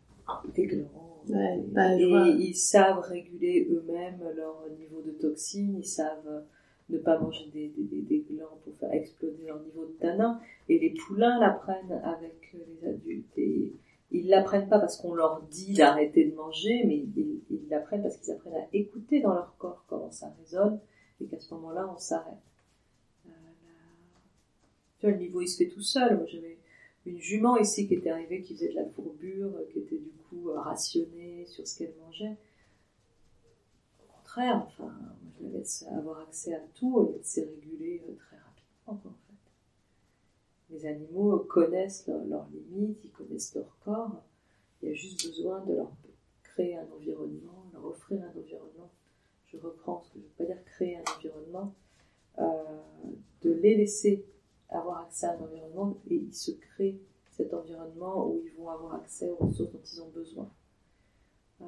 des 0.54 0.66
glands. 0.66 0.84
Ouais, 1.28 1.62
bah, 1.72 1.94
et 1.94 2.36
ils 2.38 2.54
savent 2.54 3.00
réguler 3.00 3.68
eux-mêmes 3.70 4.22
leur 4.34 4.64
niveau 4.78 5.02
de 5.02 5.10
toxines, 5.12 5.76
ils 5.76 5.84
savent 5.84 6.42
ne 6.90 6.98
pas 6.98 7.18
manger 7.18 7.46
des, 7.52 8.24
glands 8.30 8.58
pour 8.64 8.74
faire 8.76 8.92
exploser 8.92 9.44
leur 9.46 9.60
niveau 9.60 9.84
de 9.84 9.92
tanin. 10.00 10.40
Et 10.68 10.78
les 10.78 10.90
poulains 10.90 11.38
l'apprennent 11.38 12.00
avec 12.04 12.54
les 12.54 12.88
adultes. 12.88 13.36
Et 13.36 13.74
ils 14.10 14.28
l'apprennent 14.28 14.68
pas 14.68 14.78
parce 14.78 14.96
qu'on 14.96 15.14
leur 15.14 15.42
dit 15.42 15.74
d'arrêter 15.74 16.24
de 16.24 16.34
manger, 16.34 16.84
mais 16.86 16.96
ils, 16.96 17.68
l'apprennent 17.68 18.02
parce 18.02 18.16
qu'ils 18.16 18.32
apprennent 18.32 18.54
à 18.54 18.66
écouter 18.72 19.20
dans 19.20 19.34
leur 19.34 19.56
corps 19.58 19.84
comment 19.88 20.10
ça 20.10 20.32
résonne 20.40 20.80
et 21.20 21.26
qu'à 21.26 21.38
ce 21.38 21.52
moment-là, 21.54 21.90
on 21.94 21.98
s'arrête. 21.98 22.34
Euh, 23.26 23.30
tu 24.98 25.06
vois, 25.06 25.14
le 25.14 25.18
niveau, 25.18 25.42
il 25.42 25.48
se 25.48 25.62
fait 25.62 25.68
tout 25.68 25.82
seul. 25.82 26.16
Moi, 26.16 26.26
j'avais 26.26 26.56
une 27.04 27.20
jument 27.20 27.58
ici 27.58 27.86
qui 27.86 27.94
était 27.94 28.10
arrivée, 28.10 28.40
qui 28.40 28.54
faisait 28.54 28.70
de 28.70 28.76
la 28.76 28.86
fourbure, 28.86 29.52
qui 29.72 29.80
était 29.80 29.98
du 29.98 30.12
coup 30.28 30.52
rationnée 30.52 31.44
sur 31.46 31.66
ce 31.66 31.78
qu'elle 31.78 31.94
mangeait. 32.04 32.36
Contraire, 34.28 34.62
enfin, 34.66 34.92
je 35.38 35.46
la 35.46 35.52
laisse 35.52 35.86
avoir 35.90 36.20
accès 36.20 36.54
à 36.54 36.60
tout 36.74 37.14
et 37.14 37.20
c'est 37.22 37.44
régulé 37.44 38.02
très 38.18 38.36
rapidement, 38.36 38.86
en 38.86 38.96
fait. 38.96 39.08
Les 40.68 40.84
animaux 40.84 41.38
connaissent 41.38 42.06
leurs 42.06 42.26
leur 42.26 42.46
limites, 42.50 42.98
ils 43.04 43.10
connaissent 43.10 43.54
leur 43.54 43.74
corps. 43.78 44.22
Il 44.82 44.90
y 44.90 44.92
a 44.92 44.94
juste 44.94 45.26
besoin 45.26 45.64
de 45.64 45.76
leur 45.76 45.90
créer 46.42 46.76
un 46.76 46.86
environnement, 46.94 47.64
leur 47.72 47.86
offrir 47.86 48.22
un 48.22 48.38
environnement. 48.38 48.90
Je 49.46 49.56
reprends 49.56 50.02
ce 50.02 50.12
que 50.12 50.18
je 50.18 50.24
veux 50.24 50.32
pas 50.36 50.44
dire 50.44 50.62
créer 50.64 50.98
un 50.98 51.16
environnement, 51.16 51.74
euh, 52.38 52.80
de 53.40 53.50
les 53.50 53.76
laisser 53.76 54.26
avoir 54.68 55.06
accès 55.06 55.24
à 55.24 55.38
un 55.38 55.40
environnement 55.40 55.96
et 56.10 56.16
ils 56.16 56.34
se 56.34 56.50
créent 56.50 57.00
cet 57.30 57.54
environnement 57.54 58.26
où 58.26 58.42
ils 58.44 58.52
vont 58.60 58.68
avoir 58.68 58.96
accès 58.96 59.30
aux 59.30 59.36
ressources 59.36 59.72
dont 59.72 59.80
ils 59.90 60.02
ont 60.02 60.10
besoin. 60.10 60.50
Euh, 61.62 61.64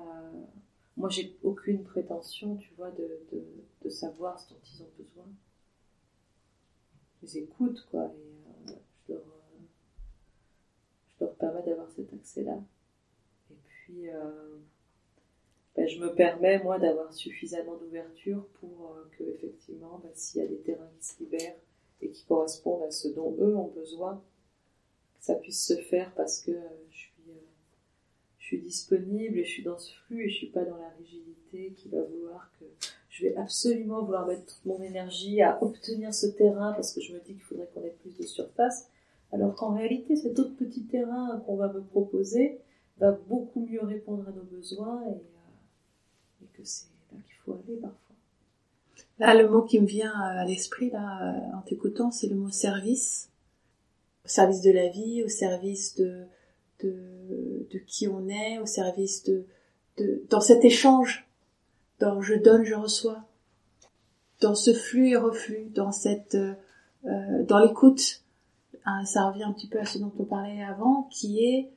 moi, 1.00 1.08
j'ai 1.08 1.34
aucune 1.42 1.82
prétention, 1.82 2.56
tu 2.56 2.74
vois, 2.74 2.90
de, 2.90 3.22
de, 3.32 3.42
de, 3.82 3.88
savoir 3.88 4.38
ce 4.38 4.52
dont 4.52 4.60
ils 4.70 4.82
ont 4.82 4.90
besoin. 4.98 5.24
Je 7.16 7.26
les 7.26 7.38
écoute, 7.38 7.86
quoi, 7.90 8.04
et 8.04 8.70
euh, 8.70 8.74
je, 9.08 9.14
leur, 9.14 9.22
euh, 9.22 9.62
je 11.08 11.24
leur 11.24 11.34
permets 11.36 11.62
d'avoir 11.62 11.90
cet 11.90 12.12
accès-là. 12.12 12.62
Et 13.50 13.56
puis, 13.64 14.10
euh, 14.10 14.58
ben, 15.74 15.88
je 15.88 15.98
me 16.00 16.14
permets, 16.14 16.62
moi, 16.62 16.78
d'avoir 16.78 17.14
suffisamment 17.14 17.78
d'ouverture 17.78 18.46
pour 18.60 18.98
que, 19.16 19.24
effectivement, 19.24 20.00
ben, 20.04 20.10
s'il 20.14 20.42
y 20.42 20.44
a 20.44 20.48
des 20.48 20.60
terrains 20.60 20.90
qui 20.98 21.06
se 21.06 21.18
libèrent 21.22 21.56
et 22.02 22.10
qui 22.10 22.26
correspondent 22.26 22.82
à 22.82 22.90
ce 22.90 23.08
dont 23.08 23.34
eux 23.38 23.56
ont 23.56 23.68
besoin, 23.68 24.22
que 25.18 25.24
ça 25.24 25.34
puisse 25.36 25.66
se 25.66 25.76
faire 25.80 26.12
parce 26.14 26.42
que 26.42 26.52
je 26.90 26.96
suis, 26.96 27.09
suis 28.50 28.60
disponible 28.60 29.38
et 29.38 29.44
je 29.44 29.50
suis 29.50 29.62
dans 29.62 29.78
ce 29.78 29.94
flux 30.06 30.24
et 30.24 30.28
je 30.28 30.36
suis 30.36 30.48
pas 30.48 30.64
dans 30.64 30.76
la 30.76 30.88
rigidité 30.98 31.72
qui 31.76 31.88
va 31.88 32.02
vouloir 32.02 32.50
que 32.58 32.64
je 33.08 33.24
vais 33.24 33.36
absolument 33.36 34.02
vouloir 34.02 34.26
mettre 34.26 34.44
toute 34.44 34.64
mon 34.66 34.82
énergie 34.82 35.40
à 35.40 35.62
obtenir 35.62 36.12
ce 36.12 36.26
terrain 36.26 36.72
parce 36.72 36.92
que 36.92 37.00
je 37.00 37.12
me 37.12 37.20
dis 37.20 37.34
qu'il 37.34 37.42
faudrait 37.42 37.68
qu'on 37.72 37.84
ait 37.84 37.94
plus 38.02 38.16
de 38.16 38.26
surface. 38.26 38.88
Alors 39.32 39.54
qu'en 39.54 39.74
réalité, 39.74 40.16
cet 40.16 40.38
autre 40.40 40.56
petit 40.56 40.82
terrain 40.82 41.40
qu'on 41.46 41.56
va 41.56 41.72
me 41.72 41.80
proposer 41.80 42.58
va 42.98 43.12
beaucoup 43.12 43.66
mieux 43.66 43.84
répondre 43.84 44.26
à 44.28 44.32
nos 44.32 44.42
besoins 44.42 45.00
et, 45.06 45.10
euh, 45.10 46.42
et 46.42 46.46
que 46.56 46.64
c'est 46.64 46.88
là 47.12 47.18
qu'il 47.24 47.36
faut 47.44 47.52
aller 47.52 47.76
parfois. 47.76 48.16
Là, 49.20 49.40
le 49.40 49.48
mot 49.48 49.62
qui 49.62 49.80
me 49.80 49.86
vient 49.86 50.12
à 50.12 50.44
l'esprit, 50.44 50.90
là, 50.90 51.36
en 51.54 51.62
t'écoutant, 51.62 52.10
c'est 52.10 52.26
le 52.26 52.34
mot 52.34 52.50
service. 52.50 53.30
Au 54.24 54.28
service 54.28 54.60
de 54.60 54.72
la 54.72 54.88
vie, 54.88 55.22
au 55.22 55.28
service 55.28 55.94
de, 55.96 56.26
de, 56.84 57.66
de 57.70 57.78
qui 57.78 58.08
on 58.08 58.28
est, 58.28 58.58
au 58.58 58.66
service 58.66 59.24
de, 59.24 59.44
de, 59.98 60.22
dans 60.30 60.40
cet 60.40 60.64
échange, 60.64 61.28
dans 61.98 62.20
je 62.20 62.34
donne, 62.34 62.64
je 62.64 62.74
reçois, 62.74 63.24
dans 64.40 64.54
ce 64.54 64.72
flux 64.72 65.10
et 65.10 65.16
reflux, 65.16 65.66
dans 65.74 65.92
cette, 65.92 66.34
euh, 66.34 67.42
dans 67.44 67.58
l'écoute. 67.58 68.22
Hein, 68.84 69.04
ça 69.04 69.28
revient 69.28 69.44
un 69.44 69.52
petit 69.52 69.68
peu 69.68 69.78
à 69.78 69.84
ce 69.84 69.98
dont 69.98 70.12
on 70.18 70.24
parlait 70.24 70.62
avant, 70.62 71.08
qui 71.10 71.44
est, 71.44 71.70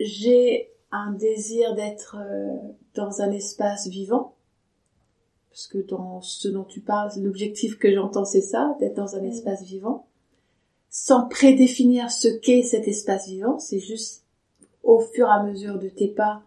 j'ai 0.00 0.70
un 0.90 1.12
désir 1.12 1.74
d'être 1.74 2.16
euh, 2.18 2.56
dans 2.94 3.22
un 3.22 3.30
espace 3.30 3.86
vivant, 3.86 4.34
parce 5.50 5.68
que 5.68 5.78
dans 5.78 6.20
ce 6.20 6.48
dont 6.48 6.64
tu 6.64 6.80
parles, 6.80 7.10
l'objectif 7.18 7.78
que 7.78 7.92
j'entends, 7.92 8.24
c'est 8.24 8.42
ça, 8.42 8.76
d'être 8.80 8.94
dans 8.94 9.16
un 9.16 9.22
espace 9.22 9.62
vivant, 9.62 10.06
sans 10.98 11.28
prédéfinir 11.28 12.10
ce 12.10 12.26
qu'est 12.26 12.62
cet 12.62 12.88
espace 12.88 13.28
vivant, 13.28 13.58
c'est 13.58 13.80
juste 13.80 14.24
au 14.82 14.98
fur 14.98 15.26
et 15.26 15.30
à 15.30 15.42
mesure 15.42 15.78
de 15.78 15.90
tes 15.90 16.08
pas, 16.08 16.42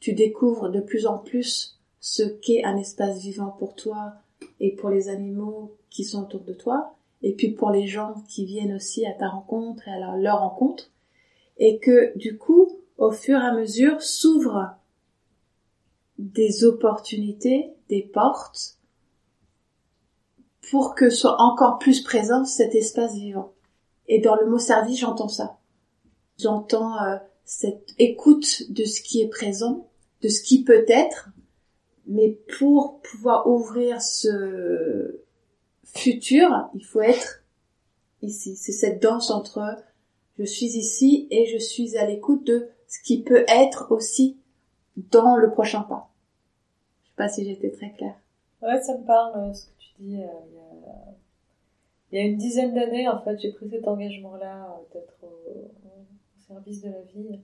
tu 0.00 0.12
découvres 0.12 0.68
de 0.68 0.80
plus 0.80 1.06
en 1.06 1.16
plus 1.16 1.80
ce 1.98 2.22
qu'est 2.22 2.62
un 2.62 2.76
espace 2.76 3.22
vivant 3.22 3.56
pour 3.58 3.74
toi 3.74 4.12
et 4.60 4.76
pour 4.76 4.90
les 4.90 5.08
animaux 5.08 5.78
qui 5.88 6.04
sont 6.04 6.24
autour 6.24 6.42
de 6.42 6.52
toi, 6.52 6.94
et 7.22 7.32
puis 7.32 7.52
pour 7.52 7.70
les 7.70 7.86
gens 7.86 8.22
qui 8.28 8.44
viennent 8.44 8.74
aussi 8.74 9.06
à 9.06 9.14
ta 9.14 9.30
rencontre 9.30 9.88
et 9.88 9.92
à 9.92 10.14
leur 10.18 10.40
rencontre, 10.40 10.90
et 11.56 11.78
que 11.78 12.16
du 12.18 12.36
coup, 12.36 12.68
au 12.98 13.12
fur 13.12 13.38
et 13.38 13.46
à 13.46 13.54
mesure, 13.54 14.02
s'ouvrent 14.02 14.74
des 16.18 16.66
opportunités, 16.66 17.72
des 17.88 18.02
portes, 18.02 18.76
pour 20.70 20.94
que 20.94 21.08
soit 21.08 21.40
encore 21.40 21.78
plus 21.78 22.02
présent 22.02 22.44
cet 22.44 22.74
espace 22.74 23.14
vivant. 23.14 23.54
Et 24.12 24.18
dans 24.18 24.34
le 24.34 24.44
mot 24.50 24.58
service, 24.58 24.98
j'entends 24.98 25.28
ça. 25.28 25.60
J'entends 26.36 27.00
euh, 27.00 27.16
cette 27.44 27.94
écoute 27.96 28.70
de 28.72 28.84
ce 28.84 29.00
qui 29.02 29.22
est 29.22 29.28
présent, 29.28 29.88
de 30.20 30.28
ce 30.28 30.42
qui 30.42 30.64
peut 30.64 30.84
être, 30.88 31.28
mais 32.08 32.36
pour 32.58 33.00
pouvoir 33.02 33.46
ouvrir 33.46 34.02
ce 34.02 35.20
futur, 35.84 36.68
il 36.74 36.84
faut 36.84 37.00
être 37.00 37.44
ici. 38.20 38.56
C'est 38.56 38.72
cette 38.72 39.00
danse 39.00 39.30
entre 39.30 39.76
je 40.40 40.44
suis 40.44 40.76
ici 40.76 41.28
et 41.30 41.46
je 41.46 41.58
suis 41.58 41.96
à 41.96 42.04
l'écoute 42.04 42.44
de 42.44 42.68
ce 42.88 43.00
qui 43.04 43.22
peut 43.22 43.44
être 43.46 43.92
aussi 43.92 44.40
dans 44.96 45.36
le 45.36 45.52
prochain 45.52 45.82
pas. 45.82 46.10
Je 47.02 47.08
sais 47.08 47.14
pas 47.16 47.28
si 47.28 47.44
j'étais 47.44 47.70
très 47.70 47.92
claire. 47.92 48.18
Ouais, 48.60 48.82
ça 48.82 48.98
me 48.98 49.04
parle 49.04 49.38
euh, 49.38 49.52
ce 49.52 49.66
que 49.66 49.72
tu 49.78 49.92
dis. 50.00 50.20
Euh, 50.20 50.26
il, 52.12 52.18
y 52.18 52.22
a, 52.22 52.24
une 52.24 52.36
dizaine 52.36 52.74
d'années, 52.74 53.08
en 53.08 53.20
fait, 53.20 53.38
j'ai 53.38 53.52
pris 53.52 53.68
cet 53.68 53.86
engagement-là 53.86 54.66
euh, 54.66 54.94
d'être 54.94 55.16
au, 55.22 55.70
service 56.46 56.82
de 56.82 56.90
la 56.90 57.02
vie. 57.02 57.40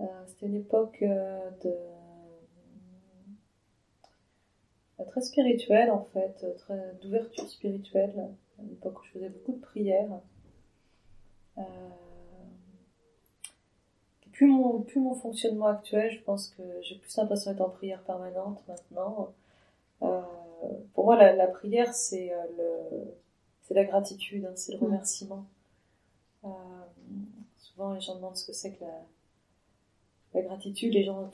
Euh, 0.00 0.04
C'était 0.26 0.46
une 0.46 0.56
époque 0.56 0.98
euh, 1.02 1.50
de 1.64 1.74
très 5.06 5.22
spirituelle 5.22 5.90
en 5.90 6.04
fait, 6.12 6.44
d'ouverture 7.00 7.48
spirituelle, 7.48 8.28
une 8.58 8.72
époque 8.72 9.00
où 9.00 9.04
je 9.04 9.12
faisais 9.12 9.28
beaucoup 9.30 9.52
de 9.52 9.60
prières. 9.60 10.20
Plus 14.32 14.48
mon, 14.48 15.14
fonctionnement 15.14 15.66
actuel, 15.66 16.10
je 16.10 16.20
pense 16.22 16.48
que 16.48 16.62
j'ai 16.82 16.96
plus 16.96 17.16
l'impression 17.16 17.52
d'être 17.52 17.62
en 17.62 17.70
prière 17.70 18.02
permanente 18.02 18.62
maintenant. 18.68 19.32
Pour 20.00 21.04
moi, 21.04 21.16
la, 21.32 21.46
prière, 21.46 21.94
c'est 21.94 22.32
le, 22.58 23.14
c'est 23.66 23.74
la 23.74 23.84
gratitude, 23.84 24.44
hein, 24.44 24.52
c'est 24.54 24.72
le 24.72 24.78
remerciement. 24.78 25.44
Euh, 26.44 26.48
souvent, 27.58 27.92
les 27.92 28.00
gens 28.00 28.14
demandent 28.14 28.36
ce 28.36 28.46
que 28.46 28.52
c'est 28.52 28.72
que 28.72 28.84
la, 28.84 29.02
la 30.34 30.42
gratitude. 30.42 30.92
Les 30.94 31.04
gens, 31.04 31.30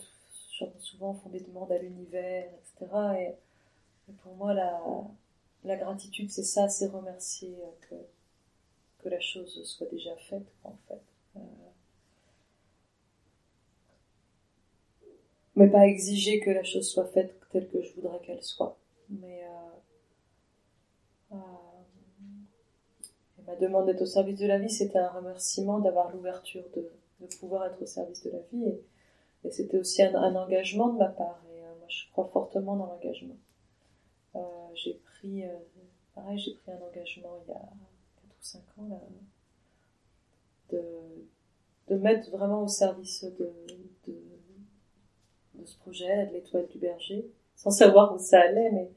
souvent 0.78 1.14
font 1.14 1.28
des 1.28 1.41
demandes 1.41 1.72
à 1.72 1.78
l'univers, 1.78 2.49
etc. 2.55 2.91
Et, 3.18 3.35
et, 4.11 4.14
pour 4.22 4.35
moi, 4.37 4.55
la, 4.55 4.80
la 5.64 5.76
gratitude, 5.76 6.30
c'est 6.30 6.45
ça, 6.45 6.68
c'est 6.68 6.87
remercier 6.87 7.55
que, 7.89 7.97
que 9.03 9.09
la 9.09 9.20
chose 9.20 9.62
soit 9.64 9.89
déjà 9.89 10.16
faite, 10.16 10.47
en 10.64 10.76
fait. 10.89 11.03
Euh, 11.37 11.41
mais 15.57 15.68
pas 15.68 15.87
exiger 15.87 16.41
que 16.41 16.51
la 16.51 16.64
chose 16.64 16.89
soit 16.89 17.07
faite 17.07 17.35
telle 17.51 17.68
que 17.68 17.83
je 17.83 17.93
voudrais 17.95 18.20
qu'elle 18.20 18.43
soit. 18.43 18.78
Mais 19.11 19.45
euh, 19.45 21.35
euh, 21.35 21.37
ma 23.47 23.57
demande 23.57 23.86
d'être 23.86 24.03
au 24.03 24.07
service 24.07 24.38
de 24.38 24.47
la 24.47 24.59
vie, 24.59 24.70
c'était 24.70 24.99
un 24.99 25.09
remerciement 25.09 25.78
d'avoir 25.78 26.11
l'ouverture 26.12 26.64
de, 26.74 26.88
de, 27.20 27.36
pouvoir 27.36 27.66
être 27.66 27.80
au 27.80 27.86
service 27.86 28.22
de 28.24 28.30
la 28.30 28.38
vie, 28.53 28.64
et, 29.45 29.51
c'était 29.51 29.78
aussi 29.78 30.03
un, 30.03 30.34
engagement 30.36 30.88
de 30.88 30.99
ma 30.99 31.09
part. 31.09 31.43
Et 31.53 31.61
euh, 31.61 31.74
moi, 31.78 31.88
je 31.88 32.05
crois 32.12 32.28
fortement 32.32 32.76
dans 32.76 32.86
l'engagement. 32.86 33.36
Euh, 34.36 34.40
j'ai 34.74 34.95
pris, 34.95 35.45
euh, 35.45 35.49
pareil, 36.14 36.38
j'ai 36.38 36.55
pris 36.55 36.70
un 36.70 36.80
engagement 36.80 37.38
il 37.45 37.51
y 37.51 37.55
a 37.55 37.59
4 37.59 37.64
ou 37.64 38.43
5 38.43 38.61
ans 38.78 39.01
de, 40.70 40.82
de 41.88 41.97
mettre 41.97 42.30
vraiment 42.30 42.62
au 42.62 42.68
service 42.68 43.24
de, 43.24 43.53
de 44.07 44.14
de 45.55 45.66
ce 45.66 45.76
projet, 45.78 46.26
de 46.26 46.32
l'étoile 46.32 46.66
du 46.68 46.78
berger, 46.78 47.26
sans 47.57 47.70
savoir 47.70 48.14
où 48.14 48.18
ça 48.18 48.40
allait, 48.40 48.70
mais 48.70 48.90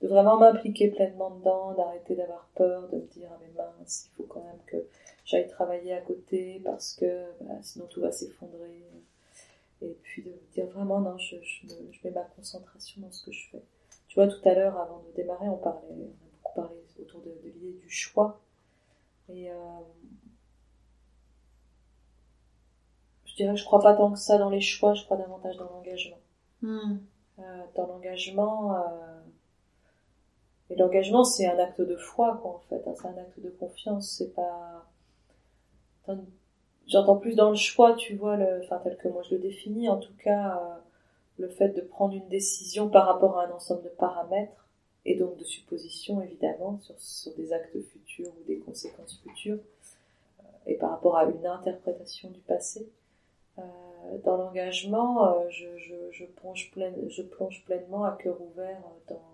de 0.00 0.08
vraiment 0.08 0.38
m'impliquer 0.38 0.88
pleinement 0.88 1.30
dedans, 1.30 1.74
d'arrêter 1.74 2.16
d'avoir 2.16 2.48
peur, 2.54 2.88
de 2.88 2.96
me 2.96 3.06
dire 3.06 3.28
ah 3.32 3.38
mais 3.40 3.52
mince, 3.54 4.06
il 4.06 4.16
faut 4.16 4.22
quand 4.24 4.42
même 4.42 4.60
que 4.66 4.86
j'aille 5.24 5.48
travailler 5.48 5.92
à 5.92 6.00
côté 6.00 6.60
parce 6.64 6.94
que 6.94 7.24
bah, 7.42 7.58
sinon 7.62 7.86
tout 7.86 8.00
va 8.00 8.12
s'effondrer. 8.12 8.84
Et 9.82 9.96
puis 10.02 10.22
de 10.22 10.30
me 10.30 10.52
dire 10.52 10.66
vraiment 10.66 11.00
non, 11.00 11.16
je, 11.18 11.36
je, 11.42 11.66
je, 11.68 11.98
mets 12.04 12.10
ma 12.10 12.22
concentration 12.22 13.00
dans 13.00 13.12
ce 13.12 13.24
que 13.24 13.32
je 13.32 13.48
fais. 13.50 13.62
Tu 14.08 14.16
vois, 14.16 14.28
tout 14.28 14.46
à 14.46 14.54
l'heure, 14.54 14.76
avant 14.78 15.02
de 15.08 15.14
démarrer, 15.14 15.48
on 15.48 15.56
parlait, 15.56 15.86
on 15.90 16.02
a 16.02 16.30
beaucoup 16.42 16.54
parlé 16.54 16.76
autour 17.00 17.20
de, 17.20 17.30
de 17.30 17.48
l'idée 17.48 17.78
du 17.78 17.88
choix. 17.88 18.40
Et 19.28 19.50
euh, 19.50 19.54
je 23.24 23.34
dirais, 23.36 23.56
je 23.56 23.64
crois 23.64 23.80
pas 23.80 23.94
tant 23.94 24.12
que 24.12 24.18
ça 24.18 24.36
dans 24.36 24.50
les 24.50 24.60
choix, 24.60 24.94
je 24.94 25.04
crois 25.04 25.16
davantage 25.16 25.56
dans 25.56 25.70
l'engagement. 25.70 26.18
Mm. 26.62 26.98
Euh, 27.38 27.42
dans 27.74 27.86
l'engagement, 27.86 28.74
euh... 28.74 29.20
et 30.70 30.76
l'engagement 30.76 31.24
c'est 31.24 31.46
un 31.46 31.58
acte 31.58 31.80
de 31.80 31.96
foi, 31.96 32.38
quoi, 32.40 32.52
en 32.52 32.60
fait. 32.68 32.82
C'est 32.96 33.06
un 33.06 33.18
acte 33.18 33.40
de 33.40 33.50
confiance. 33.50 34.16
C'est 34.16 34.32
pas. 34.34 34.86
J'entends 36.86 37.16
plus 37.16 37.34
dans 37.34 37.50
le 37.50 37.56
choix, 37.56 37.94
tu 37.94 38.16
vois, 38.16 38.36
le... 38.36 38.60
enfin 38.64 38.80
tel 38.82 38.96
que 38.96 39.08
moi 39.08 39.22
je 39.22 39.34
le 39.34 39.40
définis, 39.40 39.88
en 39.88 39.98
tout 39.98 40.14
cas, 40.24 40.56
euh, 40.56 40.76
le 41.38 41.48
fait 41.48 41.68
de 41.68 41.82
prendre 41.82 42.14
une 42.14 42.28
décision 42.28 42.88
par 42.88 43.06
rapport 43.06 43.38
à 43.38 43.46
un 43.46 43.50
ensemble 43.50 43.82
de 43.82 43.88
paramètres 43.90 44.66
et 45.04 45.14
donc 45.14 45.36
de 45.36 45.44
suppositions 45.44 46.20
évidemment 46.20 46.78
sur, 46.82 46.98
sur 46.98 47.32
des 47.34 47.52
actes 47.52 47.80
futurs 47.80 48.32
ou 48.40 48.44
des 48.46 48.58
conséquences 48.58 49.20
futures 49.22 49.58
euh, 50.40 50.42
et 50.66 50.74
par 50.74 50.90
rapport 50.90 51.16
à 51.16 51.24
une 51.26 51.46
interprétation 51.46 52.28
du 52.30 52.40
passé. 52.40 52.88
Euh, 53.58 53.62
dans 54.24 54.36
l'engagement, 54.36 55.48
je, 55.48 55.66
je 56.10 57.22
plonge 57.22 57.64
pleinement 57.64 58.04
à 58.04 58.12
cœur 58.12 58.40
ouvert 58.40 58.82
dans, 59.08 59.29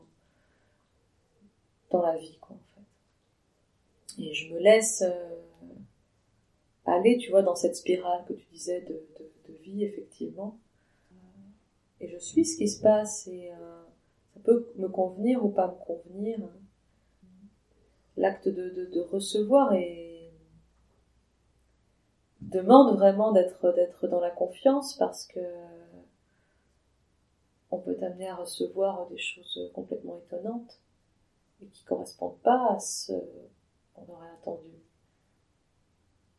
dans 1.90 2.02
la 2.02 2.16
vie, 2.16 2.38
quoi, 2.40 2.56
en 2.56 2.74
fait. 2.74 4.22
Et 4.22 4.34
je 4.34 4.52
me 4.52 4.58
laisse, 4.58 5.02
euh, 5.02 5.36
aller, 6.84 7.18
tu 7.18 7.30
vois, 7.30 7.42
dans 7.42 7.56
cette 7.56 7.76
spirale 7.76 8.24
que 8.26 8.32
tu 8.32 8.46
disais 8.52 8.82
de, 8.82 9.02
vie, 9.62 9.84
effectivement. 9.84 10.58
Et 12.00 12.08
je 12.08 12.18
suis 12.18 12.44
ce 12.44 12.56
qui 12.56 12.68
se 12.68 12.80
passe 12.80 13.26
et 13.26 13.50
euh, 13.50 13.82
ça 14.34 14.40
peut 14.44 14.70
me 14.76 14.88
convenir 14.88 15.44
ou 15.44 15.48
pas 15.48 15.66
me 15.66 15.84
convenir. 15.84 16.38
L'acte 18.16 18.48
de 18.48 19.00
recevoir 19.10 19.72
et 19.72 20.16
demande 22.40 22.96
vraiment 22.96 23.32
d'être 23.32 23.72
d'être 23.72 24.06
dans 24.08 24.20
la 24.20 24.30
confiance 24.30 24.94
parce 24.94 25.26
que 25.26 25.40
on 27.70 27.78
peut 27.78 27.96
t'amener 27.96 28.28
à 28.28 28.36
recevoir 28.36 29.08
des 29.08 29.18
choses 29.18 29.70
complètement 29.74 30.18
étonnantes 30.18 30.80
et 31.62 31.66
qui 31.66 31.84
correspondent 31.84 32.40
pas 32.42 32.74
à 32.74 32.78
ce 32.78 33.12
qu'on 33.94 34.12
aurait 34.12 34.30
attendu. 34.40 34.74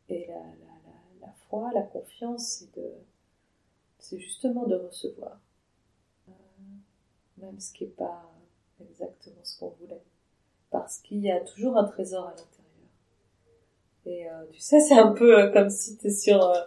Et 0.08 0.26
la, 0.26 0.34
la, 0.34 0.40
la, 0.40 1.26
la 1.26 1.32
foi, 1.48 1.70
la 1.74 1.82
confiance, 1.82 2.64
c'est 3.98 4.18
justement 4.18 4.66
de 4.66 4.76
recevoir. 4.76 5.40
Euh, 6.28 6.32
même 7.38 7.60
ce 7.60 7.72
qui 7.72 7.84
n'est 7.84 7.90
pas 7.90 8.30
exactement 8.80 9.44
ce 9.44 9.58
qu'on 9.58 9.70
voulait. 9.80 10.02
Parce 10.70 10.98
qu'il 10.98 11.20
y 11.20 11.30
a 11.30 11.40
toujours 11.40 11.76
un 11.76 11.84
trésor 11.84 12.26
à 12.26 12.30
l'intérieur. 12.30 12.58
Et 14.06 14.26
euh, 14.26 14.44
tu 14.52 14.60
sais, 14.60 14.80
c'est 14.80 14.98
un 14.98 15.12
peu 15.12 15.38
euh, 15.38 15.52
comme 15.52 15.68
si 15.68 15.96
tu 15.98 16.10
sur, 16.10 16.42
euh, 16.42 16.60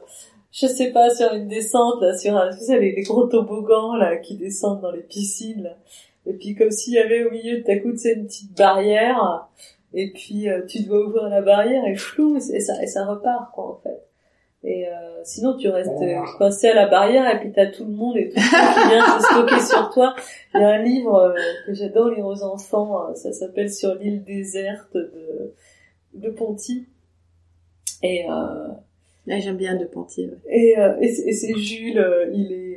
je 0.52 0.68
sais 0.68 0.92
pas, 0.92 1.10
sur 1.10 1.34
une 1.34 1.48
descente, 1.48 2.02
là, 2.02 2.16
sur 2.18 2.36
un, 2.36 2.52
tu 2.52 2.64
sais, 2.64 2.80
les, 2.80 3.02
gros 3.02 3.28
toboggans, 3.28 3.96
là, 3.96 4.18
qui 4.18 4.38
descendent 4.38 4.82
dans 4.82 4.92
les 4.92 5.04
piscines. 5.04 5.76
Et 6.26 6.34
puis 6.34 6.56
comme 6.56 6.72
s'il 6.72 6.94
y 6.94 7.00
avait 7.00 7.24
au 7.24 7.32
milieu 7.32 7.58
de 7.60 7.64
ta 7.64 7.78
tu 7.78 7.98
sais, 7.98 8.14
une 8.14 8.28
petite 8.28 8.56
barrière, 8.56 9.50
et 9.94 10.12
puis 10.12 10.50
euh, 10.50 10.66
tu 10.66 10.84
dois 10.84 11.06
ouvrir 11.06 11.30
la 11.30 11.42
barrière 11.42 11.86
et 11.86 11.96
flou, 11.96 12.38
et 12.38 12.60
ça, 12.60 12.82
et 12.82 12.88
ça 12.88 13.06
repart, 13.06 13.52
quoi, 13.54 13.72
en 13.72 13.82
fait. 13.82 14.02
Et 14.64 14.88
euh, 14.88 14.92
sinon, 15.24 15.58
tu 15.58 15.68
restes 15.70 15.90
coincé 16.38 16.68
à 16.68 16.76
la 16.76 16.88
barrière 16.88 17.28
et 17.34 17.40
puis 17.40 17.52
t'as 17.52 17.66
tout 17.68 17.84
le 17.84 17.92
monde 17.92 18.16
et 18.18 18.30
tout 18.30 18.36
le 18.36 18.42
monde 18.42 18.76
qui 18.76 18.90
vient 18.90 19.20
se 19.20 19.26
stocker 19.26 19.60
sur 19.68 19.90
toi. 19.90 20.16
Il 20.54 20.62
y 20.62 20.64
a 20.64 20.70
un 20.70 20.84
livre 20.84 21.16
euh, 21.16 21.36
que 21.66 21.74
j'adore 21.74 22.10
lire 22.10 22.26
aux 22.28 22.44
enfants, 22.44 23.10
euh, 23.10 23.16
ça 23.16 23.34
s'appelle 23.34 23.72
Sur 23.72 23.96
l'île 23.96 24.24
déserte 24.24 24.94
de, 24.94 25.54
de 26.14 26.30
Ponty. 26.30 26.86
Et 28.04 28.26
euh, 28.30 28.68
ouais, 29.26 29.42
j'aime 29.42 29.58
bien 29.58 29.76
de 29.76 29.86
Ponty. 29.86 30.28
Ouais. 30.28 30.38
Et, 30.50 30.78
euh, 30.78 30.96
et 31.00 31.10
c'est 31.10 31.56
Jules, 31.56 32.30
il 32.32 32.52
est 32.52 32.71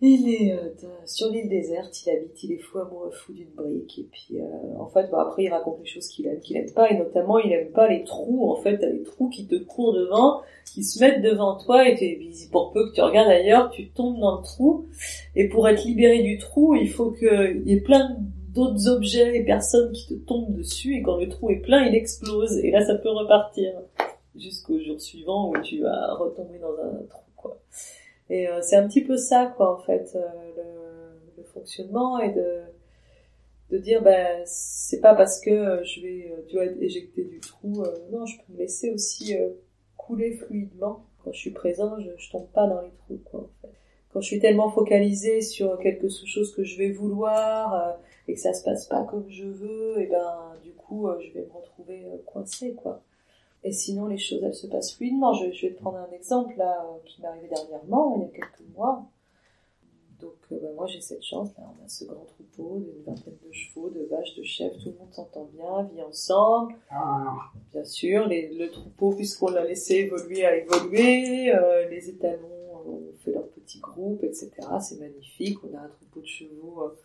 il 0.00 0.28
est 0.32 0.52
euh, 0.52 0.86
sur 1.06 1.28
l'île 1.28 1.48
déserte, 1.48 2.06
il 2.06 2.10
habite, 2.10 2.42
il 2.44 2.52
est 2.52 2.58
fou 2.58 2.78
amoureux 2.78 3.10
fou 3.10 3.32
d'une 3.32 3.50
brique. 3.50 3.98
Et 3.98 4.08
puis, 4.10 4.40
euh, 4.40 4.78
en 4.78 4.86
fait, 4.86 5.10
bah, 5.10 5.24
après, 5.26 5.44
il 5.44 5.48
raconte 5.48 5.80
les 5.80 5.86
choses 5.86 6.06
qu'il 6.06 6.26
aime, 6.26 6.40
qu'il 6.40 6.56
aime 6.56 6.70
pas, 6.72 6.90
et 6.90 6.96
notamment, 6.96 7.38
il 7.38 7.52
aime 7.52 7.72
pas 7.72 7.88
les 7.88 8.04
trous. 8.04 8.50
En 8.50 8.56
fait, 8.56 8.80
les 8.80 9.02
trous 9.02 9.28
qui 9.28 9.46
te 9.46 9.56
courent 9.56 9.94
devant, 9.94 10.42
qui 10.64 10.84
se 10.84 11.00
mettent 11.00 11.22
devant 11.22 11.56
toi, 11.56 11.88
et 11.88 12.20
pour 12.52 12.72
peu 12.72 12.88
que 12.88 12.94
tu 12.94 13.00
regardes 13.00 13.30
ailleurs, 13.30 13.70
tu 13.70 13.88
tombes 13.90 14.20
dans 14.20 14.36
le 14.36 14.42
trou. 14.42 14.86
Et 15.34 15.48
pour 15.48 15.68
être 15.68 15.84
libéré 15.84 16.22
du 16.22 16.38
trou, 16.38 16.76
il 16.76 16.88
faut 16.88 17.10
qu'il 17.10 17.62
y 17.66 17.72
ait 17.72 17.80
plein 17.80 18.16
d'autres 18.54 18.88
objets 18.88 19.36
et 19.36 19.44
personnes 19.44 19.92
qui 19.92 20.06
te 20.06 20.14
tombent 20.14 20.52
dessus, 20.52 20.96
et 20.96 21.02
quand 21.02 21.16
le 21.16 21.28
trou 21.28 21.50
est 21.50 21.60
plein, 21.60 21.84
il 21.84 21.94
explose, 21.94 22.56
et 22.58 22.70
là, 22.70 22.84
ça 22.86 22.94
peut 22.94 23.10
repartir 23.10 23.72
jusqu'au 24.36 24.78
jour 24.78 25.00
suivant 25.00 25.50
où 25.50 25.60
tu 25.60 25.80
vas 25.80 26.14
retomber 26.14 26.58
dans 26.60 26.72
un 26.72 27.02
trou, 27.08 27.24
quoi. 27.36 27.58
Et 28.30 28.48
euh, 28.48 28.60
c'est 28.62 28.76
un 28.76 28.86
petit 28.86 29.02
peu 29.02 29.16
ça, 29.16 29.52
quoi, 29.56 29.74
en 29.74 29.78
fait, 29.78 30.12
euh, 30.14 30.20
le, 30.56 31.38
le, 31.38 31.42
fonctionnement 31.44 32.18
et 32.18 32.32
de 32.32 32.60
de 33.70 33.76
dire, 33.76 34.02
ben, 34.02 34.42
c'est 34.46 35.00
pas 35.00 35.14
parce 35.14 35.40
que 35.40 35.82
je 35.84 36.00
vais, 36.00 36.32
tu 36.48 36.56
vois, 36.56 36.64
être 36.64 36.80
éjecté 36.80 37.24
du 37.24 37.38
trou, 37.38 37.82
euh, 37.82 37.98
non, 38.10 38.24
je 38.24 38.38
peux 38.38 38.54
me 38.54 38.58
laisser 38.58 38.90
aussi 38.90 39.36
couler 39.98 40.32
fluidement. 40.32 41.04
Quand 41.22 41.32
je 41.32 41.38
suis 41.38 41.50
présent, 41.50 42.00
je, 42.00 42.08
je 42.16 42.30
tombe 42.30 42.48
pas 42.48 42.66
dans 42.66 42.80
les 42.80 42.90
trous, 42.92 43.20
quoi, 43.30 43.40
en 43.40 43.50
fait. 43.60 43.74
Quand 44.10 44.22
je 44.22 44.26
suis 44.26 44.40
tellement 44.40 44.70
focalisée 44.70 45.42
sur 45.42 45.78
quelque 45.80 46.08
chose 46.08 46.54
que 46.54 46.64
je 46.64 46.78
vais 46.78 46.90
vouloir 46.90 47.98
et 48.26 48.32
que 48.34 48.40
ça 48.40 48.54
se 48.54 48.64
passe 48.64 48.86
pas 48.86 49.04
comme 49.04 49.28
je 49.28 49.44
veux, 49.44 50.00
et 50.00 50.06
ben, 50.06 50.54
du 50.64 50.72
coup, 50.72 51.06
je 51.20 51.30
vais 51.34 51.44
me 51.44 51.52
retrouver 51.52 52.06
coincée, 52.24 52.72
quoi. 52.72 53.02
Et 53.64 53.72
sinon, 53.72 54.06
les 54.06 54.18
choses, 54.18 54.42
elles 54.42 54.54
se 54.54 54.66
passent 54.66 54.94
fluidement. 54.94 55.32
Je, 55.34 55.50
je 55.52 55.66
vais 55.66 55.74
te 55.74 55.80
prendre 55.80 55.98
un 55.98 56.10
exemple 56.12 56.54
là 56.56 56.86
euh, 56.86 56.98
qui 57.04 57.20
m'est 57.20 57.28
arrivé 57.28 57.48
dernièrement, 57.48 58.14
il 58.16 58.22
y 58.22 58.24
a 58.24 58.28
quelques 58.28 58.68
mois. 58.74 59.08
Donc, 60.20 60.34
euh, 60.50 60.58
bah, 60.60 60.68
moi, 60.74 60.86
j'ai 60.86 61.00
cette 61.00 61.22
chance. 61.22 61.50
Là, 61.56 61.64
on 61.64 61.84
a 61.84 61.88
ce 61.88 62.04
grand 62.04 62.24
troupeau 62.24 62.80
d'une 62.80 63.02
vingtaine 63.04 63.36
de 63.46 63.52
chevaux, 63.52 63.90
de 63.90 64.04
vaches, 64.10 64.34
de 64.36 64.42
chèvres. 64.42 64.76
Tout 64.82 64.90
le 64.90 64.98
monde 64.98 65.12
s'entend 65.12 65.48
bien, 65.54 65.84
vit 65.92 66.02
ensemble. 66.02 66.74
Bien 67.72 67.84
sûr, 67.84 68.26
les, 68.26 68.52
le 68.54 68.70
troupeau, 68.70 69.12
puisqu'on 69.12 69.50
l'a 69.50 69.64
laissé 69.64 69.96
évoluer, 69.96 70.44
a 70.44 70.56
évolué. 70.56 71.54
Euh, 71.54 71.88
les 71.88 72.08
étalons 72.08 72.48
ont 72.86 73.12
fait 73.24 73.32
leur 73.32 73.48
petit 73.48 73.78
groupe, 73.78 74.24
etc. 74.24 74.50
C'est 74.80 74.98
magnifique. 74.98 75.58
On 75.64 75.76
a 75.76 75.82
un 75.82 75.88
troupeau 75.88 76.20
de 76.20 76.26
chevaux 76.26 76.82
euh, 76.82 76.96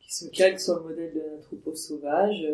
qui 0.00 0.14
se 0.14 0.28
calque 0.28 0.60
sur 0.60 0.76
le 0.76 0.82
modèle 0.82 1.14
d'un 1.14 1.40
troupeau 1.42 1.74
sauvage. 1.74 2.46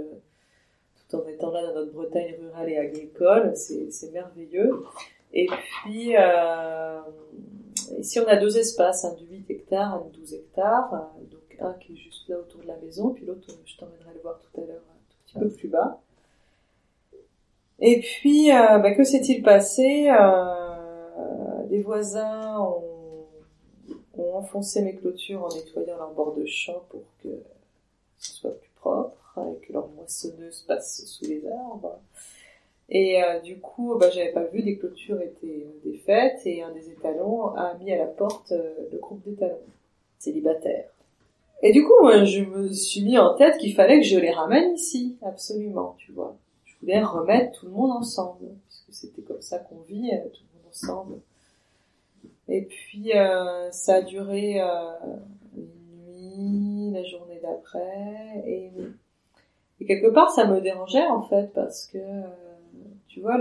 Euh, 1.12 1.16
tout 1.16 1.16
en 1.16 1.28
étant 1.28 1.50
là 1.50 1.66
dans 1.66 1.74
notre 1.74 1.92
Bretagne 1.92 2.34
rurale 2.40 2.70
et 2.70 2.78
agricole, 2.78 3.52
c'est 3.56 4.12
merveilleux. 4.12 4.84
Et 5.32 5.46
puis, 5.46 6.16
euh, 6.16 7.00
ici 7.98 8.20
on 8.20 8.26
a 8.26 8.36
deux 8.36 8.56
espaces, 8.56 9.04
un 9.04 9.14
de 9.14 9.24
8 9.26 9.50
hectares, 9.50 9.94
un 9.94 10.06
de 10.06 10.12
12 10.12 10.34
hectares, 10.34 10.94
euh, 10.94 11.24
donc 11.30 11.56
un 11.60 11.72
qui 11.74 11.94
est 11.94 11.96
juste 11.96 12.28
là 12.28 12.38
autour 12.38 12.62
de 12.62 12.68
la 12.68 12.76
maison, 12.76 13.10
puis 13.10 13.24
l'autre, 13.26 13.48
je 13.64 13.76
t'emmènerai 13.76 14.14
le 14.14 14.20
voir 14.20 14.38
tout 14.38 14.60
à 14.60 14.64
l'heure, 14.64 14.82
un 14.88 15.10
tout 15.10 15.16
petit 15.26 15.38
peu 15.38 15.48
plus 15.48 15.68
bas. 15.68 16.00
Et 17.80 18.00
puis, 18.00 18.52
euh, 18.52 18.78
bah, 18.78 18.94
que 18.94 19.02
s'est-il 19.02 19.42
passé? 19.42 20.08
Euh, 20.08 21.66
Les 21.68 21.82
voisins 21.82 22.60
ont, 22.60 23.26
ont 24.16 24.36
enfoncé 24.36 24.82
mes 24.82 24.94
clôtures 24.94 25.42
en 25.42 25.48
nettoyant 25.48 25.96
leur 25.96 26.12
bord 26.12 26.34
de 26.34 26.46
champ 26.46 26.84
pour 26.88 27.02
que 27.22 27.42
ce 28.18 28.32
soit 28.32 28.56
plus 28.56 28.70
propre 28.76 29.23
et 29.38 29.66
que 29.66 29.72
leur 29.72 29.88
moissonneuse 29.88 30.64
passe 30.66 31.04
sous 31.06 31.24
les 31.24 31.46
arbres. 31.46 31.98
Et 32.88 33.22
euh, 33.22 33.40
du 33.40 33.58
coup, 33.58 33.96
bah, 33.98 34.10
j'avais 34.10 34.32
pas 34.32 34.44
vu, 34.44 34.62
des 34.62 34.76
clôtures 34.76 35.20
étaient 35.20 35.66
euh, 35.66 35.90
défaites 35.90 36.40
et 36.44 36.62
un 36.62 36.70
des 36.72 36.90
étalons 36.90 37.48
a 37.54 37.74
mis 37.74 37.92
à 37.92 37.98
la 37.98 38.06
porte 38.06 38.52
euh, 38.52 38.74
le 38.92 38.98
groupe 38.98 39.22
d'étalons 39.24 39.56
célibataires. 40.18 40.90
Et 41.62 41.72
du 41.72 41.82
coup, 41.84 41.94
moi, 42.02 42.24
je 42.24 42.42
me 42.42 42.68
suis 42.72 43.02
mis 43.02 43.16
en 43.16 43.34
tête 43.34 43.56
qu'il 43.56 43.74
fallait 43.74 44.00
que 44.00 44.06
je 44.06 44.18
les 44.18 44.30
ramène 44.30 44.74
ici, 44.74 45.16
absolument, 45.22 45.94
tu 45.98 46.12
vois. 46.12 46.36
Je 46.66 46.74
voulais 46.80 47.02
remettre 47.02 47.58
tout 47.58 47.66
le 47.66 47.72
monde 47.72 47.92
ensemble, 47.92 48.48
puisque 48.68 48.92
c'était 48.92 49.22
comme 49.22 49.40
ça 49.40 49.58
qu'on 49.58 49.80
vit, 49.88 50.10
tout 50.10 50.42
le 50.52 50.58
monde 50.58 50.68
ensemble. 50.68 51.14
Et 52.48 52.62
puis, 52.62 53.12
ça 53.70 53.94
a 53.94 54.02
duré 54.02 54.60
une 54.60 55.70
nuit, 56.06 56.90
la 56.92 57.02
journée 57.04 57.40
d'après, 57.42 58.42
et 58.46 58.70
et 59.80 59.86
quelque 59.86 60.08
part, 60.08 60.30
ça 60.30 60.46
me 60.46 60.60
dérangeait 60.60 61.06
en 61.06 61.22
fait 61.22 61.52
parce 61.52 61.86
que 61.86 61.98
euh, 61.98 62.22
tu 63.08 63.20
vois 63.20 63.38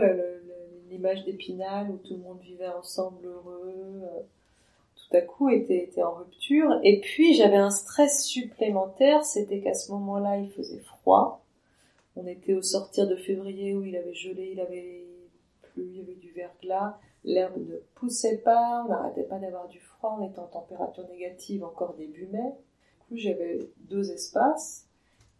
l'image 0.90 1.24
d'Épinal 1.26 1.92
où 1.92 1.98
tout 1.98 2.16
le 2.16 2.22
monde 2.22 2.40
vivait 2.42 2.68
ensemble 2.68 3.26
heureux, 3.26 4.02
euh, 4.04 4.22
tout 4.96 5.18
à 5.18 5.22
coup 5.22 5.50
était, 5.50 5.84
était 5.84 6.04
en 6.04 6.14
rupture. 6.14 6.80
Et 6.84 7.00
puis 7.02 7.34
j'avais 7.36 7.58
un 7.58 7.70
stress 7.70 8.26
supplémentaire, 8.26 9.24
c'était 9.24 9.60
qu'à 9.60 9.74
ce 9.74 9.92
moment-là, 9.92 10.38
il 10.38 10.50
faisait 10.52 10.80
froid. 10.80 11.44
On 12.16 12.28
était 12.28 12.54
au 12.54 12.62
sortir 12.62 13.08
de 13.08 13.16
février 13.16 13.74
où 13.74 13.84
il 13.84 13.96
avait 13.96 14.14
gelé, 14.14 14.52
il 14.54 14.60
avait 14.60 15.06
plu, 15.62 15.84
il 15.92 15.98
y 15.98 16.02
avait 16.02 16.14
du 16.14 16.32
verglas. 16.32 16.98
L'herbe 17.26 17.58
ne 17.58 17.78
poussait 17.96 18.38
pas, 18.38 18.84
on 18.86 18.90
n'arrêtait 18.90 19.24
pas 19.24 19.40
d'avoir 19.40 19.68
du 19.70 19.80
froid, 19.80 20.18
on 20.20 20.28
était 20.28 20.40
en 20.40 20.48
température 20.48 21.08
négative 21.08 21.64
encore 21.64 21.94
début 21.94 22.28
mai. 22.28 22.52
Du 23.00 23.06
coup, 23.08 23.18
j'avais 23.18 23.60
deux 23.90 24.12
espaces 24.12 24.88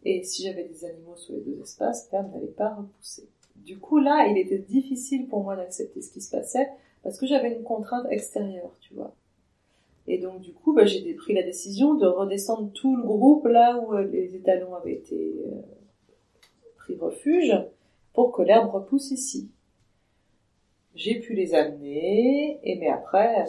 et 0.04 0.22
si 0.22 0.42
j'avais 0.42 0.64
des 0.64 0.84
animaux 0.84 1.16
sur 1.16 1.34
les 1.34 1.40
deux 1.40 1.60
espaces, 1.60 2.08
l'herbe 2.12 2.32
n'allait 2.32 2.46
pas 2.46 2.74
repousser. 2.74 3.28
Du 3.56 3.78
coup, 3.78 3.98
là, 3.98 4.26
il 4.28 4.36
était 4.36 4.58
difficile 4.58 5.26
pour 5.28 5.42
moi 5.42 5.56
d'accepter 5.56 6.02
ce 6.02 6.12
qui 6.12 6.20
se 6.20 6.30
passait 6.30 6.68
parce 7.02 7.18
que 7.18 7.26
j'avais 7.26 7.54
une 7.54 7.62
contrainte 7.62 8.06
extérieure, 8.10 8.76
tu 8.80 8.94
vois. 8.94 9.14
Et 10.06 10.18
donc, 10.18 10.40
du 10.40 10.52
coup, 10.52 10.74
bah, 10.74 10.84
j'ai 10.84 11.14
pris 11.14 11.32
la 11.32 11.42
décision 11.42 11.94
de 11.94 12.06
redescendre 12.06 12.70
tout 12.72 12.96
le 12.96 13.02
groupe 13.02 13.46
là 13.46 13.78
où 13.78 13.94
euh, 13.94 14.04
les 14.04 14.34
étalons 14.34 14.74
avaient 14.74 14.94
été 14.94 15.34
euh, 15.46 15.62
pris 16.76 16.96
refuge 16.96 17.54
pour 18.12 18.32
que 18.32 18.42
l'herbe 18.42 18.70
repousse 18.70 19.10
ici. 19.10 19.48
J'ai 20.94 21.18
pu 21.20 21.34
les 21.34 21.54
amener, 21.54 22.60
et 22.62 22.78
mais 22.78 22.88
après, 22.88 23.46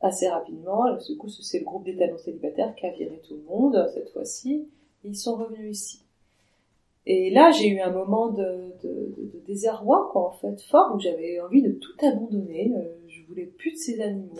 assez 0.00 0.28
rapidement, 0.28 0.96
du 0.96 1.16
coup, 1.16 1.28
c'est 1.28 1.58
le 1.58 1.64
groupe 1.64 1.84
d'étalons 1.84 2.16
célibataires 2.16 2.74
qui 2.76 2.86
a 2.86 2.92
viré 2.92 3.20
tout 3.26 3.34
le 3.34 3.42
monde 3.42 3.90
cette 3.92 4.10
fois-ci 4.10 4.68
ils 5.08 5.16
sont 5.16 5.36
revenus 5.36 5.70
ici. 5.78 6.00
Et 7.06 7.30
là, 7.30 7.50
j'ai 7.50 7.68
eu 7.68 7.80
un 7.80 7.90
moment 7.90 8.28
de, 8.28 8.72
de, 8.82 8.88
de, 8.88 9.40
désarroi, 9.46 10.08
quoi, 10.12 10.28
en 10.28 10.32
fait, 10.32 10.60
fort, 10.62 10.92
où 10.94 11.00
j'avais 11.00 11.40
envie 11.40 11.62
de 11.62 11.72
tout 11.72 11.94
abandonner. 12.06 12.72
Euh, 12.76 12.82
je 13.08 13.22
voulais 13.26 13.46
plus 13.46 13.72
de 13.72 13.76
ces 13.76 14.00
animaux. 14.02 14.36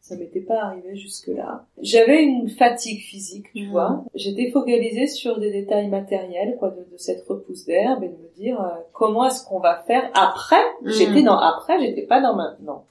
Ça 0.00 0.16
m'était 0.16 0.40
pas 0.40 0.60
arrivé 0.64 0.96
jusque-là. 0.96 1.64
J'avais 1.80 2.24
une 2.24 2.48
fatigue 2.48 2.98
physique, 3.00 3.46
tu 3.54 3.66
Mhm. 3.66 3.70
vois. 3.70 4.04
J'étais 4.16 4.50
focalisée 4.50 5.06
sur 5.06 5.38
des 5.38 5.52
détails 5.52 5.86
matériels, 5.88 6.56
quoi, 6.58 6.70
de, 6.70 6.80
de 6.90 6.96
cette 6.96 7.22
repousse 7.28 7.64
d'herbe 7.66 8.02
et 8.02 8.08
de 8.08 8.16
me 8.16 8.28
dire 8.36 8.60
euh, 8.60 8.70
comment 8.92 9.26
est-ce 9.28 9.44
qu'on 9.46 9.60
va 9.60 9.76
faire 9.86 10.10
après? 10.14 10.64
Mhm. 10.82 10.90
J'étais 10.90 11.22
dans 11.22 11.38
après, 11.38 11.78
j'étais 11.78 12.02
pas 12.02 12.20
dans 12.20 12.34
maintenant. 12.34 12.84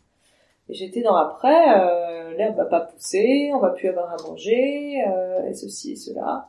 Et 0.69 0.73
j'étais 0.75 1.01
dans 1.01 1.15
après, 1.15 1.77
euh, 1.77 2.37
l'herbe 2.37 2.55
va 2.55 2.65
pas 2.65 2.79
pousser, 2.81 3.51
on 3.53 3.59
va 3.59 3.71
plus 3.71 3.89
avoir 3.89 4.13
à 4.13 4.23
manger, 4.29 5.03
euh, 5.05 5.49
et 5.49 5.53
ceci 5.53 5.91
et 5.93 5.95
cela. 5.97 6.47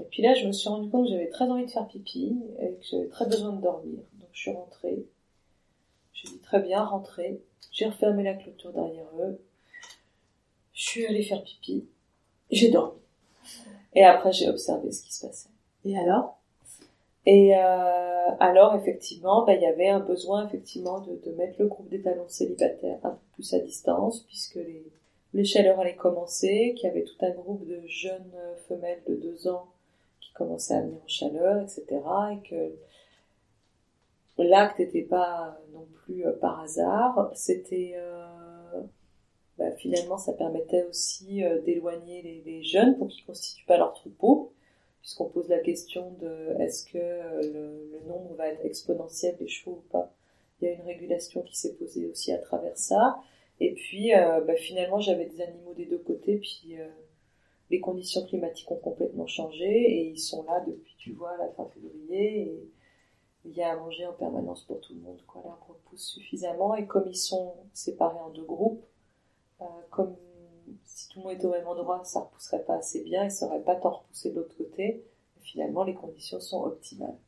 Et 0.00 0.04
puis 0.04 0.22
là, 0.22 0.34
je 0.34 0.46
me 0.46 0.52
suis 0.52 0.68
rendu 0.68 0.90
compte 0.90 1.06
que 1.06 1.12
j'avais 1.12 1.28
très 1.28 1.44
envie 1.44 1.66
de 1.66 1.70
faire 1.70 1.86
pipi 1.86 2.36
et 2.60 2.72
que 2.74 2.84
j'avais 2.90 3.08
très 3.08 3.26
besoin 3.26 3.52
de 3.52 3.62
dormir. 3.62 3.98
Donc 4.18 4.28
je 4.32 4.40
suis 4.40 4.50
rentrée. 4.50 5.06
J'ai 6.12 6.28
dit 6.28 6.38
très 6.38 6.60
bien, 6.60 6.84
rentrée. 6.84 7.40
J'ai 7.70 7.86
refermé 7.86 8.22
la 8.22 8.34
clôture 8.34 8.72
derrière 8.72 9.06
eux. 9.20 9.40
Je 10.72 10.82
suis 10.82 11.06
allée 11.06 11.22
faire 11.22 11.42
pipi. 11.42 11.86
J'ai 12.50 12.70
dormi. 12.70 12.98
Et 13.94 14.04
après, 14.04 14.32
j'ai 14.32 14.48
observé 14.48 14.90
ce 14.90 15.02
qui 15.02 15.14
se 15.14 15.26
passait. 15.26 15.50
Et 15.84 15.96
alors? 15.96 16.38
Et 17.26 17.56
euh, 17.56 18.30
alors, 18.40 18.74
effectivement, 18.74 19.44
bah, 19.44 19.54
il 19.54 19.62
y 19.62 19.66
avait 19.66 19.88
un 19.88 20.00
besoin, 20.00 20.46
effectivement, 20.46 21.00
de, 21.00 21.16
de 21.24 21.30
mettre 21.36 21.60
le 21.60 21.68
groupe 21.68 21.88
d'étalons 21.88 22.28
célibataires 22.28 22.98
un 23.02 23.10
peu 23.10 23.18
plus 23.34 23.54
à 23.54 23.60
distance, 23.60 24.20
puisque 24.26 24.56
les, 24.56 24.84
les 25.32 25.44
chaleurs 25.44 25.80
allaient 25.80 25.94
commencer, 25.94 26.74
qu'il 26.76 26.88
y 26.88 26.90
avait 26.90 27.04
tout 27.04 27.16
un 27.20 27.30
groupe 27.30 27.66
de 27.66 27.80
jeunes 27.86 28.32
femelles 28.68 29.02
de 29.06 29.14
deux 29.14 29.48
ans 29.48 29.68
qui 30.34 30.38
commençaient 30.38 30.74
à 30.74 30.80
venir 30.82 30.98
en 31.02 31.08
chaleur, 31.08 31.62
etc. 31.62 31.84
Et 32.32 32.48
que 32.48 34.42
l'acte 34.42 34.78
n'était 34.80 35.02
pas 35.02 35.58
non 35.72 35.86
plus 36.04 36.26
euh, 36.26 36.32
par 36.32 36.60
hasard. 36.60 37.30
C'était... 37.34 37.94
euh, 37.96 38.82
bah, 39.58 39.70
finalement, 39.72 40.18
ça 40.18 40.32
permettait 40.32 40.84
aussi 40.84 41.44
euh, 41.44 41.60
d'éloigner 41.62 42.42
les, 42.44 42.62
jeunes 42.64 42.96
pour 42.98 43.08
qu'ils 43.08 43.24
constituent 43.24 43.66
pas 43.66 43.76
leur 43.76 43.92
troupeau 43.92 44.52
puisqu'on 45.00 45.28
pose 45.28 45.48
la 45.48 45.58
question 45.58 46.12
de 46.12 46.60
est-ce 46.60 46.86
que 46.86 46.96
euh, 46.98 47.42
le, 47.92 48.08
nombre 48.08 48.34
va 48.36 48.48
être 48.48 48.64
exponentiel 48.64 49.36
des 49.36 49.48
chevaux 49.48 49.82
ou 49.84 49.92
pas. 49.92 50.10
Il 50.60 50.68
y 50.68 50.70
a 50.70 50.74
une 50.74 50.86
régulation 50.86 51.42
qui 51.42 51.56
s'est 51.56 51.74
posée 51.74 52.06
aussi 52.06 52.32
à 52.32 52.38
travers 52.38 52.76
ça. 52.76 53.18
Et 53.60 53.74
puis 53.74 54.12
bah, 54.12 54.56
finalement 54.56 54.98
j'avais 55.00 55.26
des 55.26 55.40
animaux 55.40 55.74
des 55.74 55.84
deux 55.84 55.98
côtés, 55.98 56.36
puis 56.38 56.76
les 57.70 57.80
conditions 57.80 58.24
climatiques 58.26 58.70
ont 58.70 58.76
complètement 58.76 59.26
changé 59.26 59.64
et 59.64 60.08
ils 60.08 60.18
sont 60.18 60.42
là 60.44 60.60
depuis 60.66 60.94
tu 60.98 61.12
vois 61.12 61.36
la 61.36 61.48
fin 61.48 61.66
février 61.66 62.42
et 62.42 62.70
il 63.44 63.52
y 63.52 63.62
a 63.62 63.72
à 63.72 63.76
manger 63.76 64.06
en 64.06 64.12
permanence 64.12 64.64
pour 64.64 64.80
tout 64.80 64.94
le 64.94 65.00
monde. 65.00 65.20
Quoi. 65.26 65.42
L'arbre 65.44 65.76
pousse 65.84 66.06
suffisamment 66.06 66.74
et 66.74 66.86
comme 66.86 67.06
ils 67.08 67.16
sont 67.16 67.54
séparés 67.72 68.18
en 68.18 68.30
deux 68.30 68.44
groupes, 68.44 68.84
euh, 69.60 69.64
comme 69.90 70.16
si 70.84 71.08
tout 71.08 71.18
le 71.18 71.24
monde 71.24 71.34
était 71.34 71.46
au 71.46 71.50
même 71.50 71.66
endroit, 71.66 72.02
ça 72.04 72.20
repousserait 72.20 72.64
pas 72.64 72.76
assez 72.76 73.02
bien 73.02 73.24
et 73.24 73.30
ça 73.30 73.46
aurait 73.46 73.62
pas 73.62 73.76
tant 73.76 73.90
repoussé 73.90 74.30
de 74.30 74.36
l'autre 74.36 74.56
côté. 74.56 75.04
Finalement, 75.40 75.84
les 75.84 75.94
conditions 75.94 76.40
sont 76.40 76.64
optimales. 76.64 77.18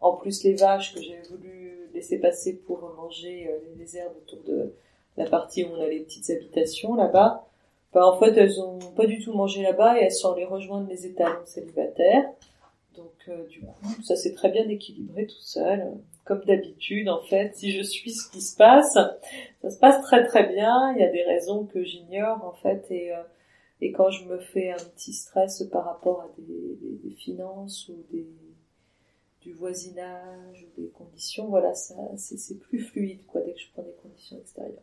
En 0.00 0.16
plus, 0.16 0.42
les 0.42 0.54
vaches 0.54 0.94
que 0.94 1.00
j'ai 1.00 1.20
voulu 1.22 1.88
laisser 1.92 2.18
passer 2.18 2.56
pour 2.56 2.80
manger 2.96 3.48
euh, 3.48 3.58
les 3.76 3.96
herbes 3.96 4.16
autour 4.16 4.42
de 4.42 4.74
la 5.16 5.28
partie 5.28 5.64
où 5.64 5.68
on 5.68 5.80
a 5.80 5.88
les 5.88 6.00
petites 6.00 6.30
habitations 6.30 6.94
là-bas, 6.94 7.47
ben, 7.94 8.02
en 8.02 8.18
fait, 8.18 8.36
elles 8.36 8.60
ont 8.60 8.78
pas 8.96 9.06
du 9.06 9.18
tout 9.22 9.32
mangé 9.32 9.62
là-bas 9.62 9.98
et 9.98 10.04
elles 10.04 10.12
sont 10.12 10.32
allées 10.32 10.44
rejoindre 10.44 10.88
les 10.88 11.06
étalons 11.06 11.44
célibataires. 11.46 12.30
Donc, 12.96 13.12
euh, 13.28 13.46
du 13.46 13.60
coup, 13.60 14.02
ça 14.02 14.16
s'est 14.16 14.34
très 14.34 14.50
bien 14.50 14.68
équilibré 14.68 15.26
tout 15.26 15.40
seul. 15.40 15.92
Comme 16.24 16.44
d'habitude, 16.44 17.08
en 17.08 17.22
fait, 17.22 17.54
si 17.56 17.72
je 17.72 17.82
suis 17.82 18.10
ce 18.10 18.30
qui 18.30 18.42
se 18.42 18.56
passe, 18.56 18.94
ça 19.62 19.70
se 19.70 19.78
passe 19.78 20.02
très 20.02 20.24
très 20.26 20.46
bien. 20.52 20.92
Il 20.94 21.00
y 21.00 21.04
a 21.04 21.10
des 21.10 21.22
raisons 21.22 21.64
que 21.64 21.82
j'ignore, 21.82 22.44
en 22.44 22.52
fait, 22.52 22.84
et, 22.90 23.12
euh, 23.12 23.22
et 23.80 23.92
quand 23.92 24.10
je 24.10 24.24
me 24.24 24.38
fais 24.38 24.70
un 24.70 24.76
petit 24.94 25.12
stress 25.12 25.62
par 25.70 25.84
rapport 25.84 26.20
à 26.22 26.28
des, 26.36 26.76
des, 26.82 27.08
des 27.08 27.14
finances 27.14 27.88
ou 27.88 28.04
des, 28.10 28.26
du 29.40 29.52
voisinage 29.54 30.66
ou 30.66 30.80
des 30.80 30.88
conditions, 30.88 31.46
voilà, 31.46 31.72
ça, 31.74 31.94
c'est 32.16 32.58
plus 32.58 32.80
fluide, 32.80 33.24
quoi, 33.26 33.40
dès 33.40 33.52
que 33.52 33.60
je 33.60 33.70
prends 33.72 33.82
des 33.82 33.96
conditions 34.02 34.36
extérieures. 34.38 34.82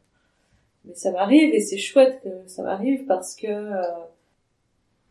Mais 0.85 0.95
ça 0.95 1.11
m'arrive 1.11 1.53
et 1.53 1.61
c'est 1.61 1.77
chouette 1.77 2.21
que 2.23 2.47
ça 2.47 2.63
m'arrive 2.63 3.05
parce 3.05 3.35
que 3.35 3.47
euh, 3.47 4.05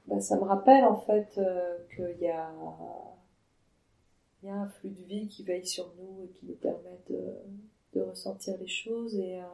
bah, 0.06 0.20
ça 0.20 0.36
me 0.36 0.42
rappelle 0.42 0.84
en 0.84 1.00
fait 1.00 1.28
euh, 1.38 1.78
qu'il 1.94 2.20
y 2.20 2.28
a, 2.28 2.52
y 4.42 4.48
a 4.48 4.54
un 4.54 4.68
flux 4.68 4.90
de 4.90 5.02
vie 5.04 5.28
qui 5.28 5.42
veille 5.42 5.66
sur 5.66 5.92
nous 5.98 6.24
et 6.24 6.28
qui 6.28 6.46
nous 6.46 6.56
permet 6.56 6.98
de, 7.08 7.18
de 7.94 8.02
ressentir 8.02 8.56
les 8.58 8.68
choses 8.68 9.16
et 9.16 9.40
euh, 9.40 9.46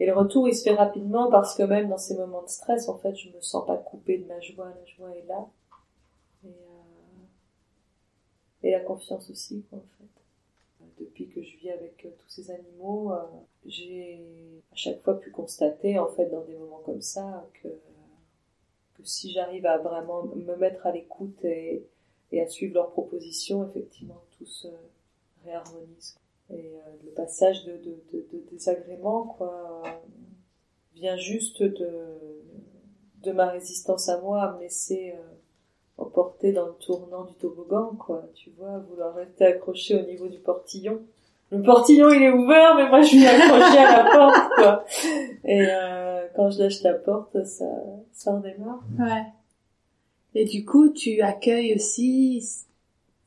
et 0.00 0.06
le 0.06 0.14
retour 0.14 0.48
il 0.48 0.54
se 0.54 0.62
fait 0.62 0.74
rapidement 0.74 1.28
parce 1.30 1.56
que 1.56 1.64
même 1.64 1.88
dans 1.88 1.98
ces 1.98 2.16
moments 2.16 2.42
de 2.42 2.48
stress 2.48 2.88
en 2.88 2.98
fait 2.98 3.16
je 3.16 3.30
me 3.30 3.40
sens 3.40 3.66
pas 3.66 3.76
coupée 3.76 4.18
de 4.18 4.26
ma 4.26 4.40
joie 4.40 4.68
la 4.68 4.84
joie 4.84 5.10
est 5.16 5.26
là. 5.26 5.48
Et, 6.44 6.48
euh, 6.48 7.24
et 8.62 8.70
la 8.70 8.80
confiance 8.80 9.28
aussi 9.30 9.64
quoi 9.70 9.78
en 9.78 9.86
fait 9.98 10.17
depuis 11.00 11.28
que 11.28 11.42
je 11.42 11.56
vis 11.56 11.70
avec 11.70 12.04
euh, 12.04 12.10
tous 12.18 12.28
ces 12.28 12.50
animaux 12.50 13.12
euh, 13.12 13.22
j'ai 13.66 14.20
à 14.72 14.76
chaque 14.76 15.02
fois 15.02 15.18
pu 15.18 15.30
constater 15.30 15.98
en 15.98 16.08
fait 16.08 16.26
dans 16.26 16.44
des 16.44 16.56
moments 16.56 16.82
comme 16.84 17.02
ça 17.02 17.46
que 17.62 17.68
si 19.04 19.30
j'arrive 19.30 19.64
à 19.64 19.78
vraiment 19.78 20.24
me 20.24 20.56
mettre 20.56 20.86
à 20.86 20.92
l'écoute 20.92 21.42
et, 21.44 21.86
à 22.32 22.46
suivre 22.46 22.74
leurs 22.74 22.90
propositions 22.90 23.66
effectivement 23.66 24.20
tout 24.36 24.44
se 24.44 24.68
réharmonise. 25.44 26.18
Et 26.50 26.74
euh, 26.74 26.80
le 27.04 27.10
passage 27.12 27.64
de, 27.64 27.76
de, 28.12 28.44
désagréments 28.50 29.22
quoi 29.22 29.82
vient 30.94 31.16
juste 31.16 31.62
de 31.62 32.42
de 33.22 33.32
ma 33.32 33.48
résistance 33.48 34.08
à 34.08 34.20
moi 34.20 34.42
à 34.42 34.54
me 34.54 34.60
laisser 34.60 35.14
emporter 35.98 36.52
dans 36.52 36.66
le 36.66 36.74
tournant 36.80 37.24
du 37.24 37.34
toboggan 37.34 37.96
quoi 37.98 38.24
tu 38.34 38.50
vois 38.58 38.78
vouloir 38.88 39.14
rester 39.14 39.44
accroché 39.44 40.00
au 40.00 40.06
niveau 40.06 40.28
du 40.28 40.38
portillon 40.38 41.00
le 41.50 41.62
portillon 41.62 42.10
il 42.10 42.22
est 42.22 42.30
ouvert 42.32 42.74
mais 42.76 42.88
moi 42.88 43.00
je 43.02 43.08
suis 43.08 43.26
accrochée 43.26 43.78
à 43.78 44.04
la 44.04 44.10
porte 44.10 44.50
quoi 44.56 44.84
et 45.44 45.66
euh, 45.68 46.26
quand 46.36 46.50
je 46.50 46.60
lâche 46.60 46.82
la 46.82 46.94
porte 46.94 47.44
ça 47.44 47.66
ça 48.12 48.34
redémarre 48.36 48.82
Ouais. 48.98 49.24
Et 50.34 50.44
du 50.44 50.64
coup, 50.64 50.90
tu 50.90 51.20
accueilles 51.22 51.74
aussi 51.74 52.46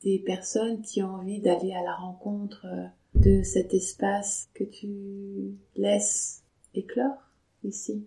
des 0.04 0.18
personnes 0.18 0.80
qui 0.82 1.02
ont 1.02 1.14
envie 1.16 1.40
d'aller 1.40 1.72
à 1.74 1.82
la 1.82 1.94
rencontre 1.94 2.64
euh, 2.66 2.86
de 3.16 3.42
cet 3.42 3.74
espace 3.74 4.48
que 4.54 4.64
tu 4.64 5.56
laisses 5.76 6.42
éclore 6.74 7.18
ici. 7.64 8.06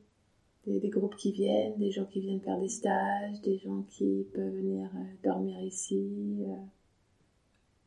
Des, 0.66 0.80
des 0.80 0.90
groupes 0.90 1.16
qui 1.16 1.32
viennent, 1.32 1.78
des 1.78 1.92
gens 1.92 2.06
qui 2.06 2.22
viennent 2.22 2.42
faire 2.42 2.60
des 2.60 2.70
stages, 2.70 3.40
des 3.42 3.60
gens 3.60 3.84
qui 3.84 4.26
peuvent 4.34 4.52
venir 4.52 4.90
euh, 4.96 5.04
dormir 5.24 5.62
ici. 5.62 6.44
euh. 6.48 6.56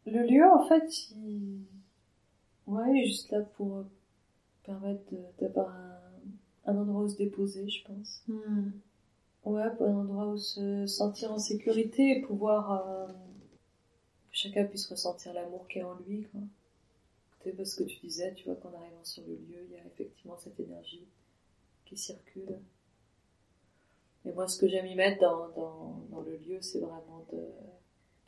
Le 0.07 0.27
lieu, 0.27 0.45
en 0.45 0.65
fait, 0.69 0.89
il... 1.17 1.59
ouais, 2.69 2.85
il 2.93 3.03
est 3.03 3.07
juste 3.07 3.31
là 3.33 3.41
pour 3.57 3.79
euh, 3.79 3.83
permettre 4.63 5.03
d'avoir 5.41 5.75
un, 5.75 6.73
un 6.73 6.77
endroit 6.77 7.03
où 7.03 7.09
se 7.09 7.17
déposer, 7.17 7.69
je 7.69 7.85
pense. 7.85 8.23
Hmm. 8.29 8.71
Ouais, 9.45 9.63
un 9.63 9.97
endroit 9.97 10.29
où 10.29 10.37
se 10.37 10.87
sentir 10.87 11.33
en 11.33 11.39
sécurité 11.39 12.19
et 12.19 12.21
pouvoir 12.21 12.73
euh, 12.73 13.07
que 13.09 14.37
chacun 14.37 14.65
puisse 14.67 14.87
ressentir 14.87 15.33
l'amour 15.33 15.67
qui 15.69 15.81
est 15.81 15.83
en 15.83 15.97
lui, 16.07 16.23
quoi. 16.31 16.41
C'est 17.43 17.57
parce 17.57 17.75
que 17.75 17.85
tu 17.85 17.99
disais, 18.01 18.35
tu 18.35 18.45
vois, 18.45 18.57
qu'en 18.57 18.73
arrivant 18.73 19.05
sur 19.05 19.25
le 19.27 19.35
lieu, 19.35 19.65
il 19.69 19.73
y 19.73 19.79
a 19.79 19.87
effectivement 19.87 20.37
cette 20.37 20.61
énergie 20.61 21.07
qui 21.89 21.97
circule. 21.97 22.59
Et 24.25 24.33
moi, 24.33 24.47
ce 24.47 24.59
que 24.59 24.69
j'aime 24.69 24.87
y 24.87 24.95
mettre 24.95 25.21
dans, 25.21 25.49
dans, 25.51 26.07
dans 26.11 26.21
le 26.21 26.37
lieu, 26.37 26.59
c'est 26.61 26.81
vraiment 26.81 27.27
de, 27.33 27.39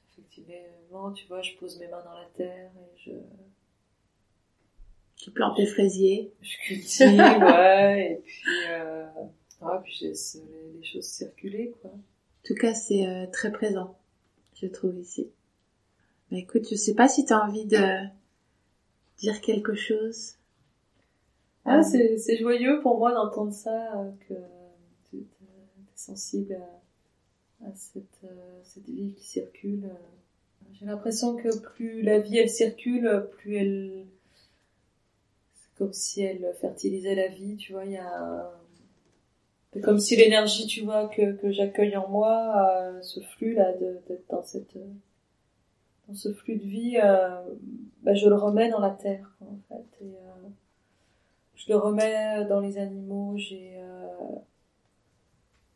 effectivement, 0.09 1.13
tu 1.13 1.27
vois, 1.27 1.43
je 1.43 1.55
pose 1.57 1.79
mes 1.79 1.89
mains 1.89 2.03
dans 2.03 2.15
la 2.15 2.27
terre 2.37 2.71
et 2.77 2.99
je, 2.99 3.11
Tu 5.17 5.31
plantes 5.31 5.57
des 5.57 5.67
fraisiers. 5.67 6.33
je 6.41 6.57
cultive, 6.65 7.09
ouais, 7.43 8.13
et 8.13 8.23
puis, 8.25 8.71
euh, 8.71 9.07
ouais, 9.61 9.79
puis 9.83 9.95
je 10.01 10.07
laisse 10.07 10.39
les, 10.51 10.79
les 10.79 10.85
choses 10.85 11.07
circuler, 11.07 11.75
quoi. 11.83 11.91
En 11.91 12.47
tout 12.47 12.55
cas, 12.55 12.73
c'est 12.73 13.07
euh, 13.07 13.27
très 13.27 13.53
présent, 13.53 13.99
je 14.55 14.67
trouve 14.67 14.99
ici. 14.99 15.31
Bah, 16.31 16.39
écoute, 16.39 16.67
je 16.71 16.77
sais 16.77 16.95
pas 16.95 17.09
si 17.09 17.27
tu 17.27 17.33
as 17.35 17.45
envie 17.45 17.67
de 17.67 18.07
dire 19.19 19.41
quelque 19.43 19.75
chose. 19.75 20.37
Ah, 21.65 21.83
c'est, 21.83 22.19
c'est 22.19 22.37
joyeux 22.37 22.81
pour 22.81 22.99
moi 22.99 23.13
d'entendre 23.13 23.53
ça, 23.53 23.99
euh, 24.01 24.11
que 24.29 24.35
tu 25.11 25.17
es 25.19 25.25
sensible 25.95 26.55
à, 26.55 27.67
à 27.69 27.75
cette, 27.75 28.05
euh, 28.25 28.61
cette 28.65 28.89
vie 28.89 29.13
qui 29.15 29.25
circule. 29.27 29.85
euh. 29.85 30.69
J'ai 30.73 30.87
l'impression 30.87 31.37
que 31.37 31.59
plus 31.59 32.03
la 32.03 32.19
vie 32.21 32.39
elle 32.39 32.49
circule, 32.49 33.27
plus 33.33 33.57
elle, 33.57 34.07
c'est 35.55 35.75
comme 35.77 35.93
si 35.93 36.23
elle 36.23 36.55
fertilisait 36.61 37.15
la 37.15 37.29
vie, 37.29 37.57
tu 37.57 37.73
vois, 37.73 37.85
il 37.85 37.93
y 37.93 37.97
a 37.99 38.51
c'est 39.73 39.81
comme 39.81 40.01
si 40.01 40.17
l'énergie, 40.17 40.67
tu 40.67 40.81
vois, 40.83 41.07
que, 41.09 41.33
que 41.37 41.53
j'accueille 41.53 41.97
en 41.97 42.09
moi, 42.09 42.55
euh, 42.73 43.01
ce 43.03 43.21
flux 43.21 43.55
là, 43.55 43.73
de, 43.75 43.99
d'être 44.09 44.29
dans 44.29 44.43
cette, 44.43 44.77
dans 46.09 46.15
ce 46.15 46.33
flux 46.33 46.57
de 46.57 46.65
vie, 46.65 46.99
euh, 47.03 47.41
bah, 48.03 48.15
je 48.15 48.29
le 48.29 48.35
remets 48.35 48.69
dans 48.69 48.81
la 48.81 48.91
terre, 48.91 49.31
quoi, 49.39 49.47
en 49.49 49.59
fait, 49.69 50.05
et, 50.05 50.09
euh, 50.09 50.49
je 51.61 51.69
le 51.69 51.77
remets 51.77 52.45
dans 52.47 52.61
les 52.61 52.79
animaux. 52.79 53.37
J'ai 53.37 53.75
euh, 53.77 54.37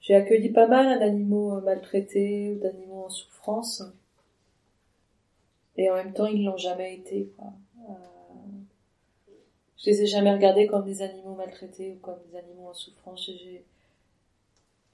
j'ai 0.00 0.14
accueilli 0.14 0.50
pas 0.50 0.66
mal 0.66 0.98
d'animaux 0.98 1.60
maltraités 1.60 2.52
ou 2.52 2.58
d'animaux 2.58 3.04
en 3.04 3.10
souffrance. 3.10 3.82
Et 5.76 5.90
en 5.90 5.94
même 5.94 6.12
temps, 6.12 6.26
ils 6.26 6.44
l'ont 6.44 6.56
jamais 6.56 6.94
été. 6.94 7.32
Quoi. 7.36 7.52
Euh, 7.88 7.92
je 9.78 9.90
les 9.90 10.02
ai 10.02 10.06
jamais 10.06 10.32
regardés 10.32 10.66
comme 10.66 10.84
des 10.84 11.02
animaux 11.02 11.34
maltraités 11.34 11.92
ou 11.92 11.96
comme 11.96 12.18
des 12.30 12.36
animaux 12.36 12.68
en 12.68 12.74
souffrance. 12.74 13.26
J'ai 13.26 13.64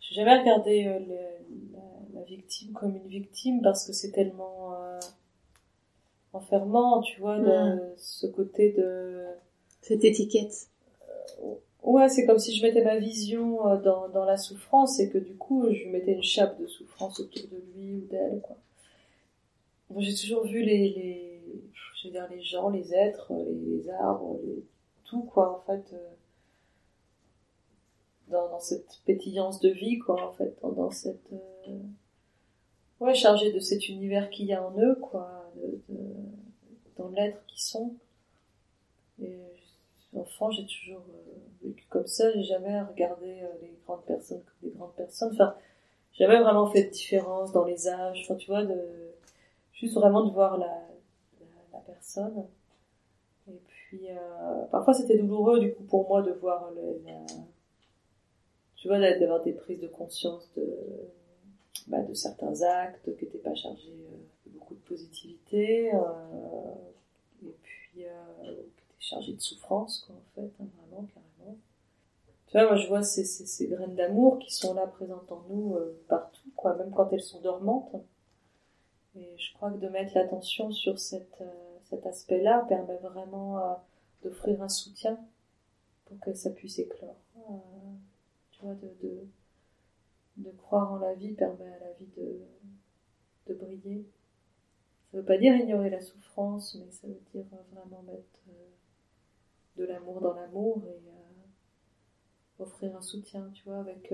j'ai 0.01 0.15
jamais 0.15 0.39
regardé 0.39 0.87
euh, 0.87 0.99
le, 0.99 2.15
la, 2.15 2.23
victime 2.23 2.73
comme 2.73 2.97
une 2.97 3.07
victime 3.07 3.61
parce 3.63 3.87
que 3.87 3.93
c'est 3.93 4.11
tellement 4.11 4.75
euh, 4.75 4.99
enfermant, 6.33 7.01
tu 7.03 7.21
vois, 7.21 7.39
de, 7.39 7.47
mm. 7.47 7.81
ce 7.97 8.27
côté 8.27 8.73
de 8.73 9.25
cette 9.83 10.05
étiquette. 10.05 10.70
Ouais, 11.83 12.09
c'est 12.09 12.27
comme 12.27 12.39
si 12.39 12.55
je 12.55 12.63
mettais 12.63 12.85
ma 12.85 12.99
vision 12.99 13.67
euh, 13.67 13.77
dans, 13.81 14.09
dans 14.11 14.25
la 14.25 14.37
souffrance 14.37 15.01
et 15.01 15.09
que 15.09 15.19
du 15.19 15.35
coup 15.35 15.65
je 15.73 15.89
mettais 15.89 16.13
une 16.13 16.23
chape 16.23 16.61
de 16.61 16.67
souffrance 16.67 17.21
autour 17.21 17.49
de 17.49 17.63
lui 17.75 17.95
ou 17.95 18.07
d'elle, 18.11 18.43
j'ai 19.99 20.15
toujours 20.15 20.45
vu 20.45 20.63
les, 20.63 20.91
les, 20.91 21.43
je 22.01 22.09
veux 22.09 22.13
dire, 22.13 22.29
les 22.31 22.43
gens, 22.43 22.71
les 22.71 22.95
êtres, 22.95 23.33
les, 23.33 23.89
arbres, 23.91 24.39
tout, 25.05 25.23
quoi, 25.23 25.57
en 25.57 25.61
fait. 25.67 25.93
Euh, 25.93 26.09
dans, 28.29 28.61
cette 28.61 29.01
pétillance 29.05 29.59
de 29.61 29.71
vie, 29.71 29.99
quoi, 29.99 30.25
en 30.25 30.33
fait, 30.33 30.57
dans, 30.63 30.91
cette, 30.93 31.33
euh, 31.33 31.79
ouais, 33.01 33.15
chargé 33.15 33.53
de 33.53 33.59
cet 33.59 33.89
univers 33.89 34.31
qu'il 34.31 34.47
y 34.47 34.53
a 34.53 34.65
en 34.65 34.79
eux, 34.79 34.95
quoi, 34.95 35.51
dans 36.97 37.09
l'être 37.09 37.45
qu'ils 37.47 37.61
sont. 37.61 37.95
Enfant, 40.15 40.51
j'ai 40.51 40.67
toujours 40.67 41.03
euh, 41.09 41.67
vécu 41.67 41.87
comme 41.89 42.07
ça, 42.07 42.33
j'ai 42.33 42.43
jamais 42.43 42.81
regardé 42.83 43.43
les 43.63 43.73
grandes 43.85 44.05
personnes 44.05 44.43
comme 44.43 44.71
des 44.71 44.77
grandes 44.77 44.95
personnes, 44.95 45.31
enfin, 45.33 45.55
jamais 46.13 46.41
vraiment 46.41 46.67
fait 46.67 46.85
de 46.85 46.91
différence 46.91 47.53
dans 47.53 47.65
les 47.65 47.89
âges, 47.89 48.31
tu 48.39 48.47
vois, 48.51 48.63
juste 49.73 49.95
vraiment 49.95 50.25
de 50.25 50.33
voir 50.33 50.59
la, 50.59 50.87
personne. 51.87 52.45
Et 53.49 53.59
puis, 53.67 54.11
euh, 54.11 54.65
parfois 54.71 54.93
c'était 54.93 55.17
douloureux 55.17 55.61
du 55.61 55.73
coup 55.73 55.83
pour 55.85 56.07
moi 56.07 56.21
de 56.23 56.31
voir 56.33 56.71
la, 56.73 57.17
tu 58.81 58.89
vois, 58.89 58.99
d'avoir 58.99 59.43
des 59.43 59.53
prises 59.53 59.81
de 59.81 59.89
conscience 59.89 60.51
de, 60.57 60.65
bah, 61.87 61.99
certains 62.15 62.63
actes 62.63 63.15
qui 63.17 63.25
n'étaient 63.25 63.39
pas 63.39 63.55
chargés 63.55 63.91
euh, 63.91 64.17
de 64.47 64.53
beaucoup 64.53 64.75
de 64.75 64.81
positivité, 64.81 65.93
euh, 65.93 65.99
et 67.45 67.55
puis 67.63 68.05
euh, 68.07 68.53
chargés 69.01 69.33
de 69.33 69.41
souffrance, 69.41 70.05
quoi, 70.07 70.15
en 70.15 70.35
fait, 70.35 70.53
hein, 70.63 70.67
vraiment, 70.77 71.07
carrément. 71.07 71.57
Tu 72.47 72.59
vois, 72.59 72.67
moi 72.67 72.77
je 72.77 72.89
vois 72.89 73.03
ces, 73.03 73.25
ces, 73.25 73.67
graines 73.67 73.95
d'amour 73.95 74.39
qui 74.39 74.53
sont 74.55 74.75
là 74.75 74.87
présentes 74.87 75.31
en 75.33 75.43
nous 75.49 75.75
euh, 75.75 76.05
partout, 76.09 76.51
quoi, 76.55 76.75
même 76.77 76.91
quand 76.91 77.09
elles 77.13 77.23
sont 77.23 77.41
dormantes. 77.41 77.95
Et 79.17 79.37
je 79.39 79.55
crois 79.55 79.71
que 79.71 79.79
de 79.79 79.89
mettre 79.89 80.15
l'attention 80.15 80.71
sur 80.71 80.99
cette, 80.99 81.41
euh, 81.41 81.79
cet 81.85 82.07
aspect-là 82.07 82.65
permet 82.69 82.97
vraiment 82.99 83.59
euh, 83.59 83.75
d'offrir 84.23 84.63
un 84.63 84.69
soutien 84.69 85.19
pour 86.05 86.19
que 86.21 86.33
ça 86.35 86.51
puisse 86.51 86.79
éclore. 86.79 87.17
Tu 88.51 88.63
vois, 88.63 88.75
de, 88.75 89.27
de, 90.37 90.51
croire 90.51 90.93
en 90.93 90.99
la 90.99 91.15
vie 91.15 91.33
permet 91.33 91.73
à 91.73 91.79
la 91.79 91.93
vie 91.93 92.09
de, 92.17 92.41
de 93.47 93.55
briller. 93.55 94.05
Ça 95.11 95.19
veut 95.19 95.25
pas 95.25 95.39
dire 95.39 95.57
ignorer 95.57 95.91
la 95.91 96.01
souffrance, 96.01 96.75
mais 96.75 96.91
ça 96.91 97.07
veut 97.07 97.21
dire 97.33 97.45
vraiment 97.73 98.03
mettre 98.03 98.41
de 99.77 99.85
l'amour 99.85 100.21
dans 100.21 100.35
l'amour 100.35 100.83
et 100.87 102.63
offrir 102.63 102.95
un 102.97 103.01
soutien, 103.01 103.51
tu 103.55 103.65
vois, 103.65 103.79
avec 103.79 104.13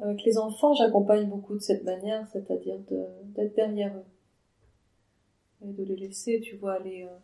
avec 0.00 0.22
les 0.22 0.38
enfants, 0.38 0.74
j'accompagne 0.74 1.28
beaucoup 1.28 1.54
de 1.54 1.60
cette 1.60 1.82
manière, 1.82 2.26
c'est-à-dire 2.28 2.78
d'être 2.78 3.54
derrière 3.54 3.96
eux. 3.96 5.66
Et 5.66 5.72
de 5.72 5.82
les 5.82 5.96
laisser, 5.96 6.40
tu 6.40 6.56
vois, 6.56 6.74
aller 6.74 7.02
euh, 7.02 7.16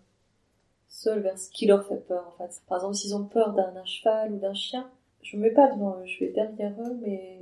seuls 0.89 1.21
vers 1.21 1.39
ce 1.39 1.49
qui 1.51 1.67
leur 1.67 1.87
fait 1.87 2.05
peur, 2.05 2.27
en 2.27 2.33
fait. 2.33 2.63
Par 2.67 2.79
exemple, 2.79 2.97
s'ils 2.97 3.15
ont 3.15 3.27
peur 3.27 3.53
d'un 3.55 3.85
cheval 3.85 4.33
ou 4.33 4.39
d'un 4.39 4.55
chien, 4.55 4.91
je 5.23 5.37
me 5.37 5.43
mets 5.43 5.53
pas 5.53 5.73
devant 5.73 6.01
eux, 6.01 6.05
je 6.05 6.25
vais 6.25 6.33
derrière 6.33 6.75
eux, 6.81 6.99
mais, 7.01 7.41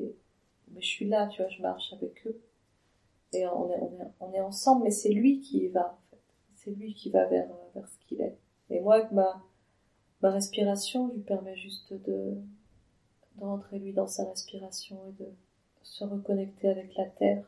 mais 0.72 0.82
je 0.82 0.86
suis 0.86 1.08
là, 1.08 1.28
tu 1.28 1.40
vois, 1.40 1.50
je 1.50 1.62
marche 1.62 1.94
avec 1.94 2.26
eux. 2.26 2.38
Et 3.32 3.46
on 3.46 3.70
est, 3.70 3.80
on 3.80 4.00
est, 4.02 4.10
on 4.20 4.32
est 4.34 4.40
ensemble, 4.42 4.84
mais 4.84 4.90
c'est 4.90 5.12
lui 5.12 5.40
qui 5.40 5.64
y 5.64 5.68
va, 5.68 5.98
en 5.98 6.10
fait. 6.10 6.22
C'est 6.56 6.72
lui 6.72 6.92
qui 6.92 7.10
va 7.10 7.24
vers, 7.24 7.48
vers 7.74 7.88
ce 7.88 7.98
qu'il 8.06 8.20
est. 8.20 8.36
Et 8.68 8.80
moi, 8.80 9.08
ma, 9.12 9.42
ma 10.22 10.30
respiration, 10.30 11.08
je 11.08 11.14
lui 11.14 11.22
permets 11.22 11.56
juste 11.56 11.92
de, 11.92 12.36
de 13.36 13.44
rentrer 13.44 13.78
lui 13.78 13.92
dans 13.92 14.06
sa 14.06 14.24
respiration 14.24 14.98
et 15.08 15.22
de 15.22 15.28
se 15.82 16.04
reconnecter 16.04 16.68
avec 16.68 16.94
la 16.96 17.06
terre 17.06 17.44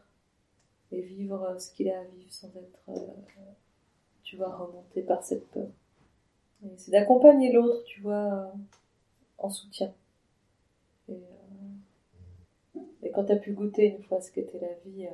et 0.90 1.00
vivre 1.00 1.42
euh, 1.42 1.58
ce 1.58 1.72
qu'il 1.72 1.88
a 1.88 2.00
à 2.00 2.04
vivre 2.04 2.32
sans 2.32 2.48
être, 2.48 2.82
euh, 2.88 2.96
tu 4.22 4.36
vois, 4.36 4.54
remonté 4.56 5.02
par 5.02 5.22
cette 5.22 5.48
peur. 5.50 5.68
c'est 6.76 6.90
d'accompagner 6.90 7.52
l'autre, 7.52 7.84
tu 7.84 8.00
vois, 8.00 8.32
euh, 8.32 8.46
en 9.38 9.50
soutien. 9.50 9.92
Et, 11.08 11.20
quand 13.14 13.24
t'as 13.26 13.36
pu 13.36 13.52
goûter 13.52 13.94
une 13.96 14.02
fois 14.02 14.20
ce 14.20 14.32
qu'était 14.32 14.58
la 14.58 14.72
vie, 14.84 15.06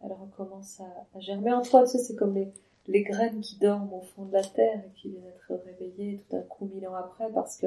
elle 0.00 0.12
recommence 0.12 0.80
à, 0.80 1.06
à 1.16 1.20
germer 1.20 1.52
en 1.52 1.62
toi. 1.62 1.82
Tu 1.82 1.92
sais, 1.92 1.98
c'est 1.98 2.14
comme 2.14 2.34
les, 2.34 2.52
les 2.88 3.02
graines 3.02 3.40
qui 3.40 3.56
dorment 3.58 3.92
au 3.92 4.02
fond 4.02 4.26
de 4.26 4.32
la 4.32 4.44
terre 4.44 4.82
et 4.86 4.90
qui 4.94 5.10
viennent 5.10 5.26
être 5.26 5.60
réveillées 5.64 6.18
tout 6.18 6.36
d'un 6.36 6.42
coup 6.42 6.66
mille 6.66 6.86
ans 6.86 6.94
après 6.94 7.30
parce 7.32 7.56
que 7.56 7.66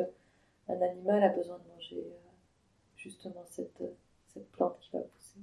un 0.67 0.81
animal 0.81 1.23
a 1.23 1.29
besoin 1.29 1.57
de 1.57 1.73
manger 1.73 2.03
euh, 2.05 2.29
justement 2.95 3.43
cette, 3.49 3.81
cette 4.27 4.49
plante 4.51 4.77
qui 4.79 4.91
va 4.93 4.99
pousser. 4.99 5.39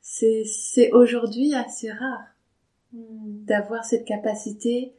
C'est, 0.00 0.44
c'est 0.44 0.92
aujourd'hui 0.92 1.54
assez 1.54 1.90
rare 1.90 2.28
hmm. 2.92 3.44
d'avoir 3.44 3.84
cette 3.84 4.04
capacité 4.04 4.94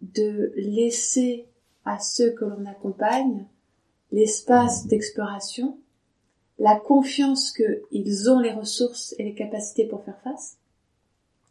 de 0.00 0.52
laisser 0.56 1.48
à 1.84 1.98
ceux 1.98 2.32
que 2.32 2.44
l'on 2.44 2.64
accompagne 2.66 3.46
l'espace 4.12 4.86
d'exploration, 4.86 5.78
la 6.58 6.76
confiance 6.76 7.52
qu'ils 7.52 8.30
ont 8.30 8.40
les 8.40 8.52
ressources 8.52 9.14
et 9.18 9.24
les 9.24 9.34
capacités 9.34 9.86
pour 9.86 10.04
faire 10.04 10.20
face, 10.22 10.58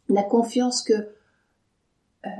la 0.08 0.22
confiance 0.22 0.82
que 0.82 0.92
euh, 2.24 2.30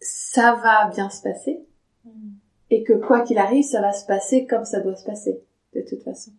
ça 0.00 0.54
va 0.56 0.88
bien 0.90 1.10
se 1.10 1.22
passer, 1.22 1.64
hmm 2.04 2.32
et 2.72 2.84
que 2.84 2.94
quoi 2.94 3.20
qu'il 3.20 3.36
arrive, 3.36 3.64
ça 3.64 3.82
va 3.82 3.92
se 3.92 4.06
passer 4.06 4.46
comme 4.46 4.64
ça 4.64 4.80
doit 4.80 4.96
se 4.96 5.04
passer, 5.04 5.44
de 5.74 5.82
toute 5.82 6.02
façon. 6.02 6.32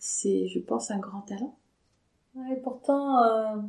c'est, 0.00 0.48
je 0.48 0.58
pense, 0.58 0.90
un 0.90 0.98
grand 0.98 1.20
talent. 1.20 1.56
Ouais, 2.34 2.56
pourtant, 2.56 3.22
euh, 3.22 3.60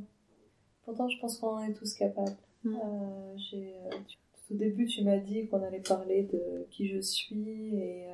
pourtant, 0.84 1.07
je 1.07 1.19
pense 1.19 1.38
qu'on 1.38 1.57
en 1.57 1.63
est 1.63 1.73
tous 1.73 1.93
capables. 1.93 2.36
Mm. 2.63 2.76
Euh, 2.76 3.38
j'ai, 3.38 3.76
au 4.49 4.55
début, 4.55 4.88
tu 4.88 5.03
m'as 5.03 5.17
dit 5.17 5.47
qu'on 5.47 5.61
allait 5.61 5.80
parler 5.80 6.23
de 6.23 6.65
qui 6.71 6.88
je 6.88 6.99
suis 6.99 7.76
et 7.76 8.07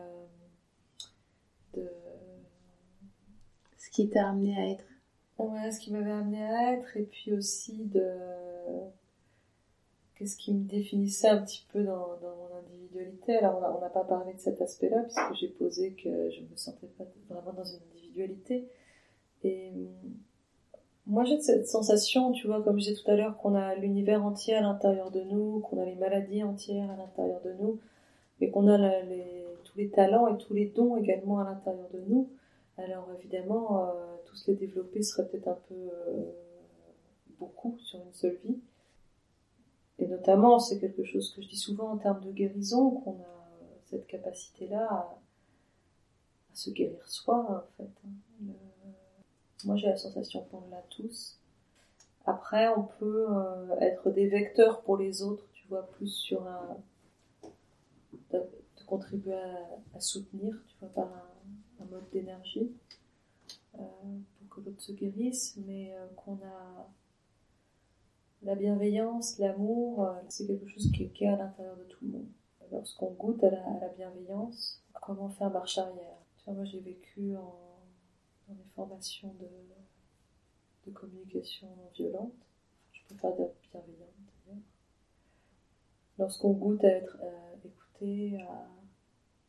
de 1.73 1.89
ce 3.77 3.89
qui 3.89 4.09
t'a 4.09 4.27
amené 4.27 4.57
à 4.57 4.67
être. 4.67 4.83
Ouais, 5.41 5.71
ce 5.71 5.79
qui 5.79 5.91
m'avait 5.91 6.11
amené 6.11 6.43
à 6.43 6.73
être, 6.73 6.95
et 6.97 7.03
puis 7.03 7.33
aussi 7.33 7.85
de 7.85 8.05
qu'est-ce 10.13 10.37
qui 10.37 10.53
me 10.53 10.63
définissait 10.67 11.29
un 11.29 11.41
petit 11.41 11.65
peu 11.73 11.83
dans, 11.83 12.15
dans 12.21 12.35
mon 12.35 12.55
individualité. 12.59 13.37
Alors 13.37 13.75
on 13.75 13.81
n'a 13.81 13.89
pas 13.89 14.03
parlé 14.03 14.35
de 14.35 14.39
cet 14.39 14.61
aspect-là 14.61 15.01
puisque 15.01 15.33
j'ai 15.33 15.47
posé 15.47 15.93
que 15.93 16.29
je 16.29 16.41
me 16.41 16.55
sentais 16.55 16.85
pas 16.85 17.05
vraiment 17.27 17.53
dans 17.53 17.63
une 17.63 17.79
individualité. 17.91 18.67
Et 19.43 19.71
moi 21.07 21.23
j'ai 21.23 21.41
cette 21.41 21.67
sensation, 21.67 22.31
tu 22.33 22.45
vois, 22.45 22.61
comme 22.61 22.79
je 22.79 22.89
disais 22.89 23.01
tout 23.01 23.09
à 23.09 23.15
l'heure, 23.15 23.35
qu'on 23.37 23.55
a 23.55 23.73
l'univers 23.73 24.23
entier 24.23 24.53
à 24.53 24.61
l'intérieur 24.61 25.09
de 25.09 25.21
nous, 25.21 25.61
qu'on 25.61 25.81
a 25.81 25.85
les 25.85 25.95
maladies 25.95 26.43
entières 26.43 26.91
à 26.91 26.97
l'intérieur 26.97 27.41
de 27.41 27.53
nous, 27.53 27.79
et 28.41 28.51
qu'on 28.51 28.67
a 28.67 28.77
les, 28.77 29.43
tous 29.63 29.77
les 29.79 29.89
talents 29.89 30.27
et 30.27 30.37
tous 30.37 30.53
les 30.53 30.67
dons 30.67 30.97
également 30.97 31.39
à 31.39 31.45
l'intérieur 31.45 31.89
de 31.91 32.01
nous. 32.07 32.29
Alors 32.77 33.07
évidemment, 33.19 33.87
euh, 33.87 34.17
tous 34.31 34.47
les 34.47 34.55
développer 34.55 35.03
serait 35.03 35.27
peut-être 35.27 35.47
un 35.47 35.59
peu 35.67 35.75
euh, 35.75 36.31
beaucoup 37.39 37.77
sur 37.79 37.99
une 37.99 38.13
seule 38.13 38.37
vie. 38.43 38.59
Et 39.99 40.07
notamment, 40.07 40.59
c'est 40.59 40.79
quelque 40.79 41.03
chose 41.03 41.33
que 41.35 41.41
je 41.41 41.47
dis 41.47 41.57
souvent 41.57 41.91
en 41.91 41.97
termes 41.97 42.21
de 42.21 42.31
guérison, 42.31 42.91
qu'on 43.01 43.19
a 43.21 43.41
cette 43.85 44.07
capacité-là 44.07 44.87
à, 44.89 45.17
se 46.53 46.69
guérir 46.69 47.07
soi, 47.07 47.63
en 47.63 47.77
fait. 47.77 47.89
Hein. 48.05 48.53
Moi, 49.63 49.75
j'ai 49.75 49.87
la 49.87 49.97
sensation 49.97 50.41
qu'on 50.51 50.63
l'a 50.69 50.83
tous. 50.89 51.37
Après, 52.25 52.67
on 52.69 52.83
peut 52.83 53.27
euh, 53.29 53.79
être 53.79 54.09
des 54.11 54.27
vecteurs 54.27 54.81
pour 54.81 54.97
les 54.97 55.23
autres, 55.23 55.45
tu 55.53 55.67
vois, 55.67 55.87
plus 55.91 56.07
sur 56.07 56.45
un... 56.47 56.77
de, 58.31 58.41
contribuer 58.85 59.33
à, 59.95 59.99
soutenir, 60.01 60.53
tu 60.67 60.75
vois, 60.81 60.89
par 60.89 61.07
un, 61.07 61.85
mode 61.89 62.09
d'énergie, 62.11 62.69
euh, 62.69 63.00
pour 63.73 64.49
que 64.49 64.61
l'autre 64.61 64.81
se 64.81 64.91
guérisse, 64.91 65.57
mais 65.65 65.93
euh, 65.93 66.07
qu'on 66.15 66.35
a 66.43 66.89
la 68.43 68.55
bienveillance, 68.55 69.37
l'amour, 69.37 70.03
euh, 70.03 70.13
c'est 70.29 70.47
quelque 70.47 70.67
chose 70.67 70.91
qui, 70.91 71.03
est 71.03 71.27
à 71.27 71.37
l'intérieur 71.37 71.77
de 71.77 71.83
tout 71.83 72.05
le 72.05 72.11
monde. 72.11 72.29
lorsqu'on 72.71 73.11
goûte 73.11 73.43
à 73.43 73.49
la, 73.49 73.89
bienveillance, 73.97 74.83
comment 75.01 75.29
faire 75.29 75.51
marche 75.51 75.77
arrière? 75.77 76.17
moi, 76.47 76.65
j'ai 76.65 76.79
vécu 76.79 77.31
dans 77.31 78.55
des 78.55 78.69
formations 78.75 79.33
de, 79.39 80.91
communication 80.91 81.67
non 81.77 81.89
violente. 81.95 82.33
Je 82.91 83.15
pas 83.15 83.31
dire 83.31 83.47
bienveillante 83.71 84.09
d'ailleurs. 84.45 84.61
Lorsqu'on 86.17 86.51
goûte 86.51 86.83
à 86.83 86.89
être 86.89 87.17
écouté, 87.63 88.37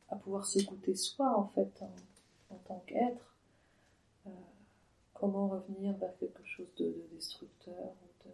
à, 0.08 0.16
pouvoir 0.16 0.46
s'écouter 0.46 0.94
soi 0.94 1.36
en 1.36 1.46
fait 1.48 1.82
en, 2.50 2.56
tant 2.66 2.82
qu'être, 2.86 3.31
euh, 3.31 3.31
comment 5.22 5.46
revenir 5.46 5.94
vers 5.98 6.18
quelque 6.18 6.44
chose 6.44 6.66
de, 6.78 6.92
destructeur 7.12 7.94
de, 8.24 8.30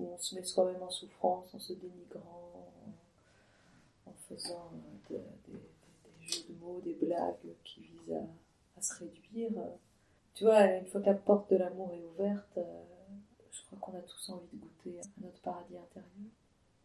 où 0.00 0.12
on 0.12 0.18
se 0.18 0.34
met 0.34 0.42
soi-même 0.42 0.82
en 0.82 0.90
souffrance 0.90 1.54
en 1.54 1.60
se 1.60 1.74
dénigrant, 1.74 2.72
en, 4.04 4.12
faisant 4.28 4.72
des 5.08 5.20
jeux 6.26 6.42
de 6.48 6.54
mots, 6.60 6.80
des 6.80 6.94
blagues 6.94 7.54
qui 7.62 7.82
visent 7.82 8.18
à, 8.76 8.82
se 8.82 8.94
réduire. 8.98 9.52
Tu 10.34 10.42
vois, 10.42 10.64
une 10.64 10.86
fois 10.86 11.02
que 11.02 11.06
la 11.06 11.14
porte 11.14 11.48
de 11.52 11.58
l'amour 11.58 11.92
est 11.92 12.02
ouverte, 12.02 12.58
euh, 12.58 12.82
je 13.52 13.60
crois 13.66 13.78
qu'on 13.80 13.96
a 13.96 14.02
tous 14.02 14.30
envie 14.30 14.48
de 14.52 14.56
goûter 14.56 14.98
à 14.98 15.24
notre 15.24 15.40
paradis 15.40 15.76
intérieur. 15.76 16.30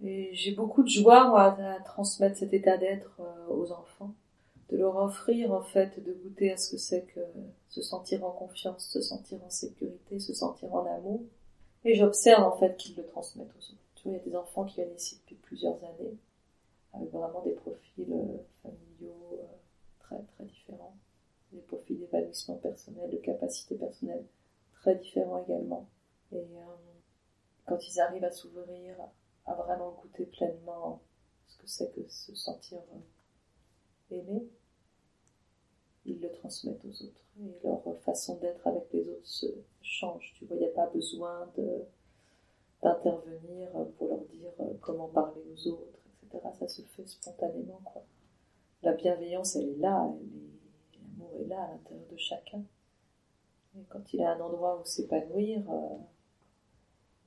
Et 0.04 0.36
j'ai 0.36 0.52
beaucoup 0.52 0.84
de 0.84 0.90
joie, 0.90 1.28
moi, 1.28 1.58
à 1.60 1.80
transmettre 1.80 2.38
cet 2.38 2.54
état 2.54 2.78
d'être 2.78 3.20
euh, 3.20 3.48
aux 3.48 3.72
enfants, 3.72 4.14
de 4.70 4.78
leur 4.78 4.96
offrir, 4.98 5.52
en 5.52 5.62
fait, 5.62 6.04
de 6.04 6.14
goûter 6.14 6.52
à 6.52 6.58
ce 6.58 6.72
que 6.72 6.78
c'est 6.78 7.04
que 7.04 7.20
se 7.70 7.82
sentir 7.82 8.24
en 8.26 8.32
confiance, 8.32 8.88
se 8.88 9.02
sentir 9.02 9.44
en 9.44 9.50
sécurité, 9.50 10.20
se 10.20 10.34
sentir 10.34 10.74
en 10.74 10.86
amour. 10.86 11.22
Et 11.84 11.96
j'observe, 11.96 12.44
en 12.44 12.58
fait, 12.58 12.76
qu'ils 12.78 12.96
le 12.96 13.06
transmettent 13.06 13.54
aux 13.56 13.74
autres. 13.74 13.82
Tu 13.96 14.04
vois, 14.04 14.14
il 14.14 14.18
y 14.18 14.22
a 14.22 14.24
des 14.24 14.36
enfants 14.36 14.66
qui 14.66 14.76
viennent 14.76 14.96
ici 14.96 15.20
depuis 15.22 15.36
plusieurs 15.36 15.78
années, 15.84 16.18
avec 16.94 17.12
vraiment 17.12 17.42
des 17.44 17.52
profils 17.52 18.12
euh, 18.12 18.38
familiaux 18.64 19.40
euh, 19.40 19.46
très, 20.00 20.22
très 20.36 20.46
différents. 20.46 20.96
Des 21.52 21.62
profils 21.62 22.00
d'épanouissement 22.00 22.56
personnel, 22.56 23.10
de 23.12 23.18
capacité 23.18 23.76
personnelle 23.76 24.26
très 24.74 24.96
différents 24.96 25.44
également. 25.44 25.88
Et 26.32 26.44
quand 27.66 27.78
ils 27.88 28.00
arrivent 28.00 28.26
à 28.26 28.32
s'ouvrir 28.32 28.96
à 29.46 29.54
vraiment 29.54 29.92
goûter 30.02 30.26
pleinement 30.26 31.02
ce 31.48 31.58
que 31.58 31.68
c'est 31.68 31.92
que 31.92 32.08
se 32.10 32.36
sentir 32.36 32.80
euh, 32.80 33.00
aimé, 34.12 34.48
ils 36.06 36.20
le 36.20 36.32
transmettent 36.32 36.86
aux 36.86 37.04
autres 37.04 37.26
et 37.42 37.68
leur 37.68 37.82
façon 38.02 38.38
d'être 38.38 38.66
avec 38.68 38.92
les 38.94 39.10
autres 39.10 39.26
se 39.26 39.48
change. 39.82 40.34
Tu 40.38 40.46
vois, 40.46 40.56
il 40.58 40.60
n'y 40.60 40.68
a 40.68 40.72
pas 40.72 40.88
besoin 40.88 41.50
de 41.58 41.84
d'intervenir 42.82 43.70
pour 43.98 44.10
leur 44.10 44.26
dire 44.26 44.52
euh, 44.60 44.74
comment 44.82 45.08
parler 45.08 45.42
aux 45.52 45.68
autres, 45.70 46.00
etc. 46.24 46.48
Ça 46.60 46.68
se 46.68 46.84
fait 46.84 47.08
spontanément. 47.08 47.82
La 48.84 48.94
bienveillance, 48.94 49.56
elle 49.56 49.70
est 49.70 49.78
là, 49.78 50.14
l'amour 51.02 51.32
est 51.40 51.48
là 51.48 51.64
à 51.64 51.72
l'intérieur 51.72 52.06
de 52.12 52.18
chacun. 52.18 52.64
Et 53.76 53.84
quand 53.90 54.14
il 54.14 54.22
a 54.22 54.36
un 54.36 54.40
endroit 54.40 54.80
où 54.80 54.86
s'épanouir, 54.86 55.64
euh, 55.70 55.98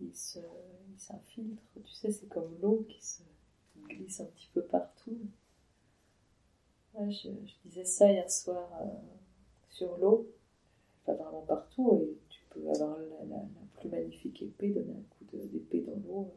il 0.01 0.15
se, 0.15 0.39
il 0.39 0.99
s'infiltre. 1.01 1.63
Tu 1.85 1.93
sais, 1.93 2.13
c'est 2.13 2.29
comme 2.29 2.57
l'eau 2.63 2.87
qui 2.89 3.05
se 3.05 3.23
glisse 3.89 4.21
un 4.21 4.27
petit 4.27 4.49
peu 4.55 4.63
partout. 4.63 5.19
Je, 6.95 7.29
disais 7.65 7.85
ça 7.85 8.11
hier 8.11 8.31
soir 8.31 8.69
euh, 8.81 8.87
sur 9.71 9.97
l'eau, 9.99 10.27
pas 11.05 11.15
vraiment 11.15 11.43
partout, 11.43 12.01
et 12.03 12.19
tu 12.29 12.41
peux 12.51 12.69
avoir 12.71 12.99
la, 12.99 13.37
plus 13.77 13.89
magnifique 13.89 14.43
épée, 14.43 14.71
donner 14.71 14.93
un 14.93 15.15
coup 15.17 15.25
d'épée 15.33 15.81
dans 15.81 16.01
l'eau. 16.09 16.33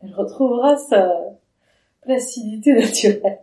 Elle 0.00 0.14
retrouvera 0.14 0.76
sa 0.76 1.12
placidité 2.00 2.72
naturelle. 2.74 3.40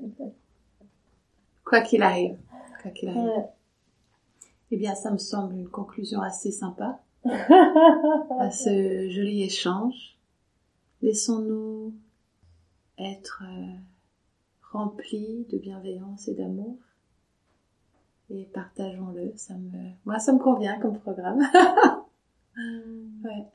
Quoi 1.64 1.82
qu'il 1.82 2.02
arrive. 2.02 2.38
Quoi 2.82 2.92
qu'il 2.92 3.10
arrive. 3.10 3.46
Eh 4.72 4.78
bien, 4.78 4.96
ça 4.96 5.12
me 5.12 5.18
semble 5.18 5.56
une 5.56 5.70
conclusion 5.70 6.22
assez 6.22 6.52
sympa. 6.52 7.00
à 7.26 8.52
ce 8.52 9.10
joli 9.10 9.44
échange. 9.44 10.18
Laissons-nous 11.02 11.94
être 12.98 13.44
euh, 13.46 13.74
remplis 14.72 15.46
de 15.50 15.58
bienveillance 15.58 16.28
et 16.28 16.34
d'amour 16.34 16.78
et 18.30 18.46
partageons-le. 18.54 19.34
Ça 19.36 19.54
me, 19.56 19.92
moi, 20.06 20.20
ça 20.20 20.34
me 20.34 20.40
convient 20.40 20.80
comme 20.80 21.00
programme. 21.00 21.40
ouais. 23.24 23.46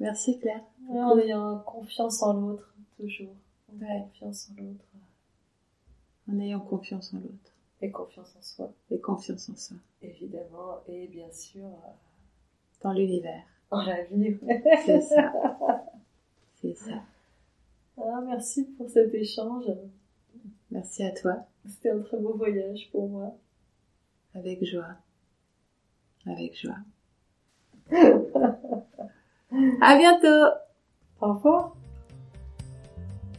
Merci 0.00 0.38
Claire. 0.38 0.62
en 0.90 1.18
ayant 1.18 1.58
confiance 1.60 2.22
en 2.22 2.32
l'autre, 2.34 2.74
toujours. 2.96 3.34
En 3.68 4.02
confiance 4.08 4.50
en 4.50 4.62
l'autre. 4.62 4.84
En 6.30 6.38
ayant 6.38 6.60
confiance 6.60 7.12
en 7.14 7.18
l'autre. 7.18 7.52
Et 7.80 7.90
confiance 7.90 8.34
en 8.36 8.42
soi. 8.42 8.72
Et 8.90 8.98
confiance 8.98 9.48
en 9.50 9.56
soi. 9.56 9.76
Évidemment. 10.02 10.80
Et 10.88 11.06
bien 11.08 11.30
sûr, 11.32 11.64
euh, 11.64 11.90
dans 12.82 12.92
l'univers. 12.92 13.44
Dans 13.70 13.82
la 13.82 14.02
vie, 14.04 14.36
C'est 14.86 15.00
ça. 15.02 15.32
C'est 16.60 16.74
ça. 16.74 17.02
Ah, 18.00 18.20
merci 18.24 18.64
pour 18.76 18.88
cet 18.88 19.12
échange. 19.14 19.66
Merci 20.70 21.02
à 21.02 21.10
toi. 21.10 21.46
C'était 21.68 21.90
un 21.90 22.00
très 22.00 22.18
beau 22.18 22.34
voyage 22.36 22.88
pour 22.92 23.08
moi. 23.08 23.36
Avec 24.34 24.64
joie. 24.64 24.94
Avec 26.26 26.60
joie. 26.60 26.76
à 29.80 29.98
bientôt. 29.98 30.50
Au 31.20 31.32
revoir. 31.34 31.74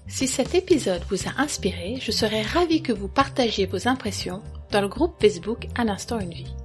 Si 0.08 0.28
cet 0.28 0.56
épisode 0.56 1.04
vous 1.10 1.28
a 1.28 1.40
inspiré, 1.40 1.98
je 2.02 2.12
serais 2.12 2.42
ravie 2.42 2.82
que 2.82 2.92
vous 2.92 3.08
partagiez 3.08 3.68
vos 3.68 3.88
impressions 3.88 4.42
dans 4.72 4.82
le 4.82 4.88
groupe 4.88 5.14
Facebook 5.22 5.68
Un 5.78 5.88
instant 5.88 6.20
une 6.20 6.34
vie. 6.34 6.56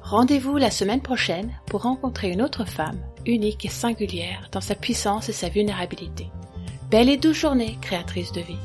Rendez-vous 0.00 0.56
la 0.56 0.70
semaine 0.70 1.02
prochaine 1.02 1.52
pour 1.66 1.82
rencontrer 1.82 2.30
une 2.30 2.40
autre 2.40 2.64
femme, 2.64 2.98
unique 3.26 3.64
et 3.66 3.70
singulière 3.70 4.48
dans 4.52 4.60
sa 4.60 4.74
puissance 4.74 5.28
et 5.28 5.32
sa 5.32 5.48
vulnérabilité. 5.48 6.28
Belle 6.88 7.08
et 7.08 7.16
douce 7.16 7.40
journée, 7.40 7.78
créatrice 7.80 8.30
de 8.30 8.40
vie. 8.42 8.58